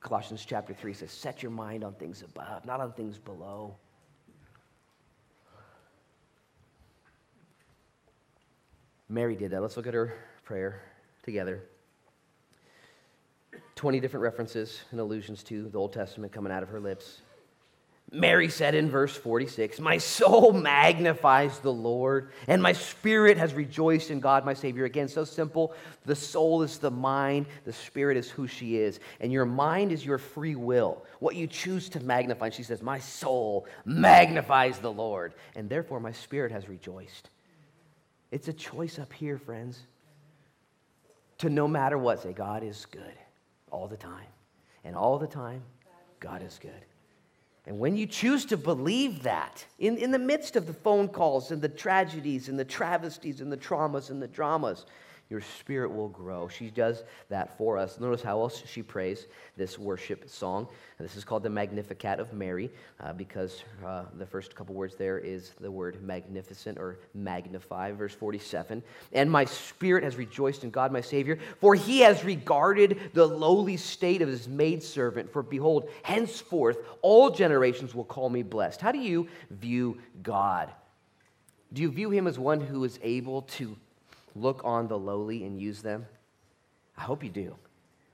Colossians 0.00 0.44
chapter 0.44 0.74
3 0.74 0.92
says, 0.92 1.10
Set 1.10 1.42
your 1.42 1.52
mind 1.52 1.84
on 1.84 1.94
things 1.94 2.22
above, 2.22 2.66
not 2.66 2.80
on 2.80 2.92
things 2.92 3.16
below. 3.16 3.76
Mary 9.08 9.36
did 9.36 9.52
that. 9.52 9.62
Let's 9.62 9.76
look 9.76 9.86
at 9.86 9.94
her 9.94 10.14
prayer 10.44 10.82
together. 11.22 11.62
20 13.76 14.00
different 14.00 14.22
references 14.22 14.80
and 14.90 15.00
allusions 15.00 15.42
to 15.44 15.68
the 15.68 15.78
Old 15.78 15.92
Testament 15.92 16.32
coming 16.32 16.52
out 16.52 16.62
of 16.62 16.68
her 16.68 16.80
lips. 16.80 17.20
Mary 18.12 18.48
said 18.48 18.74
in 18.74 18.88
verse 18.88 19.16
46, 19.16 19.80
My 19.80 19.98
soul 19.98 20.52
magnifies 20.52 21.58
the 21.58 21.72
Lord, 21.72 22.30
and 22.46 22.62
my 22.62 22.72
spirit 22.72 23.36
has 23.38 23.54
rejoiced 23.54 24.10
in 24.10 24.20
God 24.20 24.44
my 24.44 24.54
Savior. 24.54 24.84
Again, 24.84 25.08
so 25.08 25.24
simple. 25.24 25.74
The 26.04 26.14
soul 26.14 26.62
is 26.62 26.78
the 26.78 26.90
mind, 26.90 27.46
the 27.64 27.72
spirit 27.72 28.16
is 28.16 28.30
who 28.30 28.46
she 28.46 28.76
is, 28.76 29.00
and 29.20 29.32
your 29.32 29.46
mind 29.46 29.90
is 29.90 30.06
your 30.06 30.18
free 30.18 30.54
will, 30.54 31.04
what 31.18 31.34
you 31.34 31.46
choose 31.46 31.88
to 31.90 32.00
magnify. 32.00 32.46
And 32.46 32.54
she 32.54 32.62
says, 32.62 32.82
My 32.82 33.00
soul 33.00 33.66
magnifies 33.84 34.78
the 34.78 34.92
Lord, 34.92 35.34
and 35.56 35.68
therefore 35.68 35.98
my 35.98 36.12
spirit 36.12 36.52
has 36.52 36.68
rejoiced. 36.68 37.30
It's 38.30 38.48
a 38.48 38.52
choice 38.52 38.98
up 38.98 39.12
here, 39.12 39.38
friends, 39.38 39.80
to 41.38 41.48
no 41.48 41.66
matter 41.66 41.98
what 41.98 42.22
say, 42.22 42.32
God 42.32 42.62
is 42.62 42.86
good 42.86 43.14
all 43.74 43.88
the 43.88 43.96
time. 43.96 44.28
And 44.84 44.94
all 44.94 45.18
the 45.18 45.26
time, 45.26 45.62
God 46.20 46.42
is 46.42 46.58
good. 46.62 46.84
And 47.66 47.78
when 47.78 47.96
you 47.96 48.06
choose 48.06 48.44
to 48.46 48.56
believe 48.56 49.22
that, 49.22 49.64
in, 49.78 49.96
in 49.96 50.10
the 50.10 50.18
midst 50.18 50.54
of 50.54 50.66
the 50.66 50.72
phone 50.72 51.08
calls 51.08 51.50
and 51.50 51.60
the 51.60 51.68
tragedies 51.68 52.48
and 52.48 52.58
the 52.58 52.64
travesties 52.64 53.40
and 53.40 53.50
the 53.50 53.56
traumas 53.56 54.10
and 54.10 54.22
the 54.22 54.28
dramas, 54.28 54.84
your 55.30 55.40
spirit 55.40 55.92
will 55.92 56.08
grow. 56.08 56.48
She 56.48 56.70
does 56.70 57.02
that 57.28 57.56
for 57.56 57.78
us. 57.78 57.98
Notice 57.98 58.22
how 58.22 58.40
else 58.40 58.62
she 58.66 58.82
prays 58.82 59.26
this 59.56 59.78
worship 59.78 60.28
song. 60.28 60.68
this 60.98 61.16
is 61.16 61.24
called 61.24 61.42
the 61.42 61.50
Magnificat 61.50 62.20
of 62.20 62.32
Mary 62.32 62.70
uh, 63.00 63.12
because 63.14 63.64
uh, 63.84 64.04
the 64.18 64.26
first 64.26 64.54
couple 64.54 64.74
words 64.74 64.96
there 64.96 65.18
is 65.18 65.52
the 65.60 65.70
word 65.70 66.02
magnificent 66.02 66.78
or 66.78 66.98
magnify, 67.14 67.92
verse 67.92 68.14
47. 68.14 68.82
And 69.12 69.30
my 69.30 69.46
spirit 69.46 70.04
has 70.04 70.16
rejoiced 70.16 70.62
in 70.62 70.70
God 70.70 70.92
my 70.92 71.00
Savior, 71.00 71.38
for 71.58 71.74
he 71.74 72.00
has 72.00 72.22
regarded 72.22 73.00
the 73.14 73.26
lowly 73.26 73.78
state 73.78 74.20
of 74.20 74.28
his 74.28 74.46
maidservant. 74.46 75.32
For 75.32 75.42
behold, 75.42 75.88
henceforth 76.02 76.78
all 77.00 77.30
generations 77.30 77.94
will 77.94 78.04
call 78.04 78.28
me 78.28 78.42
blessed. 78.42 78.80
How 78.80 78.92
do 78.92 78.98
you 78.98 79.28
view 79.50 79.98
God? 80.22 80.70
Do 81.72 81.82
you 81.82 81.90
view 81.90 82.10
him 82.10 82.26
as 82.26 82.38
one 82.38 82.60
who 82.60 82.84
is 82.84 83.00
able 83.02 83.42
to 83.42 83.76
look 84.34 84.62
on 84.64 84.88
the 84.88 84.98
lowly 84.98 85.44
and 85.44 85.60
use 85.60 85.82
them? 85.82 86.06
I 86.96 87.02
hope 87.02 87.24
you 87.24 87.30
do. 87.30 87.56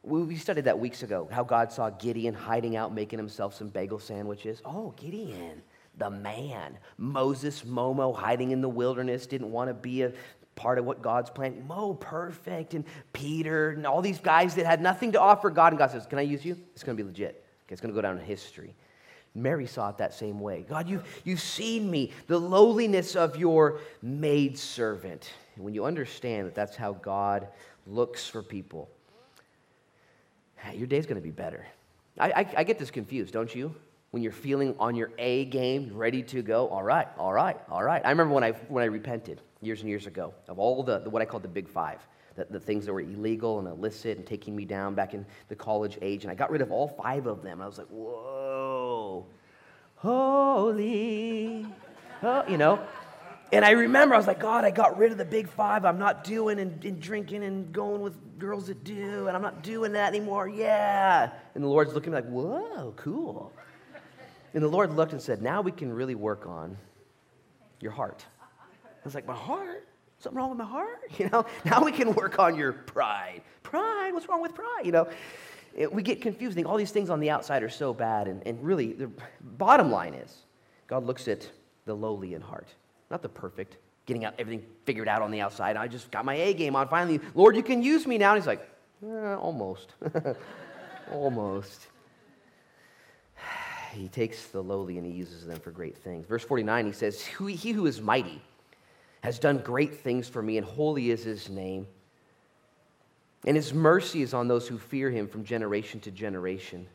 We 0.03 0.37
studied 0.37 0.65
that 0.65 0.79
weeks 0.79 1.03
ago, 1.03 1.29
how 1.31 1.45
God 1.45 1.71
saw 1.71 1.91
Gideon 1.91 2.33
hiding 2.33 2.75
out, 2.75 2.95
making 2.95 3.19
himself 3.19 3.55
some 3.55 3.69
bagel 3.69 3.99
sandwiches. 3.99 4.63
Oh, 4.65 4.95
Gideon, 4.97 5.61
the 5.99 6.09
man. 6.09 6.79
Moses, 6.97 7.63
Momo, 7.63 8.17
hiding 8.17 8.51
in 8.51 8.63
the 8.63 8.69
wilderness, 8.69 9.27
didn't 9.27 9.53
want 9.53 9.69
to 9.69 9.75
be 9.75 10.03
a 10.03 10.13
part 10.55 10.79
of 10.79 10.87
what 10.87 11.03
God's 11.03 11.29
plan. 11.29 11.67
Mo, 11.67 11.95
perfect. 11.95 12.73
And 12.73 12.85
Peter, 13.13 13.71
and 13.71 13.87
all 13.87 14.01
these 14.01 14.19
guys 14.19 14.55
that 14.55 14.65
had 14.65 14.81
nothing 14.81 15.13
to 15.13 15.21
offer 15.21 15.51
God. 15.51 15.73
And 15.73 15.79
God 15.79 15.91
says, 15.91 16.07
Can 16.07 16.19
I 16.19 16.23
use 16.23 16.45
you? 16.45 16.57
It's 16.75 16.83
going 16.83 16.97
to 16.97 17.03
be 17.03 17.07
legit. 17.07 17.45
Okay, 17.67 17.73
it's 17.73 17.81
going 17.81 17.93
to 17.93 17.95
go 17.95 18.03
down 18.03 18.19
in 18.19 18.25
history. 18.25 18.75
Mary 19.35 19.67
saw 19.67 19.89
it 19.91 19.99
that 19.99 20.13
same 20.13 20.41
way. 20.41 20.65
God, 20.69 20.89
you've, 20.89 21.05
you've 21.25 21.41
seen 21.41 21.91
me, 21.91 22.13
the 22.27 22.39
lowliness 22.39 23.15
of 23.15 23.37
your 23.37 23.79
maidservant. 24.03 25.33
And 25.55 25.65
when 25.65 25.75
you 25.75 25.85
understand 25.85 26.47
that 26.49 26.55
that's 26.55 26.77
how 26.77 26.95
God 26.95 27.47
looks 27.87 28.29
for 28.29 28.43
people, 28.43 28.89
your 30.75 30.87
day's 30.87 31.07
going 31.07 31.17
to 31.17 31.23
be 31.23 31.31
better. 31.31 31.67
I, 32.19 32.31
I, 32.31 32.55
I, 32.59 32.65
get 32.65 32.79
this 32.79 32.91
confused, 32.91 33.33
don't 33.33 33.55
you? 33.55 33.75
When 34.11 34.23
you're 34.23 34.33
feeling 34.33 34.75
on 34.79 34.95
your 34.95 35.13
A 35.19 35.45
game, 35.47 35.93
ready 35.95 36.23
to 36.25 36.43
go, 36.43 36.69
all 36.69 36.83
right, 36.83 37.07
all 37.17 37.33
right, 37.33 37.57
all 37.71 37.83
right. 37.83 38.03
I 38.05 38.11
remember 38.11 38.35
when 38.35 38.45
I, 38.45 38.53
when 38.69 38.83
I 38.83 38.87
repented 38.87 39.41
years 39.63 39.81
and 39.81 39.89
years 39.89 40.07
ago 40.07 40.35
of 40.49 40.59
all 40.59 40.83
the, 40.83 40.99
the 40.99 41.11
what 41.11 41.23
I 41.23 41.25
called 41.25 41.45
the 41.45 41.49
big 41.49 41.69
five, 41.69 42.01
the, 42.35 42.47
the 42.51 42.61
things 42.61 42.85
that 42.87 42.93
were 42.93 43.01
illegal 43.01 43.59
and 43.59 43.69
illicit 43.69 44.19
and 44.19 44.27
taking 44.27 44.57
me 44.57 44.65
down 44.65 44.95
back 44.95 45.15
in 45.15 45.25
the 45.49 45.55
college 45.55 45.99
age. 46.03 46.25
And 46.25 46.31
I 46.31 46.35
got 46.35 46.51
rid 46.51 46.61
of 46.61 46.73
all 46.73 46.89
five 46.89 47.27
of 47.27 47.43
them. 47.43 47.61
I 47.61 47.67
was 47.67 47.79
like, 47.79 47.89
whoa, 47.89 48.50
holy, 50.01 51.67
oh, 52.23 52.45
you 52.49 52.59
know. 52.59 52.81
And 53.53 53.65
I 53.65 53.73
remember 53.73 54.15
I 54.15 54.19
was 54.19 54.27
like, 54.27 54.41
God, 54.41 54.65
I 54.65 54.71
got 54.71 54.97
rid 54.97 55.11
of 55.11 55.19
the 55.19 55.25
big 55.25 55.49
five. 55.49 55.85
I'm 55.85 55.99
not 55.99 56.23
doing 56.23 56.61
and, 56.61 56.85
and, 56.85 57.01
drinking 57.01 57.43
and 57.43 57.73
going 57.73 58.01
with 58.01 58.39
girls 58.39 58.69
that 58.69 58.85
do, 58.85 59.27
and 59.27 59.37
I'm 59.37 59.43
not 59.43 59.63
doing 59.63 59.93
that 59.93 60.15
anymore. 60.15 60.49
Yeah. 60.49 61.31
And 61.55 61.65
the 61.65 61.69
Lord's 61.69 61.93
looking 61.93 62.13
like, 62.13 62.27
whoa, 62.27 62.95
cool. 62.97 63.53
And 64.55 64.63
the 64.63 64.69
Lord 64.69 64.95
looked 64.95 65.13
and 65.13 65.23
said, 65.23 65.43
Now 65.43 65.61
we 65.61 65.73
can 65.73 65.93
really 65.93 66.15
work 66.15 66.47
on 66.47 66.77
your 67.81 67.93
heart. 67.93 68.25
I 68.41 69.05
was 69.05 69.15
like, 69.15 69.27
My 69.27 69.35
heart? 69.35 69.87
Something 70.19 70.37
wrong 70.37 70.51
with 70.51 70.59
my 70.59 70.65
heart? 70.65 70.99
You 71.19 71.29
know, 71.29 71.47
now 71.65 71.85
we 71.85 71.93
can 71.93 72.15
work 72.15 72.39
on 72.39 72.57
your 72.57 72.73
pride. 72.73 73.43
Pride? 73.63 74.11
What's 74.13 74.29
wrong 74.29 74.43
with 74.43 74.55
pride? 74.55 74.85
You 74.85 74.93
know, 74.93 75.09
it, 75.77 75.93
we 75.93 76.03
get 76.03 76.21
confused. 76.21 76.55
Think 76.55 76.69
all 76.69 76.77
these 76.77 76.91
things 76.91 77.11
on 77.11 77.21
the 77.21 77.31
outside 77.31 77.63
are 77.63 77.69
so 77.69 77.95
bad. 77.95 78.29
And, 78.29 78.47
and 78.47 78.63
really, 78.63 78.93
the 78.93 79.11
bottom 79.41 79.91
line 79.91 80.15
is 80.15 80.35
God 80.87 81.05
looks 81.05 81.29
at 81.29 81.49
the 81.87 81.95
lowly 81.95 82.35
in 82.35 82.41
heart 82.41 82.69
not 83.11 83.23
the 83.23 83.29
perfect, 83.29 83.77
getting 84.07 84.25
out 84.25 84.35
everything 84.39 84.65
figured 84.85 85.09
out 85.09 85.21
on 85.21 85.31
the 85.31 85.41
outside. 85.41 85.77
I 85.77 85.89
just 85.89 86.11
got 86.11 86.25
my 86.25 86.35
A 86.35 86.55
game 86.55 86.77
on. 86.77 86.89
Finally, 86.89 87.21
Lord, 87.35 87.57
you 87.57 87.63
can 87.63 87.83
use 87.83 88.07
me 88.07 88.19
now. 88.19 88.35
And 88.35 88.43
he's 88.43 88.47
like, 88.47 88.67
eh, 89.05 89.35
almost. 89.35 89.95
almost. 91.13 91.89
He 93.93 94.07
takes 94.07 94.47
the 94.47 94.63
lowly 94.63 94.99
and 94.99 95.05
he 95.05 95.11
uses 95.11 95.45
them 95.45 95.59
for 95.59 95.73
great 95.73 95.97
things. 95.97 96.25
Verse 96.25 96.45
49, 96.45 96.87
he 96.87 96.93
says, 96.93 97.27
He 97.27 97.73
who 97.73 97.87
is 97.87 98.01
mighty 98.01 98.41
has 99.25 99.41
done 99.41 99.59
great 99.59 99.97
things 99.97 100.29
for 100.29 100.43
me, 100.43 100.59
and 100.59 100.65
holy 100.65 101.11
is 101.11 101.25
his 101.25 101.51
name. 101.51 101.89
And 103.47 103.57
his 103.57 103.73
mercy 103.73 104.23
is 104.23 104.35
on 104.35 104.49
those 104.49 104.69
who 104.69 104.79
fear 104.79 105.11
him 105.11 105.27
from 105.27 105.45
generation 105.45 106.01
to 106.01 106.11
generation. 106.11 106.87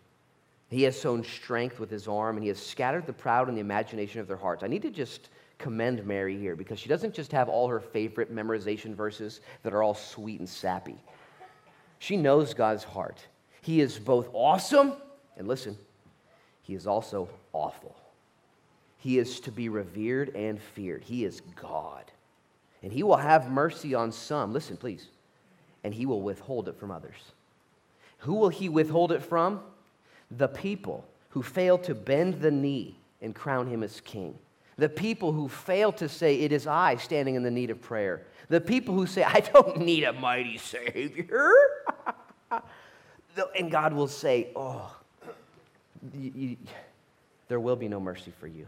He 0.69 0.83
has 0.83 0.99
sown 0.99 1.23
strength 1.23 1.79
with 1.79 1.89
his 1.89 2.07
arm, 2.07 2.37
and 2.37 2.43
he 2.43 2.49
has 2.49 2.63
scattered 2.63 3.05
the 3.05 3.13
proud 3.13 3.49
in 3.49 3.55
the 3.55 3.61
imagination 3.61 4.19
of 4.21 4.27
their 4.27 4.37
hearts. 4.37 4.63
I 4.63 4.67
need 4.67 4.81
to 4.83 4.91
just 4.91 5.29
commend 5.57 6.05
Mary 6.05 6.37
here 6.37 6.55
because 6.55 6.79
she 6.79 6.89
doesn't 6.89 7.13
just 7.13 7.31
have 7.31 7.49
all 7.49 7.67
her 7.67 7.79
favorite 7.79 8.33
memorization 8.33 8.95
verses 8.95 9.41
that 9.63 9.73
are 9.73 9.81
all 9.81 9.93
sweet 9.93 10.39
and 10.39 10.49
sappy. 10.49 10.97
She 11.99 12.17
knows 12.17 12.53
God's 12.53 12.83
heart. 12.83 13.25
He 13.61 13.79
is 13.79 13.97
both 13.97 14.29
awesome, 14.33 14.93
and 15.37 15.47
listen, 15.47 15.77
he 16.61 16.75
is 16.75 16.85
also 16.85 17.29
awful. 17.53 17.95
He 18.97 19.17
is 19.17 19.39
to 19.41 19.51
be 19.51 19.69
revered 19.69 20.35
and 20.35 20.59
feared. 20.59 21.03
He 21.03 21.25
is 21.25 21.41
God. 21.55 22.11
And 22.83 22.91
he 22.91 23.03
will 23.03 23.17
have 23.17 23.51
mercy 23.51 23.95
on 23.95 24.11
some. 24.11 24.51
Listen, 24.51 24.77
please. 24.77 25.07
And 25.85 25.93
he 25.93 26.07
will 26.07 26.23
withhold 26.23 26.67
it 26.67 26.79
from 26.79 26.89
others. 26.89 27.13
Who 28.19 28.33
will 28.33 28.49
he 28.49 28.69
withhold 28.69 29.11
it 29.11 29.21
from? 29.21 29.61
The 30.35 30.47
people 30.47 31.05
who 31.29 31.43
fail 31.43 31.77
to 31.77 31.93
bend 31.93 32.41
the 32.41 32.49
knee 32.49 32.95
and 33.21 33.35
crown 33.35 33.67
him 33.67 33.83
as 33.83 34.01
king. 34.01 34.33
The 34.77 34.89
people 34.89 35.31
who 35.31 35.47
fail 35.47 35.91
to 35.91 36.09
say, 36.09 36.39
It 36.39 36.51
is 36.51 36.65
I 36.65 36.95
standing 36.95 37.35
in 37.35 37.43
the 37.43 37.51
need 37.51 37.69
of 37.69 37.83
prayer. 37.83 38.23
The 38.49 38.59
people 38.59 38.95
who 38.95 39.05
say, 39.05 39.23
I 39.23 39.41
don't 39.41 39.77
need 39.91 40.05
a 40.05 40.13
mighty 40.13 40.57
Savior. 40.57 41.51
and 43.55 43.69
God 43.69 43.93
will 43.93 44.07
say, 44.07 44.47
Oh, 44.55 44.91
you, 46.15 46.31
you, 46.35 46.57
there 47.47 47.59
will 47.59 47.75
be 47.75 47.87
no 47.87 47.99
mercy 47.99 48.33
for 48.39 48.47
you. 48.47 48.65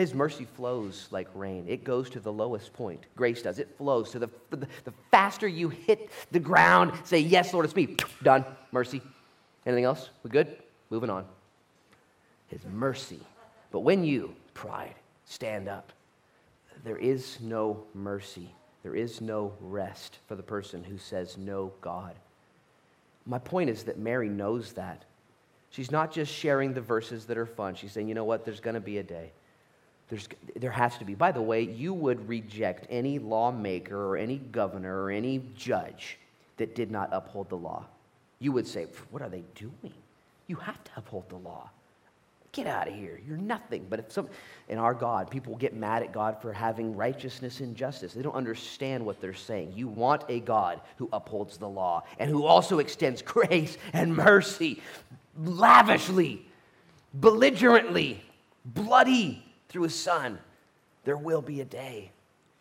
His 0.00 0.14
mercy 0.14 0.46
flows 0.46 1.08
like 1.10 1.28
rain. 1.34 1.66
It 1.68 1.84
goes 1.84 2.08
to 2.08 2.20
the 2.20 2.32
lowest 2.32 2.72
point. 2.72 3.04
Grace 3.16 3.42
does. 3.42 3.58
It 3.58 3.76
flows 3.76 4.10
to 4.12 4.18
the, 4.18 4.30
the, 4.48 4.66
the 4.84 4.94
faster 5.10 5.46
you 5.46 5.68
hit 5.68 6.10
the 6.30 6.40
ground, 6.40 6.94
say, 7.04 7.18
Yes, 7.18 7.52
Lord, 7.52 7.66
it's 7.66 7.76
me. 7.76 7.96
Done. 8.22 8.46
Mercy. 8.72 9.02
Anything 9.66 9.84
else? 9.84 10.08
We 10.22 10.30
good? 10.30 10.56
Moving 10.88 11.10
on. 11.10 11.26
His 12.48 12.64
mercy. 12.64 13.20
But 13.72 13.80
when 13.80 14.02
you, 14.02 14.34
pride, 14.54 14.94
stand 15.26 15.68
up. 15.68 15.92
There 16.82 16.96
is 16.96 17.36
no 17.42 17.84
mercy. 17.92 18.48
There 18.82 18.96
is 18.96 19.20
no 19.20 19.52
rest 19.60 20.20
for 20.26 20.34
the 20.34 20.42
person 20.42 20.82
who 20.82 20.96
says, 20.96 21.36
No, 21.36 21.74
God. 21.82 22.14
My 23.26 23.38
point 23.38 23.68
is 23.68 23.82
that 23.82 23.98
Mary 23.98 24.30
knows 24.30 24.72
that. 24.72 25.04
She's 25.68 25.90
not 25.90 26.10
just 26.10 26.32
sharing 26.32 26.72
the 26.72 26.80
verses 26.80 27.26
that 27.26 27.36
are 27.36 27.44
fun. 27.44 27.74
She's 27.74 27.92
saying, 27.92 28.08
You 28.08 28.14
know 28.14 28.24
what? 28.24 28.46
There's 28.46 28.60
going 28.60 28.72
to 28.72 28.80
be 28.80 28.96
a 28.96 29.02
day. 29.02 29.32
There's, 30.10 30.28
there 30.56 30.72
has 30.72 30.98
to 30.98 31.04
be. 31.04 31.14
By 31.14 31.30
the 31.30 31.40
way, 31.40 31.62
you 31.62 31.94
would 31.94 32.28
reject 32.28 32.86
any 32.90 33.20
lawmaker 33.20 33.96
or 33.96 34.16
any 34.16 34.38
governor 34.38 35.04
or 35.04 35.10
any 35.10 35.40
judge 35.56 36.18
that 36.56 36.74
did 36.74 36.90
not 36.90 37.08
uphold 37.12 37.48
the 37.48 37.56
law. 37.56 37.86
You 38.40 38.52
would 38.52 38.66
say, 38.66 38.88
What 39.10 39.22
are 39.22 39.28
they 39.28 39.44
doing? 39.54 39.94
You 40.48 40.56
have 40.56 40.82
to 40.82 40.90
uphold 40.96 41.28
the 41.28 41.36
law. 41.36 41.70
Get 42.52 42.66
out 42.66 42.88
of 42.88 42.94
here. 42.94 43.20
You're 43.24 43.36
nothing. 43.36 43.86
But 43.88 44.00
if 44.00 44.10
some, 44.10 44.28
in 44.68 44.78
our 44.78 44.92
God, 44.92 45.30
people 45.30 45.54
get 45.54 45.74
mad 45.74 46.02
at 46.02 46.12
God 46.12 46.42
for 46.42 46.52
having 46.52 46.96
righteousness 46.96 47.60
and 47.60 47.76
justice. 47.76 48.12
They 48.12 48.22
don't 48.22 48.34
understand 48.34 49.06
what 49.06 49.20
they're 49.20 49.32
saying. 49.32 49.74
You 49.76 49.86
want 49.86 50.24
a 50.28 50.40
God 50.40 50.80
who 50.96 51.08
upholds 51.12 51.56
the 51.58 51.68
law 51.68 52.02
and 52.18 52.28
who 52.28 52.44
also 52.44 52.80
extends 52.80 53.22
grace 53.22 53.78
and 53.92 54.16
mercy 54.16 54.82
lavishly, 55.38 56.44
belligerently, 57.14 58.20
bloody 58.64 59.44
through 59.70 59.84
his 59.84 59.94
son. 59.94 60.38
There 61.04 61.16
will 61.16 61.40
be 61.40 61.62
a 61.62 61.64
day, 61.64 62.10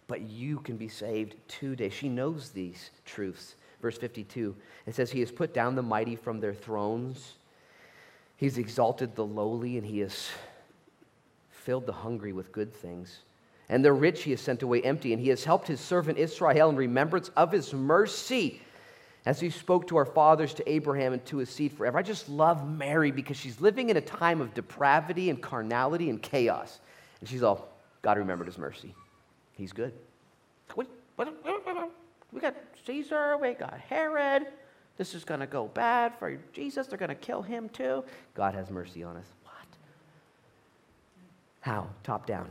but 0.07 0.21
you 0.21 0.59
can 0.59 0.77
be 0.77 0.87
saved 0.87 1.35
today. 1.49 1.89
She 1.89 2.07
knows 2.07 2.51
these 2.51 2.91
truths. 3.03 3.55
Verse 3.81 3.97
52, 3.97 4.55
it 4.87 4.95
says, 4.95 5.11
He 5.11 5.19
has 5.19 5.31
put 5.31 5.53
down 5.53 5.75
the 5.75 5.81
mighty 5.81 6.15
from 6.15 6.39
their 6.39 6.53
thrones 6.53 7.33
He's 8.39 8.57
exalted 8.57 9.15
the 9.15 9.25
lowly, 9.25 9.77
and 9.77 9.85
he 9.85 9.99
has 9.99 10.29
filled 11.51 11.85
the 11.85 11.91
hungry 11.91 12.31
with 12.31 12.53
good 12.53 12.73
things. 12.73 13.19
And 13.67 13.83
the 13.83 13.91
rich 13.91 14.23
he 14.23 14.31
has 14.31 14.39
sent 14.39 14.63
away 14.63 14.81
empty, 14.81 15.11
and 15.11 15.21
he 15.21 15.27
has 15.27 15.43
helped 15.43 15.67
his 15.67 15.81
servant 15.81 16.17
Israel 16.17 16.69
in 16.69 16.77
remembrance 16.77 17.31
of 17.35 17.51
his 17.51 17.73
mercy, 17.73 18.61
as 19.25 19.41
he 19.41 19.49
spoke 19.49 19.89
to 19.89 19.97
our 19.97 20.05
fathers, 20.05 20.53
to 20.53 20.71
Abraham, 20.71 21.11
and 21.11 21.25
to 21.25 21.39
his 21.39 21.49
seed 21.49 21.73
forever. 21.73 21.97
I 21.97 22.01
just 22.01 22.29
love 22.29 22.65
Mary 22.65 23.11
because 23.11 23.35
she's 23.35 23.59
living 23.59 23.89
in 23.89 23.97
a 23.97 24.01
time 24.01 24.39
of 24.39 24.53
depravity 24.53 25.29
and 25.29 25.43
carnality 25.43 26.09
and 26.09 26.21
chaos. 26.21 26.79
And 27.19 27.29
she's 27.29 27.43
all, 27.43 27.69
God 28.01 28.17
remembered 28.17 28.47
his 28.47 28.57
mercy. 28.57 28.95
He's 29.53 29.71
good. 29.71 29.93
We 30.75 30.85
got 32.39 32.55
Caesar, 32.85 33.37
we 33.37 33.53
got 33.53 33.79
Herod, 33.89 34.47
this 34.97 35.15
is 35.15 35.23
going 35.23 35.39
to 35.39 35.47
go 35.47 35.67
bad 35.67 36.13
for 36.19 36.37
Jesus. 36.53 36.87
They're 36.87 36.97
going 36.97 37.09
to 37.09 37.15
kill 37.15 37.41
him 37.41 37.69
too. 37.69 38.03
God 38.35 38.53
has 38.53 38.69
mercy 38.69 39.01
on 39.01 39.17
us. 39.17 39.25
What? 39.43 39.53
How? 41.61 41.87
Top 42.03 42.25
down, 42.25 42.49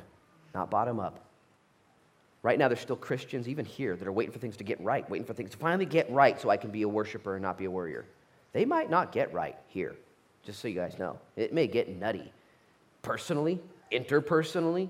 not 0.55 0.71
bottom 0.71 0.99
up. 0.99 1.25
Right 2.43 2.59
now, 2.59 2.69
there's 2.69 2.81
still 2.81 2.97
Christians, 2.97 3.49
even 3.49 3.64
here, 3.64 3.97
that 3.97 4.09
are 4.09 4.12
waiting 4.12 4.33
for 4.33 4.39
things 4.39 4.57
to 4.57 4.64
get 4.64 4.81
right, 4.81 5.09
waiting 5.11 5.27
for 5.27 5.35
things 5.35 5.51
to 5.51 5.57
finally 5.57 5.87
get 5.87 6.11
right 6.11 6.41
so 6.41 6.51
I 6.51 6.57
can 6.57 6.71
be 6.71 6.83
a 6.83 6.89
worshiper 6.89 7.35
and 7.35 7.43
not 7.43 7.59
be 7.59 7.66
a 7.66 7.71
warrior. 7.71 8.07
They 8.53 8.64
might 8.64 8.89
not 8.89 9.12
get 9.12 9.33
right 9.35 9.57
here, 9.69 9.95
just 10.45 10.61
so 10.61 10.69
you 10.69 10.75
guys 10.75 10.99
know. 10.99 11.19
It 11.37 11.53
may 11.53 11.66
get 11.66 11.89
nutty. 11.89 12.33
Personally, 13.03 13.61
interpersonally, 13.93 14.89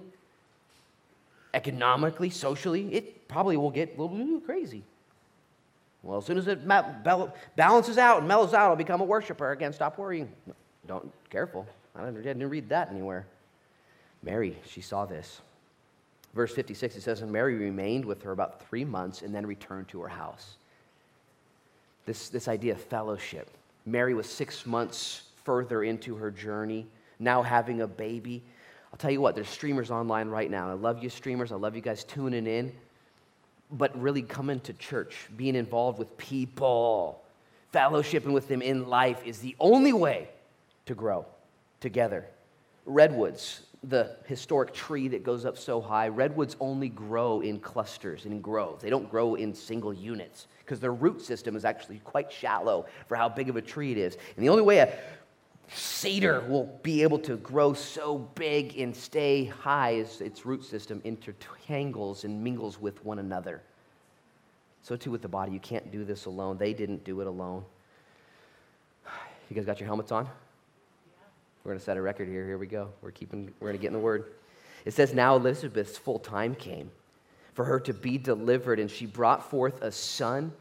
economically, 1.54 2.30
socially, 2.30 2.92
it 2.92 3.28
probably 3.28 3.56
will 3.56 3.70
get 3.70 3.96
a 3.98 4.02
little 4.02 4.40
crazy. 4.40 4.82
Well, 6.02 6.18
as 6.18 6.24
soon 6.24 6.38
as 6.38 6.46
it 6.46 6.66
balances 6.66 7.98
out 7.98 8.18
and 8.18 8.28
mellows 8.28 8.54
out, 8.54 8.70
I'll 8.70 8.76
become 8.76 9.00
a 9.00 9.04
worshiper. 9.04 9.50
Again, 9.50 9.72
stop 9.72 9.98
worrying. 9.98 10.30
Don't, 10.86 11.12
careful. 11.28 11.66
I 11.96 12.08
didn't 12.10 12.48
read 12.48 12.68
that 12.68 12.90
anywhere. 12.90 13.26
Mary, 14.22 14.56
she 14.66 14.80
saw 14.80 15.06
this. 15.06 15.40
Verse 16.34 16.54
56, 16.54 16.96
it 16.96 17.00
says, 17.02 17.20
And 17.22 17.32
Mary 17.32 17.56
remained 17.56 18.04
with 18.04 18.22
her 18.22 18.32
about 18.32 18.66
three 18.68 18.84
months 18.84 19.22
and 19.22 19.34
then 19.34 19.46
returned 19.46 19.88
to 19.88 20.00
her 20.02 20.08
house. 20.08 20.56
This, 22.06 22.28
this 22.28 22.48
idea 22.48 22.72
of 22.74 22.80
fellowship. 22.80 23.48
Mary 23.84 24.14
was 24.14 24.28
six 24.28 24.66
months 24.66 25.22
further 25.44 25.82
into 25.82 26.14
her 26.16 26.30
journey, 26.30 26.86
now 27.18 27.42
having 27.42 27.80
a 27.80 27.86
baby. 27.86 28.42
I'll 28.98 29.02
tell 29.02 29.10
you 29.12 29.20
what, 29.20 29.36
there's 29.36 29.48
streamers 29.48 29.92
online 29.92 30.28
right 30.28 30.50
now. 30.50 30.68
I 30.68 30.72
love 30.72 31.04
you, 31.04 31.08
streamers. 31.08 31.52
I 31.52 31.54
love 31.54 31.76
you 31.76 31.80
guys 31.80 32.02
tuning 32.02 32.48
in. 32.48 32.72
But 33.70 33.96
really 33.96 34.22
coming 34.22 34.58
to 34.62 34.72
church, 34.72 35.28
being 35.36 35.54
involved 35.54 36.00
with 36.00 36.18
people, 36.18 37.22
fellowshipping 37.72 38.32
with 38.32 38.48
them 38.48 38.60
in 38.60 38.88
life 38.88 39.24
is 39.24 39.38
the 39.38 39.54
only 39.60 39.92
way 39.92 40.28
to 40.86 40.96
grow 40.96 41.26
together. 41.78 42.26
Redwoods, 42.86 43.62
the 43.84 44.16
historic 44.24 44.74
tree 44.74 45.06
that 45.06 45.22
goes 45.22 45.44
up 45.44 45.56
so 45.56 45.80
high, 45.80 46.08
redwoods 46.08 46.56
only 46.58 46.88
grow 46.88 47.40
in 47.40 47.60
clusters 47.60 48.24
and 48.24 48.34
in 48.34 48.40
groves. 48.40 48.82
They 48.82 48.90
don't 48.90 49.08
grow 49.08 49.36
in 49.36 49.54
single 49.54 49.94
units 49.94 50.48
because 50.64 50.80
their 50.80 50.92
root 50.92 51.22
system 51.22 51.54
is 51.54 51.64
actually 51.64 52.00
quite 52.00 52.32
shallow 52.32 52.86
for 53.06 53.14
how 53.14 53.28
big 53.28 53.48
of 53.48 53.54
a 53.54 53.62
tree 53.62 53.92
it 53.92 53.98
is. 53.98 54.16
And 54.34 54.44
the 54.44 54.48
only 54.48 54.62
way 54.62 54.78
a 54.78 54.92
cedar 55.72 56.40
will 56.48 56.78
be 56.82 57.02
able 57.02 57.18
to 57.20 57.36
grow 57.36 57.72
so 57.72 58.18
big 58.34 58.78
and 58.78 58.94
stay 58.94 59.44
high 59.44 59.96
as 59.96 60.20
its 60.20 60.46
root 60.46 60.64
system 60.64 61.00
intertangles 61.04 62.24
and 62.24 62.42
mingles 62.42 62.80
with 62.80 63.04
one 63.04 63.18
another. 63.18 63.62
So, 64.82 64.96
too, 64.96 65.10
with 65.10 65.22
the 65.22 65.28
body. 65.28 65.52
You 65.52 65.60
can't 65.60 65.90
do 65.92 66.04
this 66.04 66.24
alone. 66.24 66.56
They 66.56 66.72
didn't 66.72 67.04
do 67.04 67.20
it 67.20 67.26
alone. 67.26 67.64
You 69.50 69.56
guys 69.56 69.64
got 69.64 69.80
your 69.80 69.86
helmets 69.86 70.12
on? 70.12 70.28
We're 71.64 71.72
going 71.72 71.78
to 71.78 71.84
set 71.84 71.96
a 71.96 72.02
record 72.02 72.28
here. 72.28 72.46
Here 72.46 72.58
we 72.58 72.66
go. 72.66 72.88
We're 73.02 73.10
keeping, 73.10 73.52
we're 73.60 73.68
going 73.68 73.78
to 73.78 73.82
get 73.82 73.88
in 73.88 73.92
the 73.92 73.98
word. 73.98 74.32
It 74.84 74.94
says, 74.94 75.12
Now 75.12 75.36
Elizabeth's 75.36 75.98
full 75.98 76.18
time 76.18 76.54
came 76.54 76.90
for 77.54 77.64
her 77.64 77.80
to 77.80 77.92
be 77.92 78.18
delivered, 78.18 78.78
and 78.78 78.90
she 78.90 79.04
brought 79.04 79.50
forth 79.50 79.82
a 79.82 79.90
son. 79.90 80.52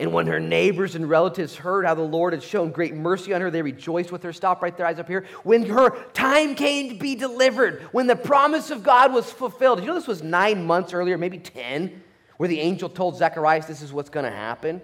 And 0.00 0.14
when 0.14 0.26
her 0.28 0.40
neighbors 0.40 0.94
and 0.94 1.10
relatives 1.10 1.54
heard 1.54 1.84
how 1.84 1.92
the 1.92 2.00
Lord 2.00 2.32
had 2.32 2.42
shown 2.42 2.70
great 2.70 2.94
mercy 2.94 3.34
on 3.34 3.42
her, 3.42 3.50
they 3.50 3.60
rejoiced 3.60 4.10
with 4.10 4.22
her. 4.22 4.32
Stop 4.32 4.62
right 4.62 4.74
there, 4.74 4.86
eyes 4.86 4.98
up 4.98 5.06
here. 5.06 5.26
When 5.42 5.66
her 5.66 5.90
time 6.14 6.54
came 6.54 6.88
to 6.88 6.94
be 6.94 7.14
delivered, 7.14 7.82
when 7.92 8.06
the 8.06 8.16
promise 8.16 8.70
of 8.70 8.82
God 8.82 9.12
was 9.12 9.30
fulfilled. 9.30 9.80
You 9.80 9.88
know 9.88 9.94
this 9.94 10.06
was 10.06 10.22
nine 10.22 10.64
months 10.64 10.94
earlier, 10.94 11.18
maybe 11.18 11.36
10, 11.36 12.02
where 12.38 12.48
the 12.48 12.60
angel 12.60 12.88
told 12.88 13.18
Zacharias 13.18 13.66
this 13.66 13.82
is 13.82 13.92
what's 13.92 14.08
going 14.08 14.24
to 14.24 14.30
happen? 14.30 14.80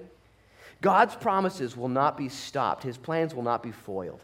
God's 0.82 1.16
promises 1.16 1.78
will 1.78 1.88
not 1.88 2.18
be 2.18 2.28
stopped, 2.28 2.82
his 2.82 2.98
plans 2.98 3.34
will 3.34 3.42
not 3.42 3.62
be 3.62 3.72
foiled. 3.72 4.20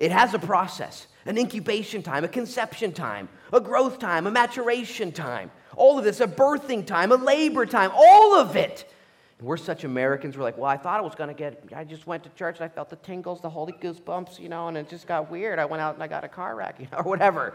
It 0.00 0.10
has 0.10 0.34
a 0.34 0.40
process 0.40 1.06
an 1.26 1.38
incubation 1.38 2.02
time, 2.02 2.24
a 2.24 2.28
conception 2.28 2.92
time, 2.92 3.28
a 3.52 3.60
growth 3.60 4.00
time, 4.00 4.26
a 4.26 4.30
maturation 4.32 5.12
time. 5.12 5.50
All 5.76 5.96
of 5.96 6.04
this, 6.04 6.20
a 6.20 6.26
birthing 6.26 6.84
time, 6.84 7.12
a 7.12 7.16
labor 7.16 7.64
time, 7.66 7.92
all 7.94 8.36
of 8.36 8.56
it. 8.56 8.92
And 9.38 9.48
we're 9.48 9.56
such 9.56 9.84
Americans, 9.84 10.36
we're 10.36 10.44
like, 10.44 10.56
well, 10.56 10.66
I 10.70 10.76
thought 10.76 11.00
I 11.00 11.02
was 11.02 11.14
going 11.14 11.28
to 11.28 11.34
get, 11.34 11.62
I 11.74 11.84
just 11.84 12.06
went 12.06 12.22
to 12.24 12.30
church 12.30 12.56
and 12.60 12.64
I 12.64 12.68
felt 12.68 12.90
the 12.90 12.96
tingles, 12.96 13.40
the 13.40 13.50
holy 13.50 13.72
goosebumps, 13.72 14.38
you 14.38 14.48
know, 14.48 14.68
and 14.68 14.76
it 14.76 14.88
just 14.88 15.06
got 15.06 15.30
weird. 15.30 15.58
I 15.58 15.64
went 15.64 15.80
out 15.80 15.94
and 15.94 16.02
I 16.02 16.06
got 16.06 16.24
a 16.24 16.28
car 16.28 16.54
wreck, 16.54 16.76
you 16.80 16.86
know, 16.92 16.98
or 16.98 17.04
whatever. 17.04 17.54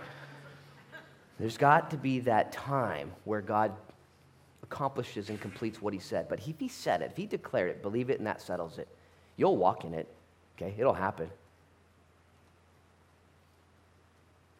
There's 1.39 1.57
got 1.57 1.89
to 1.91 1.97
be 1.97 2.19
that 2.21 2.51
time 2.51 3.11
where 3.23 3.41
God 3.41 3.71
accomplishes 4.61 5.29
and 5.29 5.39
completes 5.39 5.81
what 5.81 5.93
he 5.93 5.99
said. 5.99 6.27
But 6.27 6.39
if 6.39 6.59
he 6.59 6.67
said 6.67 7.01
it, 7.01 7.11
if 7.11 7.17
he 7.17 7.25
declared 7.25 7.71
it, 7.71 7.81
believe 7.81 8.09
it 8.09 8.19
and 8.19 8.27
that 8.27 8.41
settles 8.41 8.77
it. 8.77 8.87
You'll 9.37 9.57
walk 9.57 9.85
in 9.85 9.93
it, 9.93 10.07
okay? 10.57 10.75
It'll 10.77 10.93
happen. 10.93 11.29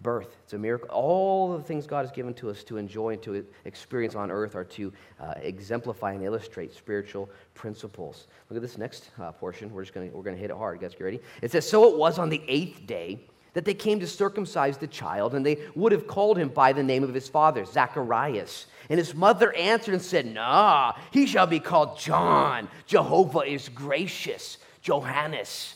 Birth. 0.02 0.38
It's 0.44 0.54
a 0.54 0.58
miracle. 0.58 0.90
All 0.90 1.58
the 1.58 1.64
things 1.64 1.86
God 1.86 2.02
has 2.02 2.12
given 2.12 2.34
to 2.36 2.50
us 2.50 2.64
to 2.66 2.78
enjoy 2.78 3.14
and 3.14 3.22
to 3.24 3.46
experience 3.66 4.16
on 4.16 4.32
earth 4.32 4.56
are 4.56 4.64
to 4.66 4.94
uh, 5.20 5.34
exemplify 5.42 6.14
and 6.14 6.24
illustrate 6.24 6.74
spiritual 6.74 7.30
principles. 7.54 8.28
Look 8.50 8.58
at 8.58 8.62
this 8.62 8.78
next 8.78 9.12
uh, 9.20 9.32
portion. 9.34 9.72
We're 9.74 9.84
just 9.84 9.94
going 9.94 10.12
we're 10.14 10.24
to 10.24 10.36
hit 10.36 10.52
it 10.52 10.58
hard. 10.58 10.82
You 10.82 10.88
guys 10.88 10.96
get 10.96 11.04
ready? 11.04 11.20
It 11.42 11.52
says, 11.52 11.68
So 11.68 11.90
it 11.90 11.98
was 11.98 12.18
on 12.18 12.30
the 12.30 12.42
eighth 12.48 12.86
day 12.88 13.20
that 13.54 13.66
they 13.66 13.74
came 13.74 14.00
to 14.00 14.08
circumcise 14.08 14.78
the 14.78 14.88
child, 14.88 15.34
and 15.34 15.46
they 15.46 15.58
would 15.76 15.92
have 15.92 16.08
called 16.08 16.38
him 16.38 16.50
by 16.50 16.72
the 16.72 16.84
name 16.84 17.04
of 17.04 17.14
his 17.14 17.28
father, 17.28 17.66
Zacharias. 17.66 18.68
And 18.90 18.98
his 18.98 19.14
mother 19.14 19.54
answered 19.54 19.94
and 19.94 20.04
said, 20.04 20.26
Nah, 20.26 20.94
he 21.12 21.26
shall 21.26 21.48
be 21.48 21.60
called 21.60 22.00
John. 22.00 22.70
Jehovah 22.86 23.40
is 23.40 23.70
gracious. 23.70 24.58
Johannes. 24.82 25.76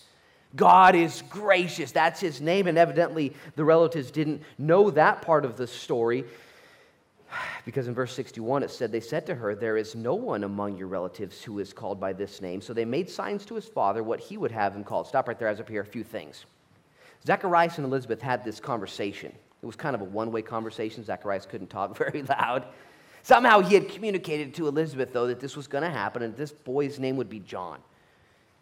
God 0.56 0.96
is 0.96 1.24
gracious. 1.30 1.92
That's 1.92 2.20
his 2.20 2.40
name. 2.40 2.68
And 2.68 2.78
evidently, 2.78 3.34
the 3.56 3.64
relatives 3.64 4.12
didn't 4.12 4.42
know 4.58 4.92
that 4.92 5.22
part 5.22 5.46
of 5.46 5.58
the 5.58 5.66
story 5.66 6.26
because 7.66 7.88
in 7.88 7.94
verse 7.94 8.14
61 8.14 8.64
it 8.64 8.72
said, 8.72 8.92
They 8.92 9.00
said 9.00 9.26
to 9.28 9.36
her, 9.36 9.56
There 9.56 9.78
is 9.78 9.96
no 9.96 10.14
one 10.14 10.44
among 10.44 10.78
your 10.78 10.88
relatives 10.88 11.42
who 11.42 11.60
is 11.60 11.74
called 11.74 12.00
by 12.00 12.14
this 12.14 12.42
name. 12.42 12.62
So 12.62 12.74
they 12.74 12.86
made 12.86 13.10
signs 13.10 13.46
to 13.46 13.56
his 13.56 13.66
father 13.66 14.04
what 14.04 14.20
he 14.20 14.38
would 14.38 14.52
have 14.52 14.76
him 14.76 14.84
called. 14.84 15.08
Stop 15.08 15.28
right 15.28 15.40
there, 15.40 15.48
as 15.48 15.60
up 15.60 15.70
here, 15.70 15.82
a 15.82 15.86
few 15.86 16.04
things. 16.04 16.46
Zacharias 17.26 17.78
and 17.78 17.86
Elizabeth 17.86 18.22
had 18.22 18.44
this 18.44 18.60
conversation. 18.60 19.34
It 19.62 19.66
was 19.66 19.76
kind 19.76 19.96
of 19.96 20.02
a 20.02 20.06
one 20.06 20.32
way 20.32 20.42
conversation. 20.42 21.04
Zacharias 21.04 21.46
couldn't 21.46 21.70
talk 21.70 21.98
very 21.98 22.22
loud. 22.24 22.68
Somehow 23.24 23.62
he 23.62 23.74
had 23.74 23.88
communicated 23.88 24.54
to 24.56 24.68
Elizabeth, 24.68 25.14
though, 25.14 25.28
that 25.28 25.40
this 25.40 25.56
was 25.56 25.66
going 25.66 25.84
to 25.84 25.90
happen 25.90 26.22
and 26.22 26.36
this 26.36 26.52
boy's 26.52 27.00
name 27.00 27.16
would 27.16 27.30
be 27.30 27.40
John. 27.40 27.80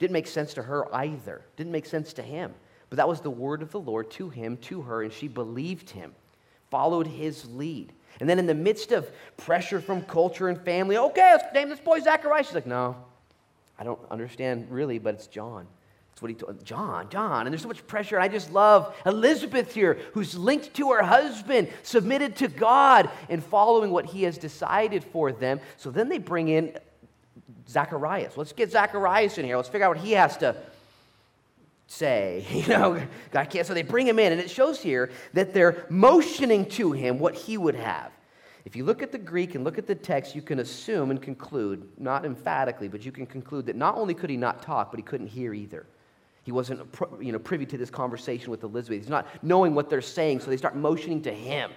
Didn't 0.01 0.13
make 0.13 0.25
sense 0.25 0.55
to 0.55 0.63
her 0.63 0.93
either. 0.95 1.43
Didn't 1.57 1.71
make 1.71 1.85
sense 1.85 2.13
to 2.13 2.23
him. 2.23 2.55
But 2.89 2.95
that 2.95 3.07
was 3.07 3.21
the 3.21 3.29
word 3.29 3.61
of 3.61 3.69
the 3.69 3.79
Lord 3.79 4.09
to 4.11 4.29
him, 4.29 4.57
to 4.57 4.81
her, 4.81 5.03
and 5.03 5.13
she 5.13 5.27
believed 5.27 5.91
him, 5.91 6.15
followed 6.71 7.05
his 7.05 7.47
lead. 7.51 7.93
And 8.19 8.27
then 8.27 8.39
in 8.39 8.47
the 8.47 8.55
midst 8.55 8.91
of 8.91 9.11
pressure 9.37 9.79
from 9.79 10.01
culture 10.01 10.49
and 10.49 10.59
family, 10.59 10.97
okay, 10.97 11.33
let's 11.33 11.53
name 11.53 11.69
this 11.69 11.79
boy 11.79 11.99
Zacharias. 11.99 12.47
She's 12.47 12.55
like, 12.55 12.65
no, 12.65 12.95
I 13.77 13.83
don't 13.83 13.99
understand 14.09 14.71
really, 14.71 14.97
but 14.97 15.13
it's 15.13 15.27
John. 15.27 15.67
That's 16.09 16.21
what 16.23 16.29
he 16.29 16.35
told 16.35 16.65
John, 16.65 17.07
John. 17.09 17.45
And 17.45 17.53
there's 17.53 17.61
so 17.61 17.67
much 17.67 17.85
pressure. 17.85 18.15
And 18.15 18.23
I 18.23 18.27
just 18.27 18.51
love 18.51 18.95
Elizabeth 19.05 19.71
here, 19.71 19.99
who's 20.13 20.35
linked 20.35 20.73
to 20.73 20.93
her 20.93 21.03
husband, 21.03 21.69
submitted 21.83 22.37
to 22.37 22.47
God, 22.47 23.07
and 23.29 23.43
following 23.43 23.91
what 23.91 24.07
he 24.07 24.23
has 24.23 24.39
decided 24.39 25.03
for 25.03 25.31
them. 25.31 25.59
So 25.77 25.91
then 25.91 26.09
they 26.09 26.17
bring 26.17 26.47
in 26.47 26.75
Zacharias. 27.67 28.37
Let's 28.37 28.53
get 28.53 28.71
Zacharias 28.71 29.37
in 29.37 29.45
here. 29.45 29.55
Let's 29.57 29.69
figure 29.69 29.85
out 29.85 29.95
what 29.95 30.05
he 30.05 30.13
has 30.13 30.37
to 30.37 30.55
say. 31.87 32.45
You 32.51 32.67
know, 32.67 33.01
God 33.31 33.49
can't. 33.49 33.65
So 33.65 33.73
they 33.73 33.81
bring 33.81 34.07
him 34.07 34.19
in, 34.19 34.31
and 34.31 34.41
it 34.41 34.49
shows 34.49 34.81
here 34.81 35.11
that 35.33 35.53
they're 35.53 35.85
motioning 35.89 36.65
to 36.69 36.91
him 36.91 37.19
what 37.19 37.35
he 37.35 37.57
would 37.57 37.75
have. 37.75 38.11
If 38.65 38.75
you 38.75 38.83
look 38.83 39.01
at 39.01 39.11
the 39.11 39.17
Greek 39.17 39.55
and 39.55 39.63
look 39.63 39.77
at 39.77 39.87
the 39.87 39.95
text, 39.95 40.35
you 40.35 40.41
can 40.41 40.59
assume 40.59 41.09
and 41.09 41.21
conclude, 41.21 41.89
not 41.97 42.25
emphatically, 42.25 42.87
but 42.87 43.03
you 43.03 43.11
can 43.11 43.25
conclude 43.25 43.65
that 43.65 43.75
not 43.75 43.97
only 43.97 44.13
could 44.13 44.29
he 44.29 44.37
not 44.37 44.61
talk, 44.61 44.91
but 44.91 44.99
he 44.99 45.03
couldn't 45.03 45.27
hear 45.27 45.53
either. 45.53 45.85
He 46.43 46.51
wasn't 46.51 46.87
you 47.19 47.31
know, 47.31 47.39
privy 47.39 47.65
to 47.67 47.77
this 47.77 47.89
conversation 47.89 48.51
with 48.51 48.63
Elizabeth. 48.63 49.01
He's 49.01 49.09
not 49.09 49.27
knowing 49.41 49.75
what 49.75 49.89
they're 49.89 50.01
saying, 50.01 50.39
so 50.39 50.49
they 50.49 50.57
start 50.57 50.75
motioning 50.75 51.21
to 51.23 51.33
him. 51.33 51.71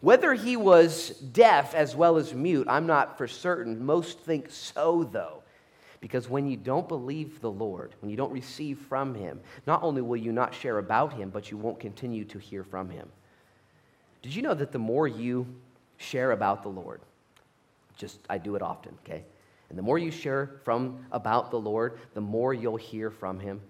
Whether 0.00 0.34
he 0.34 0.56
was 0.56 1.10
deaf 1.10 1.74
as 1.74 1.96
well 1.96 2.16
as 2.16 2.32
mute, 2.32 2.68
I'm 2.70 2.86
not 2.86 3.18
for 3.18 3.26
certain. 3.26 3.84
Most 3.84 4.20
think 4.20 4.50
so, 4.50 5.04
though. 5.04 5.42
Because 6.00 6.28
when 6.28 6.48
you 6.48 6.56
don't 6.56 6.86
believe 6.86 7.40
the 7.40 7.50
Lord, 7.50 7.94
when 8.00 8.10
you 8.10 8.16
don't 8.16 8.30
receive 8.32 8.78
from 8.78 9.14
him, 9.14 9.40
not 9.66 9.82
only 9.82 10.00
will 10.00 10.16
you 10.16 10.30
not 10.30 10.54
share 10.54 10.78
about 10.78 11.12
him, 11.12 11.30
but 11.30 11.50
you 11.50 11.56
won't 11.56 11.80
continue 11.80 12.24
to 12.26 12.38
hear 12.38 12.62
from 12.62 12.88
him. 12.88 13.08
Did 14.22 14.34
you 14.34 14.42
know 14.42 14.54
that 14.54 14.70
the 14.70 14.78
more 14.78 15.08
you 15.08 15.46
share 15.96 16.30
about 16.30 16.62
the 16.62 16.68
Lord, 16.68 17.00
just 17.96 18.20
I 18.30 18.38
do 18.38 18.54
it 18.54 18.62
often, 18.62 18.96
okay? 19.04 19.24
And 19.68 19.76
the 19.76 19.82
more 19.82 19.98
you 19.98 20.12
share 20.12 20.60
from 20.64 21.04
about 21.10 21.50
the 21.50 21.58
Lord, 21.58 21.98
the 22.14 22.20
more 22.20 22.54
you'll 22.54 22.76
hear 22.76 23.10
from 23.10 23.40
him, 23.40 23.60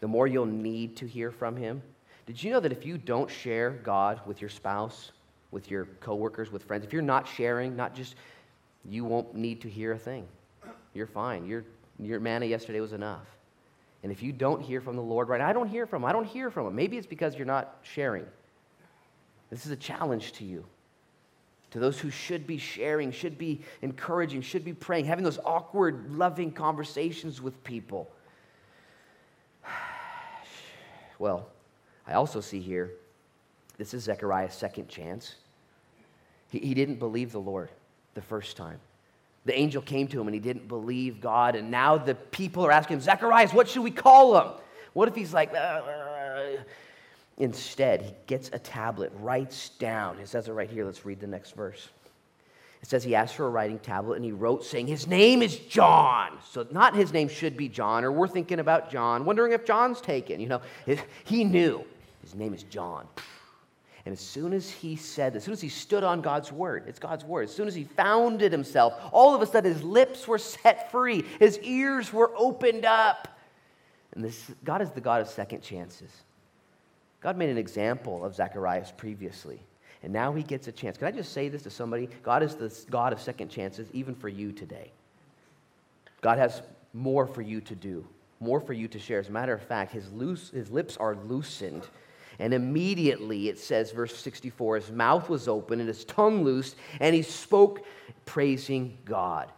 the 0.00 0.08
more 0.08 0.26
you'll 0.26 0.46
need 0.46 0.96
to 0.96 1.06
hear 1.06 1.30
from 1.30 1.56
him. 1.56 1.82
Did 2.26 2.42
you 2.42 2.50
know 2.50 2.60
that 2.60 2.72
if 2.72 2.84
you 2.84 2.98
don't 2.98 3.30
share 3.30 3.70
God 3.70 4.20
with 4.26 4.40
your 4.40 4.50
spouse, 4.50 5.12
with 5.54 5.70
your 5.70 5.86
coworkers, 6.00 6.50
with 6.50 6.64
friends, 6.64 6.84
if 6.84 6.92
you're 6.92 7.00
not 7.00 7.28
sharing, 7.28 7.76
not 7.76 7.94
just, 7.94 8.16
you 8.84 9.04
won't 9.04 9.34
need 9.36 9.62
to 9.62 9.70
hear 9.70 9.92
a 9.92 9.98
thing. 9.98 10.26
You're 10.92 11.06
fine. 11.06 11.46
Your, 11.46 11.64
your 12.00 12.18
manna 12.18 12.44
yesterday 12.44 12.80
was 12.80 12.92
enough. 12.92 13.24
And 14.02 14.10
if 14.10 14.20
you 14.20 14.32
don't 14.32 14.60
hear 14.60 14.80
from 14.80 14.96
the 14.96 15.02
Lord 15.02 15.28
right 15.28 15.40
now, 15.40 15.48
I 15.48 15.52
don't 15.52 15.68
hear 15.68 15.86
from 15.86 16.02
him. 16.02 16.08
I 16.08 16.12
don't 16.12 16.26
hear 16.26 16.50
from 16.50 16.66
him. 16.66 16.74
Maybe 16.74 16.98
it's 16.98 17.06
because 17.06 17.36
you're 17.36 17.46
not 17.46 17.78
sharing. 17.82 18.26
This 19.48 19.64
is 19.64 19.70
a 19.70 19.76
challenge 19.76 20.32
to 20.32 20.44
you, 20.44 20.64
to 21.70 21.78
those 21.78 22.00
who 22.00 22.10
should 22.10 22.48
be 22.48 22.58
sharing, 22.58 23.12
should 23.12 23.38
be 23.38 23.60
encouraging, 23.80 24.42
should 24.42 24.64
be 24.64 24.74
praying, 24.74 25.04
having 25.04 25.24
those 25.24 25.38
awkward, 25.44 26.12
loving 26.12 26.50
conversations 26.50 27.40
with 27.40 27.62
people. 27.64 28.10
Well, 31.20 31.48
I 32.08 32.14
also 32.14 32.40
see 32.40 32.58
here 32.58 32.90
this 33.78 33.94
is 33.94 34.02
Zechariah's 34.02 34.52
second 34.52 34.88
chance. 34.88 35.36
He, 36.54 36.68
he 36.68 36.74
didn't 36.74 37.00
believe 37.00 37.32
the 37.32 37.40
Lord 37.40 37.68
the 38.14 38.22
first 38.22 38.56
time. 38.56 38.78
The 39.44 39.58
angel 39.58 39.82
came 39.82 40.06
to 40.08 40.20
him 40.20 40.28
and 40.28 40.34
he 40.34 40.40
didn't 40.40 40.68
believe 40.68 41.20
God. 41.20 41.56
And 41.56 41.68
now 41.70 41.98
the 41.98 42.14
people 42.14 42.64
are 42.64 42.70
asking 42.70 42.98
him, 42.98 43.00
Zacharias, 43.00 43.52
what 43.52 43.68
should 43.68 43.82
we 43.82 43.90
call 43.90 44.40
him? 44.40 44.52
What 44.92 45.08
if 45.08 45.16
he's 45.16 45.34
like, 45.34 45.52
uh, 45.52 45.56
uh, 45.56 46.50
instead, 47.38 48.02
he 48.02 48.12
gets 48.28 48.50
a 48.52 48.58
tablet, 48.60 49.12
writes 49.16 49.70
down. 49.70 50.20
It 50.20 50.28
says 50.28 50.46
it 50.46 50.52
right 50.52 50.70
here. 50.70 50.84
Let's 50.84 51.04
read 51.04 51.18
the 51.18 51.26
next 51.26 51.56
verse. 51.56 51.88
It 52.82 52.88
says 52.88 53.02
he 53.02 53.16
asked 53.16 53.34
for 53.34 53.46
a 53.46 53.50
writing 53.50 53.80
tablet 53.80 54.14
and 54.14 54.24
he 54.24 54.30
wrote 54.30 54.64
saying, 54.64 54.86
His 54.86 55.08
name 55.08 55.42
is 55.42 55.56
John. 55.56 56.38
So, 56.48 56.66
not 56.70 56.94
his 56.94 57.12
name 57.12 57.28
should 57.28 57.56
be 57.56 57.68
John, 57.68 58.04
or 58.04 58.12
we're 58.12 58.28
thinking 58.28 58.60
about 58.60 58.92
John, 58.92 59.24
wondering 59.24 59.52
if 59.52 59.64
John's 59.64 60.00
taken. 60.00 60.38
You 60.38 60.48
know, 60.48 60.60
he 61.24 61.42
knew 61.42 61.84
his 62.22 62.36
name 62.36 62.54
is 62.54 62.62
John. 62.62 63.08
And 64.06 64.12
as 64.12 64.20
soon 64.20 64.52
as 64.52 64.70
he 64.70 64.96
said, 64.96 65.34
as 65.34 65.44
soon 65.44 65.54
as 65.54 65.62
he 65.62 65.70
stood 65.70 66.04
on 66.04 66.20
God's 66.20 66.52
word, 66.52 66.84
it's 66.86 66.98
God's 66.98 67.24
word, 67.24 67.44
as 67.44 67.54
soon 67.54 67.68
as 67.68 67.74
he 67.74 67.84
founded 67.84 68.52
himself, 68.52 68.94
all 69.12 69.34
of 69.34 69.40
a 69.40 69.46
sudden 69.46 69.72
his 69.72 69.82
lips 69.82 70.28
were 70.28 70.38
set 70.38 70.90
free, 70.90 71.24
his 71.38 71.58
ears 71.60 72.12
were 72.12 72.30
opened 72.36 72.84
up. 72.84 73.28
And 74.14 74.22
this, 74.22 74.50
God 74.62 74.82
is 74.82 74.90
the 74.90 75.00
God 75.00 75.22
of 75.22 75.28
second 75.28 75.62
chances. 75.62 76.10
God 77.20 77.38
made 77.38 77.48
an 77.48 77.56
example 77.56 78.22
of 78.22 78.34
Zacharias 78.34 78.92
previously, 78.94 79.58
and 80.02 80.12
now 80.12 80.34
he 80.34 80.42
gets 80.42 80.68
a 80.68 80.72
chance. 80.72 80.98
Can 80.98 81.06
I 81.06 81.10
just 81.10 81.32
say 81.32 81.48
this 81.48 81.62
to 81.62 81.70
somebody? 81.70 82.10
God 82.22 82.42
is 82.42 82.54
the 82.54 82.72
God 82.90 83.14
of 83.14 83.20
second 83.20 83.48
chances, 83.48 83.88
even 83.94 84.14
for 84.14 84.28
you 84.28 84.52
today. 84.52 84.92
God 86.20 86.36
has 86.36 86.60
more 86.92 87.26
for 87.26 87.40
you 87.40 87.62
to 87.62 87.74
do, 87.74 88.06
more 88.38 88.60
for 88.60 88.74
you 88.74 88.86
to 88.88 88.98
share. 88.98 89.18
As 89.18 89.28
a 89.28 89.32
matter 89.32 89.54
of 89.54 89.62
fact, 89.62 89.92
his, 89.92 90.12
loose, 90.12 90.50
his 90.50 90.70
lips 90.70 90.98
are 90.98 91.16
loosened 91.26 91.88
and 92.38 92.54
immediately, 92.54 93.48
it 93.48 93.58
says, 93.58 93.90
verse 93.92 94.16
64, 94.16 94.76
his 94.76 94.90
mouth 94.90 95.28
was 95.28 95.48
open 95.48 95.80
and 95.80 95.88
his 95.88 96.04
tongue 96.04 96.44
loosed, 96.44 96.76
and 97.00 97.14
he 97.14 97.22
spoke 97.22 97.84
praising 98.26 98.96
God. 99.04 99.50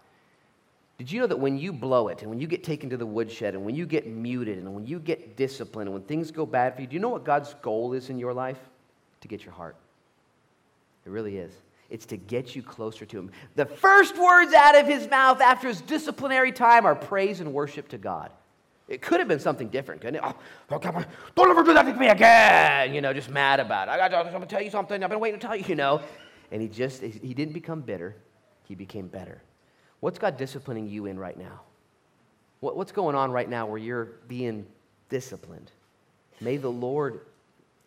Did 0.99 1.12
you 1.12 1.20
know 1.20 1.27
that 1.27 1.39
when 1.39 1.59
you 1.59 1.72
blow 1.72 2.09
it, 2.09 2.22
and 2.22 2.31
when 2.31 2.41
you 2.41 2.47
get 2.47 2.64
taken 2.64 2.89
to 2.91 2.97
the 2.97 3.07
woodshed, 3.07 3.55
and 3.55 3.64
when 3.64 3.74
you 3.74 3.85
get 3.85 4.07
muted, 4.07 4.59
and 4.59 4.74
when 4.74 4.87
you 4.87 4.99
get 4.99 5.37
disciplined, 5.37 5.89
and 5.89 5.95
when 5.95 6.03
things 6.05 6.31
go 6.31 6.47
bad 6.47 6.74
for 6.74 6.81
you, 6.81 6.87
do 6.87 6.95
you 6.95 7.01
know 7.01 7.11
what 7.11 7.24
God's 7.24 7.55
goal 7.61 7.93
is 7.93 8.09
in 8.09 8.18
your 8.18 8.33
life? 8.33 8.59
To 9.20 9.29
get 9.29 9.45
your 9.45 9.53
heart. 9.53 9.77
It 11.05 11.11
really 11.11 11.37
is. 11.37 11.53
It's 11.91 12.07
to 12.07 12.16
get 12.16 12.57
you 12.57 12.62
closer 12.62 13.05
to 13.07 13.18
Him. 13.18 13.31
The 13.55 13.66
first 13.66 14.16
words 14.18 14.55
out 14.55 14.77
of 14.77 14.87
His 14.87 15.09
mouth 15.09 15.41
after 15.41 15.68
His 15.68 15.81
disciplinary 15.83 16.51
time 16.51 16.87
are 16.87 16.95
praise 16.95 17.41
and 17.41 17.53
worship 17.53 17.89
to 17.89 17.99
God. 17.99 18.31
It 18.89 19.03
could 19.03 19.18
have 19.18 19.28
been 19.28 19.41
something 19.41 19.68
different, 19.68 20.01
couldn't 20.01 20.16
it? 20.16 20.22
Oh, 20.24 20.34
oh 20.70 20.78
come 20.78 20.97
on, 20.97 21.07
don't 21.34 21.51
ever 21.51 21.62
do 21.64 21.74
that 21.74 21.82
to 21.82 21.95
me 21.95 22.09
again. 22.09 22.95
You 22.95 23.01
know, 23.01 23.12
just 23.12 23.30
mad 23.30 23.59
about 23.59 23.89
it. 23.89 23.93
I 23.93 23.97
got, 24.09 24.14
I'm 24.14 24.30
going 24.30 24.43
to 24.43 24.47
tell 24.47 24.62
you 24.62 24.70
something. 24.70 25.03
I've 25.03 25.11
been 25.11 25.20
waiting 25.20 25.41
to 25.41 25.47
tell 25.47 25.57
you, 25.57 25.64
you 25.66 25.74
know. 25.74 26.01
And 26.53 26.62
he 26.62 26.68
just, 26.68 27.03
he 27.03 27.34
didn't 27.34 27.55
become 27.55 27.80
bitter. 27.80 28.14
He 28.64 28.76
became 28.76 29.09
better. 29.09 29.43
What's 30.01 30.18
God 30.18 30.37
disciplining 30.37 30.89
you 30.89 31.07
in 31.07 31.18
right 31.18 31.37
now? 31.37 31.62
What, 32.61 32.76
what's 32.76 32.93
going 32.93 33.16
on 33.16 33.32
right 33.32 33.49
now 33.49 33.66
where 33.66 33.78
you're 33.78 34.20
being 34.28 34.66
disciplined? 35.09 35.72
May 36.41 36.57
the 36.57 36.70
Lord 36.70 37.22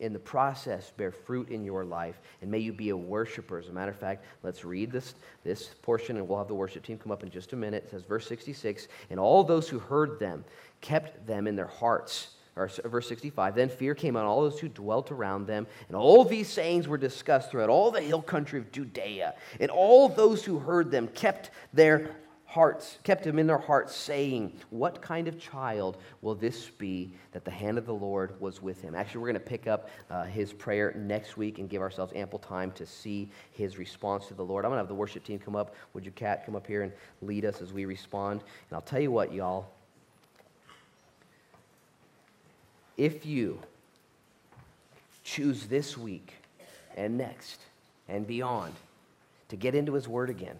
in 0.00 0.12
the 0.12 0.18
process 0.18 0.92
bear 0.96 1.12
fruit 1.12 1.48
in 1.50 1.64
your 1.64 1.84
life 1.84 2.20
and 2.42 2.50
may 2.50 2.58
you 2.58 2.72
be 2.72 2.88
a 2.90 2.96
worshiper 2.96 3.58
as 3.58 3.68
a 3.68 3.72
matter 3.72 3.92
of 3.92 3.98
fact 3.98 4.24
let's 4.42 4.64
read 4.64 4.90
this, 4.90 5.14
this 5.44 5.70
portion 5.82 6.16
and 6.16 6.26
we'll 6.26 6.38
have 6.38 6.48
the 6.48 6.54
worship 6.54 6.84
team 6.84 6.98
come 6.98 7.12
up 7.12 7.22
in 7.22 7.30
just 7.30 7.52
a 7.52 7.56
minute 7.56 7.84
it 7.84 7.90
says 7.90 8.02
verse 8.02 8.26
66 8.26 8.88
and 9.10 9.20
all 9.20 9.44
those 9.44 9.68
who 9.68 9.78
heard 9.78 10.18
them 10.18 10.44
kept 10.80 11.26
them 11.26 11.46
in 11.46 11.56
their 11.56 11.66
hearts. 11.66 12.30
Or 12.56 12.68
verse 12.84 13.08
65 13.08 13.54
Then 13.54 13.68
fear 13.68 13.94
came 13.94 14.16
on 14.16 14.24
all 14.24 14.42
those 14.42 14.58
who 14.58 14.68
dwelt 14.68 15.10
around 15.10 15.46
them, 15.46 15.66
and 15.88 15.96
all 15.96 16.24
these 16.24 16.48
sayings 16.48 16.88
were 16.88 16.98
discussed 16.98 17.50
throughout 17.50 17.70
all 17.70 17.90
the 17.90 18.00
hill 18.00 18.22
country 18.22 18.58
of 18.58 18.72
Judea. 18.72 19.34
And 19.60 19.70
all 19.70 20.08
those 20.08 20.44
who 20.44 20.58
heard 20.58 20.90
them 20.90 21.08
kept 21.08 21.50
their 21.72 22.10
hearts, 22.50 22.98
kept 23.04 23.26
him 23.26 23.38
in 23.38 23.46
their 23.46 23.58
hearts, 23.58 23.94
saying, 23.94 24.52
What 24.70 25.00
kind 25.00 25.28
of 25.28 25.38
child 25.38 25.96
will 26.20 26.34
this 26.34 26.68
be 26.68 27.12
that 27.32 27.44
the 27.44 27.50
hand 27.50 27.78
of 27.78 27.86
the 27.86 27.94
Lord 27.94 28.40
was 28.40 28.60
with 28.60 28.82
him? 28.82 28.94
Actually, 28.94 29.20
we're 29.22 29.28
going 29.28 29.34
to 29.34 29.40
pick 29.40 29.66
up 29.66 29.88
uh, 30.10 30.24
his 30.24 30.52
prayer 30.52 30.92
next 30.96 31.36
week 31.36 31.58
and 31.58 31.68
give 31.68 31.82
ourselves 31.82 32.12
ample 32.14 32.38
time 32.38 32.72
to 32.72 32.84
see 32.84 33.30
his 33.52 33.78
response 33.78 34.26
to 34.26 34.34
the 34.34 34.44
Lord. 34.44 34.64
I'm 34.64 34.70
going 34.70 34.78
to 34.78 34.82
have 34.82 34.88
the 34.88 34.94
worship 34.94 35.24
team 35.24 35.38
come 35.38 35.56
up. 35.56 35.74
Would 35.94 36.04
you, 36.04 36.12
Cat, 36.12 36.44
come 36.44 36.56
up 36.56 36.66
here 36.66 36.82
and 36.82 36.92
lead 37.22 37.44
us 37.44 37.62
as 37.62 37.72
we 37.72 37.84
respond? 37.84 38.40
And 38.40 38.76
I'll 38.76 38.82
tell 38.82 39.00
you 39.00 39.10
what, 39.10 39.32
y'all. 39.32 39.70
if 43.00 43.24
you 43.24 43.58
choose 45.24 45.66
this 45.68 45.96
week 45.96 46.34
and 46.98 47.16
next 47.16 47.60
and 48.08 48.26
beyond 48.26 48.74
to 49.48 49.56
get 49.56 49.74
into 49.74 49.94
His 49.94 50.06
Word 50.06 50.28
again, 50.28 50.58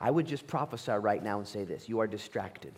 I 0.00 0.10
would 0.10 0.26
just 0.26 0.46
prophesy 0.46 0.92
right 0.92 1.22
now 1.22 1.38
and 1.38 1.48
say 1.48 1.64
this 1.64 1.88
you 1.88 2.00
are 2.00 2.06
distracted. 2.06 2.72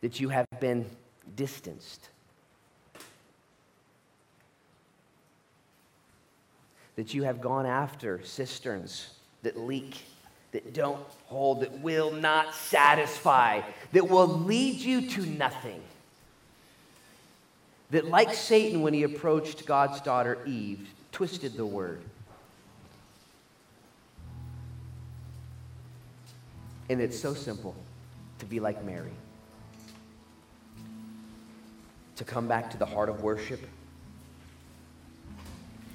That 0.00 0.18
you 0.18 0.30
have 0.30 0.46
been 0.60 0.86
distanced. 1.36 2.08
That 6.96 7.14
you 7.14 7.22
have 7.24 7.40
gone 7.40 7.66
after 7.66 8.22
cisterns 8.24 9.10
that 9.42 9.58
leak 9.58 9.96
that 10.52 10.74
don't 10.74 11.00
hold, 11.26 11.60
that 11.60 11.80
will 11.80 12.10
not 12.12 12.54
satisfy, 12.54 13.60
that 13.92 14.08
will 14.08 14.26
lead 14.26 14.76
you 14.76 15.08
to 15.08 15.24
nothing. 15.24 15.80
That, 17.90 18.06
like 18.06 18.34
Satan 18.34 18.82
when 18.82 18.94
he 18.94 19.02
approached 19.02 19.66
God's 19.66 20.00
daughter 20.00 20.38
Eve, 20.46 20.88
twisted 21.12 21.54
the 21.54 21.66
word. 21.66 22.02
And 26.88 27.00
it's 27.00 27.18
so 27.18 27.34
simple 27.34 27.74
to 28.38 28.46
be 28.46 28.60
like 28.60 28.84
Mary, 28.84 29.12
to 32.16 32.24
come 32.24 32.48
back 32.48 32.70
to 32.70 32.76
the 32.76 32.86
heart 32.86 33.08
of 33.08 33.22
worship, 33.22 33.60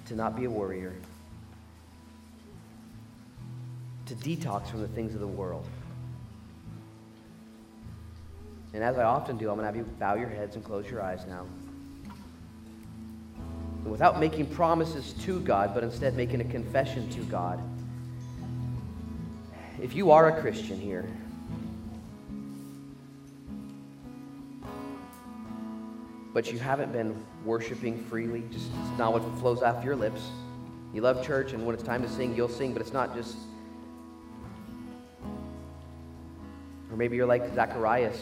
to 0.08 0.16
not 0.16 0.36
be 0.36 0.46
a 0.46 0.50
warrior 0.50 0.94
to 4.06 4.16
detox 4.16 4.70
from 4.70 4.82
the 4.82 4.88
things 4.90 5.14
of 5.14 5.20
the 5.20 5.28
world. 5.28 5.66
And 8.74 8.84
as 8.84 8.98
I 8.98 9.04
often 9.04 9.38
do, 9.38 9.50
I'm 9.50 9.56
going 9.56 9.64
to 9.64 9.66
have 9.66 9.76
you 9.76 9.84
bow 10.00 10.16
your 10.16 10.30
heads 10.30 10.56
and 10.56 10.64
close 10.64 10.90
your 10.90 11.02
eyes 11.02 11.26
now. 11.28 11.46
And 13.86 13.92
without 13.92 14.20
making 14.20 14.48
promises 14.48 15.14
to 15.22 15.40
God, 15.40 15.74
but 15.74 15.84
instead 15.84 16.16
making 16.16 16.42
a 16.42 16.44
confession 16.44 17.10
to 17.12 17.22
God. 17.22 17.62
If 19.82 19.96
you 19.96 20.12
are 20.12 20.28
a 20.28 20.42
Christian 20.42 20.78
here, 20.78 21.08
but 26.34 26.52
you 26.52 26.60
haven't 26.60 26.92
been 26.92 27.24
worshiping 27.46 28.04
freely, 28.06 28.44
just 28.52 28.68
it's 28.68 28.98
not 28.98 29.14
what 29.14 29.22
flows 29.40 29.62
off 29.62 29.86
your 29.86 29.96
lips. 29.96 30.22
You 30.94 31.00
love 31.02 31.26
church, 31.26 31.54
and 31.54 31.66
when 31.66 31.74
it's 31.74 31.84
time 31.84 32.02
to 32.02 32.10
sing, 32.10 32.36
you'll 32.36 32.50
sing, 32.50 32.74
but 32.74 32.82
it's 32.82 32.92
not 32.92 33.16
just 33.16 33.38
Or 36.96 36.98
maybe 36.98 37.18
you're 37.18 37.26
like 37.26 37.54
Zacharias, 37.54 38.18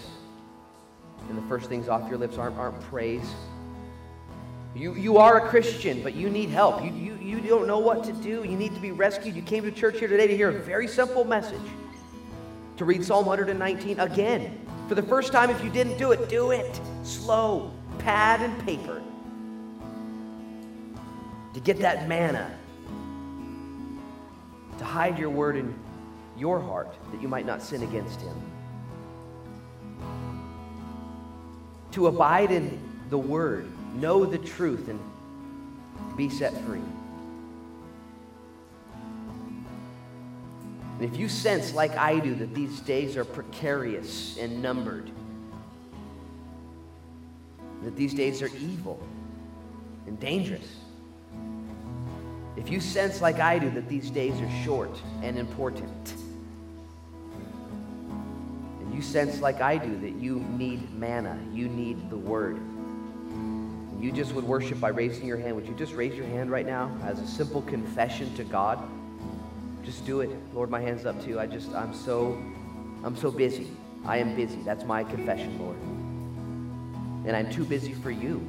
and 1.29 1.37
the 1.37 1.43
first 1.43 1.69
things 1.69 1.87
off 1.89 2.09
your 2.09 2.17
lips 2.17 2.39
aren't, 2.39 2.57
aren't 2.57 2.81
praise. 2.81 3.35
You, 4.75 4.95
you 4.95 5.17
are 5.17 5.45
a 5.45 5.49
Christian, 5.49 6.01
but 6.01 6.15
you 6.15 6.29
need 6.29 6.49
help. 6.49 6.83
You, 6.83 6.91
you, 6.91 7.15
you 7.15 7.39
don't 7.41 7.67
know 7.67 7.79
what 7.79 8.03
to 8.05 8.13
do. 8.13 8.43
You 8.43 8.57
need 8.57 8.73
to 8.73 8.81
be 8.81 8.91
rescued. 8.91 9.35
You 9.35 9.41
came 9.41 9.63
to 9.63 9.71
church 9.71 9.99
here 9.99 10.07
today 10.07 10.27
to 10.27 10.35
hear 10.35 10.49
a 10.49 10.59
very 10.59 10.87
simple 10.87 11.23
message 11.23 11.61
to 12.77 12.85
read 12.85 13.05
Psalm 13.05 13.25
119 13.25 13.99
again. 13.99 14.59
For 14.87 14.95
the 14.95 15.03
first 15.03 15.31
time, 15.31 15.49
if 15.49 15.63
you 15.63 15.69
didn't 15.69 15.97
do 15.97 16.11
it, 16.11 16.27
do 16.27 16.51
it. 16.51 16.81
Slow, 17.03 17.71
pad 17.99 18.41
and 18.41 18.65
paper. 18.65 19.01
To 21.53 21.59
get 21.59 21.79
that 21.79 22.07
manna. 22.07 22.57
To 24.79 24.83
hide 24.83 25.19
your 25.19 25.29
word 25.29 25.55
in 25.55 25.73
your 26.35 26.59
heart 26.59 26.93
that 27.11 27.21
you 27.21 27.27
might 27.27 27.45
not 27.45 27.61
sin 27.61 27.83
against 27.83 28.19
him. 28.21 28.35
to 31.93 32.07
abide 32.07 32.51
in 32.51 32.81
the 33.11 33.17
word, 33.17 33.71
know 33.93 34.25
the 34.25 34.37
truth, 34.37 34.89
and 34.89 34.99
be 36.17 36.29
set 36.29 36.53
free. 36.65 36.81
And 40.99 41.11
if 41.11 41.17
you 41.17 41.27
sense, 41.27 41.73
like 41.73 41.97
I 41.97 42.19
do, 42.19 42.35
that 42.35 42.53
these 42.53 42.79
days 42.81 43.17
are 43.17 43.25
precarious 43.25 44.37
and 44.37 44.61
numbered, 44.61 45.09
that 47.83 47.95
these 47.95 48.13
days 48.13 48.41
are 48.41 48.49
evil 48.55 49.05
and 50.07 50.19
dangerous. 50.19 50.75
If 52.55 52.69
you 52.69 52.79
sense, 52.79 53.21
like 53.21 53.39
I 53.39 53.57
do, 53.57 53.69
that 53.71 53.89
these 53.89 54.11
days 54.11 54.39
are 54.39 54.63
short 54.63 54.95
and 55.23 55.39
important, 55.39 56.13
and 58.79 58.93
you 58.93 59.01
sense, 59.01 59.41
like 59.41 59.59
I 59.59 59.77
do, 59.77 59.97
that 60.01 60.13
you 60.13 60.39
need 60.39 60.93
manna, 60.93 61.37
you 61.51 61.67
need 61.67 62.09
the 62.11 62.17
word, 62.17 62.59
you 64.03 64.11
just 64.11 64.33
would 64.33 64.43
worship 64.43 64.81
by 64.81 64.89
raising 64.89 65.25
your 65.25 65.37
hand, 65.37 65.55
would 65.55 65.65
you 65.65 65.73
just 65.75 65.93
raise 65.93 66.13
your 66.13 66.25
hand 66.25 66.51
right 66.51 66.65
now 66.65 66.91
as 67.05 67.21
a 67.21 67.25
simple 67.25 67.61
confession 67.61 68.35
to 68.35 68.43
God? 68.43 68.77
Just 69.81 70.05
do 70.05 70.19
it. 70.19 70.29
Lord, 70.53 70.69
my 70.69 70.81
hand's 70.81 71.05
up 71.05 71.21
to 71.23 71.29
you. 71.29 71.39
I 71.39 71.45
just, 71.45 71.73
I'm 71.73 71.93
so, 71.93 72.37
I'm 73.05 73.15
so 73.15 73.31
busy. 73.31 73.65
I 74.05 74.17
am 74.17 74.35
busy. 74.35 74.57
That's 74.63 74.83
my 74.83 75.05
confession, 75.05 75.57
Lord. 75.57 75.77
And 77.25 77.33
I'm 77.33 77.49
too 77.49 77.63
busy 77.63 77.93
for 77.93 78.11
you. 78.11 78.45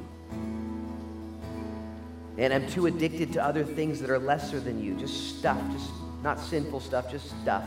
And 2.37 2.53
I'm 2.53 2.67
too 2.69 2.87
addicted 2.87 3.31
to 3.33 3.43
other 3.43 3.63
things 3.63 4.01
that 4.01 4.09
are 4.09 4.19
lesser 4.19 4.59
than 4.59 4.83
you. 4.83 4.93
Just 4.95 5.39
stuff, 5.39 5.61
just 5.71 5.89
not 6.21 6.37
sinful 6.37 6.81
stuff, 6.81 7.09
just 7.09 7.29
stuff. 7.41 7.63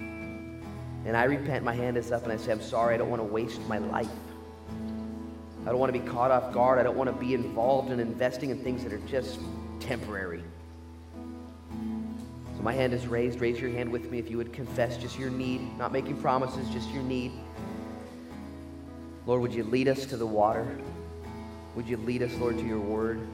And 0.00 1.16
I 1.16 1.22
repent, 1.22 1.62
my 1.62 1.74
hand 1.74 1.96
is 1.96 2.10
up, 2.10 2.24
and 2.24 2.32
I 2.32 2.36
say, 2.36 2.50
I'm 2.50 2.60
sorry, 2.60 2.96
I 2.96 2.98
don't 2.98 3.10
want 3.10 3.20
to 3.20 3.26
waste 3.26 3.60
my 3.68 3.78
life. 3.78 4.10
I 5.66 5.70
don't 5.70 5.80
want 5.80 5.92
to 5.92 5.98
be 5.98 6.06
caught 6.06 6.30
off 6.30 6.52
guard. 6.52 6.78
I 6.78 6.84
don't 6.84 6.96
want 6.96 7.10
to 7.10 7.16
be 7.16 7.34
involved 7.34 7.90
in 7.90 7.98
investing 7.98 8.50
in 8.50 8.62
things 8.62 8.84
that 8.84 8.92
are 8.92 9.00
just 9.08 9.40
temporary. 9.80 10.44
So 12.56 12.62
my 12.62 12.72
hand 12.72 12.94
is 12.94 13.08
raised. 13.08 13.40
Raise 13.40 13.60
your 13.60 13.70
hand 13.70 13.90
with 13.90 14.08
me 14.08 14.20
if 14.20 14.30
you 14.30 14.36
would 14.36 14.52
confess 14.52 14.96
just 14.96 15.18
your 15.18 15.28
need, 15.28 15.76
not 15.76 15.90
making 15.90 16.18
promises, 16.18 16.68
just 16.70 16.88
your 16.90 17.02
need. 17.02 17.32
Lord, 19.26 19.42
would 19.42 19.52
you 19.52 19.64
lead 19.64 19.88
us 19.88 20.06
to 20.06 20.16
the 20.16 20.26
water? 20.26 20.78
Would 21.74 21.88
you 21.88 21.96
lead 21.96 22.22
us, 22.22 22.32
Lord, 22.36 22.56
to 22.58 22.64
your 22.64 22.78
word? 22.78 23.26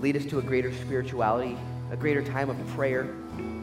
Lead 0.00 0.16
us 0.16 0.24
to 0.26 0.40
a 0.40 0.42
greater 0.42 0.72
spirituality, 0.74 1.56
a 1.92 1.96
greater 1.96 2.24
time 2.24 2.50
of 2.50 2.66
prayer, 2.68 3.08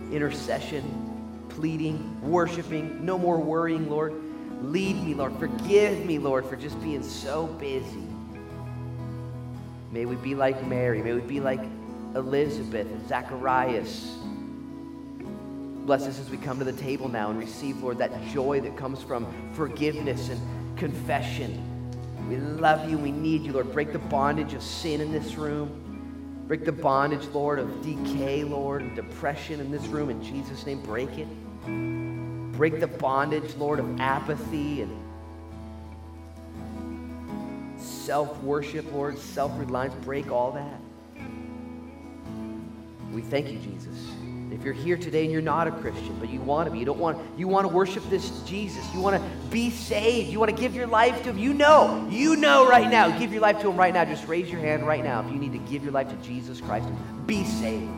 intercession, 0.10 1.46
pleading, 1.50 2.18
worshiping, 2.22 3.06
no 3.06 3.18
more 3.18 3.38
worrying, 3.38 3.90
Lord. 3.90 4.14
Lead 4.62 5.04
me, 5.04 5.14
Lord. 5.14 5.38
Forgive 5.38 6.06
me, 6.06 6.18
Lord, 6.18 6.46
for 6.46 6.56
just 6.56 6.82
being 6.82 7.04
so 7.04 7.48
busy. 7.48 8.08
May 9.92 10.06
we 10.06 10.16
be 10.16 10.36
like 10.36 10.66
Mary. 10.68 11.02
May 11.02 11.14
we 11.14 11.22
be 11.22 11.40
like 11.40 11.62
Elizabeth 12.16 12.88
and 12.88 13.08
Zacharias. 13.08 14.18
Bless 15.86 16.04
us 16.04 16.20
as 16.20 16.30
we 16.30 16.38
come 16.38 16.58
to 16.60 16.66
the 16.66 16.74
table 16.74 17.08
now 17.08 17.30
and 17.30 17.38
receive, 17.38 17.78
Lord, 17.84 18.00
that 18.00 18.12
joy 18.28 18.60
that 18.62 18.76
comes 18.76 19.04
from 19.04 19.28
forgiveness 19.54 20.30
and 20.30 20.78
confession. 20.78 21.62
We 22.28 22.38
love 22.38 22.90
you. 22.90 22.98
We 22.98 23.12
need 23.12 23.44
you, 23.44 23.54
Lord. 23.54 23.72
Break 23.72 23.94
the 23.94 24.00
bondage 24.00 24.54
of 24.54 24.64
sin 24.64 25.00
in 25.00 25.12
this 25.12 25.36
room. 25.36 26.44
Break 26.48 26.66
the 26.66 26.72
bondage, 26.72 27.26
Lord, 27.34 27.60
of 27.60 27.84
decay, 27.84 28.44
Lord, 28.44 28.82
and 28.82 28.96
depression 28.96 29.60
in 29.60 29.72
this 29.72 29.86
room. 29.88 30.10
In 30.10 30.24
Jesus' 30.24 30.66
name, 30.66 30.82
break 30.82 31.10
it. 31.18 31.28
Break 32.58 32.80
the 32.80 32.88
bondage, 32.88 33.56
Lord, 33.56 33.80
of 33.80 34.00
apathy 34.00 34.82
and 34.82 35.06
self 37.80 38.42
worship, 38.44 38.92
Lord, 38.94 39.18
self 39.18 39.52
reliance. 39.60 39.94
Break 40.06 40.32
all 40.32 40.52
that. 40.52 40.80
We 43.12 43.22
thank 43.22 43.52
you, 43.52 43.60
Jesus. 43.60 43.96
If 44.52 44.64
you're 44.64 44.74
here 44.74 44.96
today 44.96 45.24
and 45.24 45.32
you're 45.32 45.42
not 45.42 45.68
a 45.68 45.72
Christian, 45.72 46.16
but 46.20 46.30
you 46.30 46.40
want 46.40 46.68
to 46.68 46.72
be, 46.72 46.80
you 46.80 46.86
don't 46.86 47.00
want, 47.00 47.18
you 47.38 47.48
want 47.48 47.68
to 47.68 47.74
worship 47.74 48.08
this 48.10 48.30
Jesus, 48.42 48.86
you 48.94 49.02
want 49.02 49.16
to 49.16 49.30
be 49.50 49.70
saved, 49.70 50.30
you 50.30 50.40
want 50.40 50.56
to 50.56 50.58
give 50.58 50.76
your 50.76 50.88
life 50.88 51.24
to 51.24 51.30
Him, 51.32 51.38
you 51.38 51.54
know, 51.54 52.08
you 52.10 52.36
know 52.36 52.68
right 52.68 52.90
now, 52.90 53.18
give 53.18 53.34
your 53.34 53.42
life 53.42 53.60
to 53.62 53.70
Him 53.70 53.78
right 53.78 53.94
now. 53.94 54.06
Just 54.06 54.28
raise 54.28 54.50
your 54.50 54.62
hand 54.62 54.88
right 54.88 55.04
now 55.04 55.26
if 55.26 55.32
you 55.32 55.40
need 55.40 55.52
to 55.52 55.70
give 55.70 55.84
your 55.84 55.92
life 55.92 56.10
to 56.10 56.16
Jesus 56.18 56.62
Christ. 56.62 56.88
Be 57.26 57.44
saved. 57.44 57.92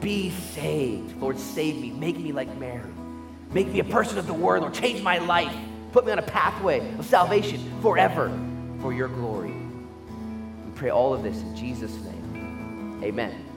Be 0.00 0.30
saved. 0.30 1.20
Lord, 1.20 1.38
save 1.38 1.76
me. 1.76 1.90
Make 1.90 2.18
me 2.18 2.32
like 2.32 2.52
Mary. 2.58 2.90
Make 3.52 3.68
me 3.68 3.80
a 3.80 3.84
person 3.84 4.18
of 4.18 4.26
the 4.26 4.34
Word. 4.34 4.60
Lord, 4.62 4.74
change 4.74 5.02
my 5.02 5.18
life. 5.18 5.54
Put 5.92 6.06
me 6.06 6.12
on 6.12 6.18
a 6.18 6.22
pathway 6.22 6.94
of 6.98 7.04
salvation 7.04 7.80
forever 7.82 8.30
for 8.80 8.92
your 8.92 9.08
glory. 9.08 9.52
We 9.52 10.70
pray 10.74 10.90
all 10.90 11.12
of 11.12 11.22
this 11.22 11.40
in 11.40 11.56
Jesus' 11.56 11.94
name. 11.94 13.00
Amen. 13.02 13.49